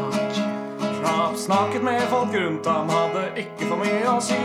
Knapt 1.00 1.38
snakket 1.38 1.82
med 1.82 2.02
folk 2.10 2.34
rundt 2.34 2.66
ham, 2.66 2.88
hadde 2.88 3.24
ikke 3.42 3.66
for 3.66 3.82
mye 3.82 4.06
å 4.06 4.20
si. 4.22 4.38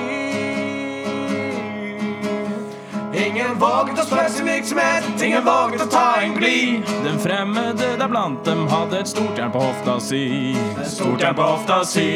Ingen 3.13 3.59
våget 3.61 4.01
å 4.01 4.07
spørre 4.07 4.29
sin 4.33 4.49
virksomhet, 4.49 5.05
ingen 5.21 5.45
våget 5.45 5.85
å 5.85 5.89
ta 5.93 6.07
en 6.23 6.33
glid. 6.33 6.81
Den 7.05 7.21
fremmede 7.21 7.93
der 8.01 8.09
blant 8.09 8.41
dem 8.45 8.65
hadde 8.71 9.03
et 9.03 9.13
stort 9.13 9.37
jern 9.37 9.53
på 9.53 9.61
hofta 9.61 9.99
si. 10.01 10.25
Et 10.81 10.89
Stort 10.89 11.21
jern 11.21 11.37
på 11.37 11.45
hofta 11.53 11.83
si. 11.85 12.09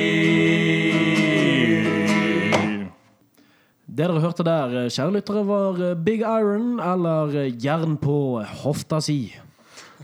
Det 3.87 4.05
dere 4.05 4.21
hørte 4.21 4.45
der, 4.45 4.77
kjære 4.93 5.15
lyttere, 5.15 5.41
var 5.45 5.83
Big 6.05 6.21
Iron, 6.21 6.79
eller 6.81 7.33
Jern 7.61 7.97
på 8.01 8.41
hofta 8.63 9.01
si. 9.01 9.21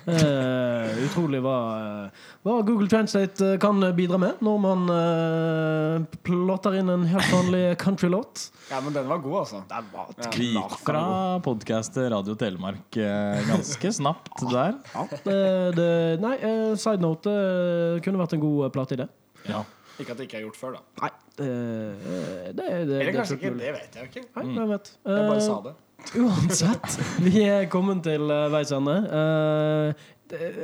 Eh, 0.03 0.97
utrolig 1.05 1.39
hva, 1.43 1.55
eh, 1.79 2.23
hva 2.43 2.55
Google 2.67 2.89
Translate 2.91 3.53
eh, 3.53 3.57
kan 3.61 3.79
bidra 3.95 4.17
med 4.19 4.41
når 4.43 4.57
man 4.63 4.81
eh, 4.91 6.05
plotter 6.27 6.75
inn 6.81 6.89
en 6.91 7.05
helt 7.07 7.29
vanlig 7.31 7.61
countrylåt. 7.81 8.47
Ja, 8.71 8.81
men 8.83 8.95
den 8.95 9.07
var 9.07 9.21
god, 9.23 9.37
altså. 9.43 9.61
Den 9.69 9.87
var 9.93 10.11
Vi 10.35 10.49
gikk 10.55 10.75
fra 10.83 11.03
podkast 11.45 11.97
Radio 12.15 12.35
Telemark 12.39 12.97
eh, 12.99 13.43
ganske 13.47 13.93
snapt 13.95 14.43
der. 14.51 14.75
Ja, 14.93 15.05
det, 15.27 15.39
det, 15.79 15.89
nei, 16.23 16.35
eh, 16.41 16.73
side 16.79 17.03
note 17.03 17.31
eh, 17.31 18.01
kunne 18.03 18.19
vært 18.23 18.35
en 18.37 18.43
god 18.43 18.65
eh, 18.67 18.73
plate 18.75 18.97
i 18.97 19.01
det. 19.05 19.09
Ja. 19.49 19.63
Ikke 20.01 20.15
at 20.15 20.17
det 20.19 20.25
ikke 20.25 20.39
er 20.39 20.45
gjort 20.47 20.57
før, 20.57 20.71
da. 20.79 20.83
Nei, 21.03 21.09
det, 21.37 21.47
eh, 21.53 22.51
det, 22.57 22.67
Eller 22.73 23.09
er 23.11 23.17
kanskje 23.19 23.35
ikke, 23.37 23.51
det 23.59 23.73
vet 23.75 23.97
jeg 23.99 24.03
jo 24.07 24.09
ikke. 24.11 24.23
Nei, 24.39 24.45
hvem 24.57 24.71
vet. 24.73 24.93
Jeg 25.05 25.27
bare 25.29 25.39
Eh, 25.39 25.45
sa 25.47 25.57
det. 25.67 25.73
Uansett, 26.19 26.97
vi 27.23 27.45
er 27.47 27.69
kommet 27.71 28.03
til 28.05 28.27
uh, 28.29 28.47
veis 28.53 28.71
ende. 28.75 28.97
Uh, 29.09 30.11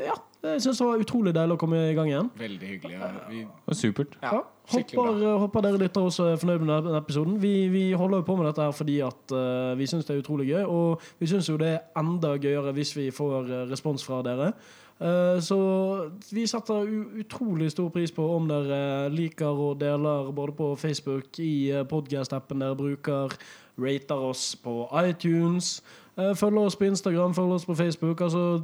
ja, 0.05 0.17
jeg 0.39 0.61
syns 0.63 0.79
det 0.79 0.85
var 0.87 1.01
utrolig 1.03 1.33
deilig 1.35 1.55
å 1.57 1.59
komme 1.59 1.79
i 1.89 1.95
gang 1.97 2.07
igjen. 2.07 2.29
Veldig 2.39 2.67
hyggelig. 2.69 2.95
Ja. 2.95 3.09
Vi, 3.27 3.41
Det 3.43 3.67
var 3.67 3.75
supert. 3.75 4.13
ja, 4.23 4.37
håper, 4.71 5.09
eh, 5.19 5.39
håper 5.43 5.65
dere 5.65 5.81
lytter 5.81 6.05
også 6.07 6.27
er 6.31 6.37
fornøyd 6.39 6.63
med 6.63 6.69
denne 6.71 7.01
episoden. 7.01 7.41
Vi, 7.41 7.53
vi 7.67 7.91
holder 7.91 8.21
jo 8.21 8.27
på 8.29 8.37
med 8.39 8.47
dette 8.47 8.63
her 8.63 8.71
fordi 8.71 8.99
at 9.03 9.33
uh, 9.35 9.75
vi 9.75 9.87
syns 9.91 10.07
det 10.07 10.15
er 10.15 10.21
utrolig 10.23 10.47
gøy. 10.47 10.63
Og 10.63 11.01
vi 11.19 11.27
syns 11.27 11.49
jo 11.49 11.57
det 11.59 11.73
er 11.73 11.81
enda 11.99 12.37
gøyere 12.39 12.71
hvis 12.77 12.95
vi 12.95 13.09
får 13.11 13.51
eh, 13.51 13.65
respons 13.71 14.05
fra 14.05 14.21
dere. 14.23 14.53
Uh, 14.99 15.39
så 15.43 15.59
vi 16.31 16.47
setter 16.47 16.87
u 16.87 17.19
utrolig 17.19 17.71
stor 17.71 17.91
pris 17.91 18.11
på 18.11 18.23
om 18.35 18.47
dere 18.47 19.09
liker 19.11 19.59
og 19.67 19.79
deler 19.83 20.31
både 20.31 20.55
på 20.55 20.75
Facebook, 20.79 21.35
i 21.39 21.83
podkast-appen 21.91 22.63
dere 22.63 22.79
bruker, 22.79 23.35
rater 23.81 24.29
oss 24.29 24.53
på 24.59 24.83
iTunes, 25.05 25.79
uh, 26.17 26.33
følger 26.35 26.61
oss 26.65 26.79
på 26.79 26.89
Instagram, 26.89 27.33
følger 27.37 27.61
oss 27.61 27.67
på 27.69 27.77
Facebook. 27.79 28.21
Altså 28.21 28.61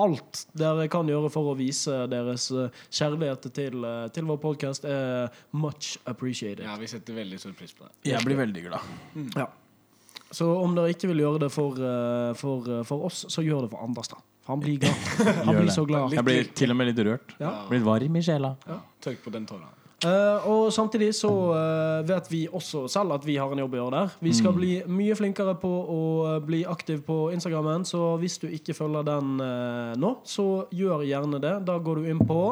alt 0.00 0.44
dere 0.58 0.86
kan 0.90 1.08
gjøre 1.08 1.30
for 1.32 1.52
å 1.52 1.56
vise 1.58 2.04
deres 2.10 2.48
eh, 2.54 2.82
kjærlighet 2.90 3.48
til, 3.54 3.84
eh, 3.86 4.06
til 4.14 4.26
vår 4.28 4.40
podkast, 4.42 4.86
er 4.88 5.28
much 5.54 5.94
appreciated. 6.10 6.64
Ja, 6.66 6.76
vi 6.80 6.88
setter 6.90 7.16
veldig 7.18 7.38
stor 7.42 7.54
pris 7.58 7.74
på 7.76 7.86
det. 7.86 7.92
Jeg 8.10 8.26
blir 8.26 8.40
veldig 8.40 8.64
glad. 8.66 8.94
Ja. 9.36 9.48
Så 10.34 10.48
om 10.58 10.74
dere 10.74 10.94
ikke 10.94 11.12
vil 11.12 11.22
gjøre 11.22 11.44
det 11.44 11.50
for, 11.54 11.78
eh, 11.78 12.32
for, 12.38 12.70
eh, 12.70 12.82
for 12.88 13.06
oss, 13.06 13.24
så 13.30 13.44
gjør 13.44 13.66
det 13.66 13.74
for 13.76 13.86
Anders, 13.86 14.10
da. 14.10 14.18
For 14.44 14.56
han 14.56 14.64
blir 14.64 14.80
glad. 14.82 14.96
Han 15.46 15.56
blir 15.56 15.70
så 15.72 15.86
glad. 15.88 16.12
Jeg 16.12 16.24
blir 16.26 16.50
til 16.52 16.74
og 16.74 16.76
med 16.76 16.90
litt 16.90 17.06
rørt. 17.06 17.30
Ja. 17.40 17.52
Blir 17.70 17.80
varm 17.80 18.18
i 18.18 18.20
sjela. 18.20 18.56
Tørk 19.00 19.22
på 19.24 19.32
den 19.32 19.46
tåra. 19.48 19.70
Eh, 20.04 20.48
og 20.50 20.72
samtidig 20.72 21.14
så 21.16 21.30
uh, 21.30 22.06
vet 22.06 22.26
vi 22.28 22.42
også 22.48 22.84
selv 22.92 23.14
at 23.16 23.24
vi 23.26 23.38
har 23.40 23.52
en 23.52 23.62
jobb 23.64 23.76
å 23.76 23.80
gjøre 23.80 23.94
der. 23.94 24.16
Vi 24.24 24.34
skal 24.36 24.56
bli 24.56 24.74
mye 24.90 25.16
flinkere 25.16 25.56
på 25.60 25.70
å 25.70 26.02
eh, 26.34 26.40
bli 26.44 26.64
aktiv 26.68 27.00
på 27.06 27.30
Instagrammen, 27.34 27.86
så 27.88 28.14
hvis 28.20 28.36
du 28.42 28.50
ikke 28.52 28.76
følger 28.76 29.06
den 29.08 29.38
uh, 29.40 29.94
nå, 30.00 30.18
så 30.28 30.66
gjør 30.74 31.06
gjerne 31.08 31.40
det. 31.40 31.56
Da 31.64 31.78
går 31.80 32.02
du 32.02 32.12
inn 32.12 32.22
på 32.28 32.42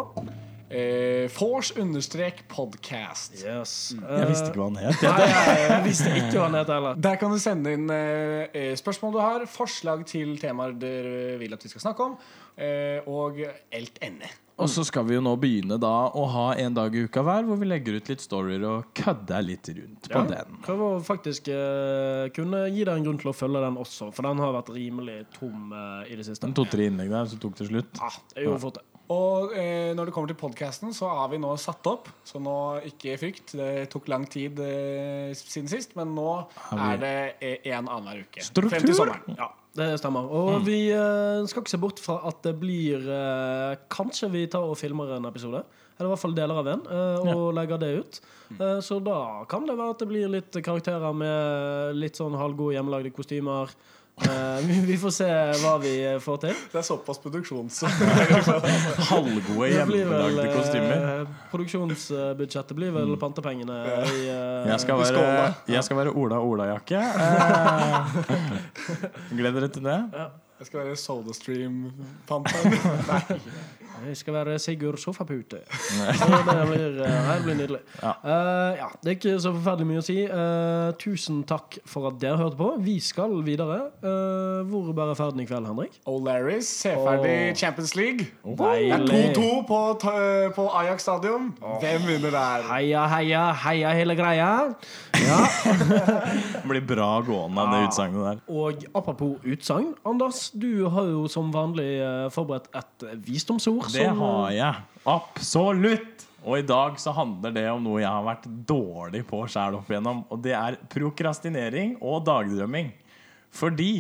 Eh, 0.73 1.29
Force 1.29 1.75
understrek 1.77 2.47
podcast. 2.49 3.35
Yes. 3.45 3.93
Jeg 3.93 4.29
visste 4.31 4.47
ikke 4.49 4.63
hva 4.63 4.69
han 4.71 4.79
het. 4.81 5.03
Nei, 5.05 5.27
jeg, 5.29 5.59
jeg 5.69 5.83
visste 5.85 6.13
ikke 6.17 6.31
hva 6.39 6.47
han 6.47 6.57
het 6.57 6.73
heller. 6.73 7.03
Der 7.09 7.19
kan 7.21 7.35
du 7.35 7.41
sende 7.43 7.75
inn 7.77 7.93
eh, 7.93 8.47
eh, 8.57 8.71
spørsmål 8.81 9.13
du 9.13 9.19
har, 9.21 9.45
forslag 9.53 10.07
til 10.09 10.33
temaer 10.41 10.73
dere 10.81 11.37
vil 11.43 11.53
at 11.53 11.67
vi 11.67 11.75
skal 11.75 11.85
snakke 11.85 12.07
om, 12.07 12.17
eh, 12.57 13.05
og 13.05 13.43
elt 13.45 14.01
ende. 14.01 14.33
Og 14.61 14.69
så 14.71 14.85
skal 14.87 15.07
vi 15.09 15.17
jo 15.17 15.23
nå 15.25 15.33
begynne 15.41 15.79
da 15.81 15.93
å 16.13 16.27
ha 16.35 16.47
en 16.61 16.75
dag 16.77 16.95
i 16.95 17.05
uka 17.07 17.23
hver 17.25 17.47
hvor 17.49 17.59
vi 17.61 17.69
legger 17.71 17.97
ut 17.99 18.11
litt 18.13 18.23
storyer 18.23 18.65
og 18.69 18.93
kødder 18.99 19.45
litt 19.47 19.71
rundt 19.73 20.09
på 20.13 20.23
den. 20.29 20.59
Prøve 20.67 20.91
å 20.93 21.01
faktisk 21.03 21.49
eh, 21.55 22.29
kunne 22.37 22.65
gi 22.69 22.85
deg 22.85 22.95
en 22.95 23.09
grunn 23.09 23.21
til 23.23 23.33
å 23.33 23.37
følge 23.37 23.65
den 23.65 23.81
også, 23.81 24.11
for 24.15 24.29
den 24.29 24.43
har 24.45 24.55
vært 24.59 24.73
rimelig 24.77 25.19
tom 25.39 25.73
eh, 25.73 26.13
i 26.13 26.19
det 26.21 26.29
siste. 26.29 26.45
Den 26.47 26.57
to-tre 26.59 26.91
innlegg 26.91 27.13
der, 27.13 27.31
så 27.33 27.41
tok 27.43 27.57
det 27.59 27.69
slutt. 27.71 28.03
Ja, 28.03 28.13
det 28.37 28.47
gjorde 28.47 28.65
fort 28.67 28.81
det. 28.81 28.87
Og 29.13 29.57
eh, 29.59 29.91
når 29.97 30.09
det 30.09 30.15
kommer 30.15 30.31
til 30.31 30.39
podkasten, 30.41 30.93
så 30.97 31.09
har 31.11 31.33
vi 31.33 31.41
nå 31.43 31.51
satt 31.61 31.89
opp. 31.91 32.07
Så 32.29 32.41
nå 32.41 32.55
ikke 32.89 33.17
frykt. 33.21 33.57
Det 33.59 33.89
tok 33.93 34.07
lang 34.13 34.29
tid 34.31 34.61
eh, 34.63 35.33
siden 35.37 35.69
sist, 35.73 35.97
men 35.99 36.15
nå 36.17 36.29
er 36.77 37.03
det 37.03 37.17
én 37.43 37.83
annenhver 37.83 38.23
uke. 38.29 38.45
Struktur. 38.47 38.77
Frem 38.77 38.87
til 38.87 38.97
sommeren. 38.97 39.37
Ja, 39.37 39.51
det 39.79 39.89
stemmer. 40.01 40.29
Og 40.29 40.67
vi 40.67 40.91
uh, 40.93 41.47
skal 41.49 41.63
ikke 41.63 41.73
se 41.73 41.81
bort 41.81 42.03
fra 42.03 42.19
at 42.29 42.43
det 42.45 42.53
blir 42.61 43.07
uh, 43.09 43.79
Kanskje 43.93 44.29
vi 44.33 44.45
tar 44.53 44.67
og 44.69 44.77
filmer 44.77 45.17
en 45.17 45.31
episode. 45.31 45.65
Eller 45.97 46.09
i 46.09 46.13
hvert 46.13 46.23
fall 46.23 46.37
deler 46.37 46.61
av 46.61 46.69
en, 46.73 46.87
uh, 46.89 47.33
og 47.33 47.51
legger 47.57 47.81
det 47.81 47.93
ut. 48.01 48.23
Eh, 48.61 48.81
så 48.81 49.01
da 49.01 49.45
kan 49.49 49.67
det 49.67 49.79
være 49.79 49.95
at 49.95 50.03
det 50.03 50.11
blir 50.11 50.31
litt 50.33 50.61
karakterer 50.65 51.17
med 51.17 51.99
litt 51.99 52.19
sånn 52.19 52.37
halvgode 52.39 52.77
hjemmelagde 52.77 53.13
kostymer. 53.15 53.73
Eh, 54.23 54.67
vi, 54.85 54.97
får 55.01 55.13
se 55.17 55.29
hva 55.63 55.73
vi 55.81 55.95
får 56.21 56.41
til. 56.43 56.59
Det 56.73 56.81
er 56.83 56.85
såpass 56.85 57.21
produksjons... 57.23 57.79
Halvgode 59.13 59.71
Det 59.73 59.87
blir 59.89 60.05
vel, 60.05 60.19
hjemmelagde 60.19 60.45
kostymer. 60.53 61.25
produksjonsbudsjettet 61.51 62.77
blir 62.77 62.93
vel 62.93 63.17
pantepengene 63.21 63.79
i 64.13 64.27
Jeg 64.29 64.83
skal 64.85 65.01
være, 65.01 65.49
jeg 65.73 65.87
skal 65.89 66.03
være 66.03 66.13
Ola 66.13 66.43
Ola-jakke. 66.45 67.01
Eh, 69.33 69.37
du 69.37 69.43
dere 69.43 69.69
til 69.69 69.85
det. 69.85 69.99
Jeg 70.63 70.67
skal 70.67 70.85
være 70.85 70.97
SodaStream-panter. 70.97 73.37
Jeg 74.09 74.17
skal 74.17 74.35
være 74.35 74.59
Sigurd 74.59 74.97
Sofapute. 74.97 75.57
Så 76.19 76.27
det 76.27 76.69
blir, 76.69 77.05
eh, 77.05 77.37
det 77.37 77.45
blir 77.45 77.55
nydelig. 77.55 77.79
Ja. 78.03 78.13
Uh, 78.25 78.79
ja, 78.79 78.87
det 79.03 79.11
er 79.11 79.17
ikke 79.17 79.41
så 79.41 79.53
forferdelig 79.55 79.87
mye 79.87 80.01
å 80.01 80.05
si. 80.07 80.17
Uh, 80.27 80.91
tusen 80.99 81.43
takk 81.47 81.79
for 81.87 82.09
at 82.11 82.19
dere 82.23 82.41
hørte 82.41 82.59
på. 82.59 82.73
Vi 82.83 82.97
skal 83.05 83.37
videre. 83.47 83.79
Uh, 84.03 84.67
hvor 84.71 84.91
bærer 84.97 85.19
ferden 85.19 85.45
i 85.45 85.47
kveld, 85.47 85.69
Henrik? 85.71 86.01
O'Larris 86.09 86.71
ser 86.83 86.99
ferdig 87.03 87.53
oh. 87.53 87.57
Champions 87.59 87.95
League. 87.99 88.27
Det 88.43 88.73
er 88.91 89.07
2-2 89.07 89.47
på, 89.69 89.81
på 90.57 90.69
Ajax 90.83 91.07
stadion. 91.07 91.53
Hvem 91.61 92.09
vinner 92.09 92.35
der? 92.35 92.67
Heia, 92.73 93.07
heia, 93.17 93.45
heia 93.67 93.95
hele 93.99 94.19
greia. 94.19 94.51
Ja. 95.21 95.39
Det 96.63 96.63
blir 96.69 96.85
bra 96.87 97.09
gående 97.27 97.63
av 97.63 97.73
det 97.75 97.81
utsagnet 97.89 98.25
der. 98.25 98.43
Og 98.49 98.85
apropos 98.97 99.37
utsagn, 99.45 99.93
Anders, 100.09 100.47
du 100.55 100.87
har 100.93 101.09
jo 101.11 101.27
som 101.31 101.53
vanlig 101.55 101.91
eh, 102.01 102.27
forberedt 102.33 102.71
et 102.79 103.07
visdomsord. 103.27 103.89
Det 103.93 104.07
som, 104.09 104.23
har 104.25 104.55
jeg. 104.57 104.85
Absolutt! 105.13 106.27
Og 106.43 106.59
i 106.59 106.65
dag 106.67 106.97
så 106.99 107.13
handler 107.15 107.55
det 107.55 107.69
om 107.71 107.85
noe 107.85 108.01
jeg 108.03 108.11
har 108.11 108.25
vært 108.27 108.49
dårlig 108.67 109.23
på 109.29 109.45
sjæl 109.51 109.79
opp 109.79 109.91
igjennom. 109.93 110.25
Og 110.33 110.41
det 110.43 110.57
er 110.59 110.79
prokrastinering 110.91 111.95
og 112.01 112.25
dagdrømming. 112.27 112.91
Fordi 113.53 113.93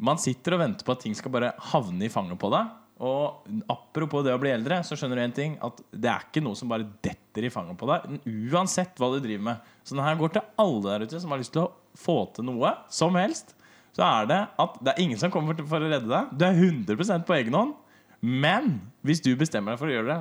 man 0.00 0.20
sitter 0.20 0.56
og 0.56 0.62
venter 0.62 0.86
på 0.86 0.94
at 0.94 1.02
ting 1.04 1.16
skal 1.18 1.32
bare 1.34 1.54
havne 1.72 2.06
i 2.06 2.12
fanget 2.12 2.38
på 2.40 2.52
deg. 2.54 2.70
Og 3.00 3.46
apropos 3.72 4.22
det 4.26 4.34
å 4.36 4.40
bli 4.42 4.50
eldre, 4.52 4.82
så 4.84 4.96
skjønner 4.98 5.16
du 5.16 5.22
en 5.24 5.32
ting 5.36 5.54
at 5.64 5.78
det 5.90 6.10
er 6.12 6.26
ikke 6.26 6.42
noe 6.44 6.58
som 6.58 6.68
bare 6.68 6.84
detter 7.00 7.46
i 7.48 7.50
fanget 7.52 7.78
på 7.80 7.88
deg. 7.88 8.18
Uansett 8.52 8.98
hva 9.00 9.08
du 9.14 9.20
driver 9.24 9.46
med. 9.46 9.70
Så 9.84 9.96
den 9.96 10.04
her 10.04 10.18
går 10.20 10.34
til 10.34 10.42
alle 10.60 10.82
der 10.84 11.06
ute 11.08 11.20
som 11.22 11.32
har 11.32 11.40
lyst 11.40 11.54
til 11.56 11.62
å 11.64 11.70
få 11.96 12.18
til 12.36 12.44
noe 12.50 12.74
som 12.92 13.16
helst. 13.16 13.54
Så 13.96 14.04
er 14.04 14.28
det 14.28 14.40
at 14.60 14.76
det 14.84 14.92
er 14.92 15.00
ingen 15.02 15.18
som 15.18 15.32
kommer 15.32 15.56
for 15.64 15.80
å 15.80 15.88
redde 15.90 16.10
deg. 16.12 16.34
Du 16.36 16.44
er 16.44 16.60
100% 16.60 17.24
på 17.26 17.38
egen 17.40 17.56
hånd. 17.56 17.72
Men 18.20 18.76
hvis 19.06 19.22
du 19.24 19.32
bestemmer 19.40 19.72
deg 19.74 19.80
for 19.80 19.88
å 19.88 19.94
gjøre 19.96 20.12
det, 20.12 20.20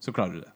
så 0.00 0.14
klarer 0.16 0.38
du 0.38 0.40
det. 0.46 0.50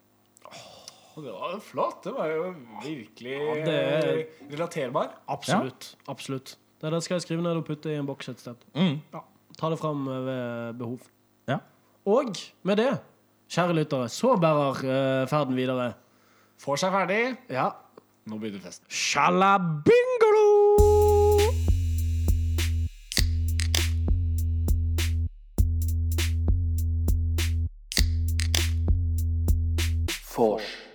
Det 1.19 1.33
var 1.35 1.59
flott. 1.67 2.01
Det 2.05 2.13
var 2.15 2.29
jo 2.31 2.43
virkelig 2.81 3.39
det 3.67 3.75
er- 3.75 4.19
eh, 4.23 4.27
relaterbar. 4.55 5.11
Absolutt. 5.29 5.97
absolutt. 6.09 6.57
Det 6.81 6.91
der 6.95 7.01
skal 7.01 7.17
jeg 7.19 7.23
skrive 7.27 7.43
ned 7.43 7.57
og 7.59 7.67
putte 7.67 7.91
i 7.91 7.97
en 7.99 8.07
boks 8.07 8.29
et 8.31 8.39
sted. 8.41 8.57
Mm. 8.75 9.01
Ja, 9.13 9.21
Ta 9.59 9.69
det 9.69 9.79
fram 9.81 10.05
ved 10.07 10.79
behov. 10.79 11.01
Og 12.09 12.33
med 12.63 12.77
det, 12.81 12.93
kjære 13.53 13.75
lyttere, 13.77 14.09
så 14.09 14.37
bærer 14.41 14.79
eh, 14.81 15.29
ferden 15.29 15.57
videre. 15.57 15.93
Får 16.57 16.81
seg 16.81 16.95
ferdig. 16.95 17.37
Ja. 17.53 17.69
Nå 18.29 18.39
begynner 18.41 18.65
festen. 18.65 18.89
Sjalabingolo! 18.89 20.47
Vors. 30.39 30.88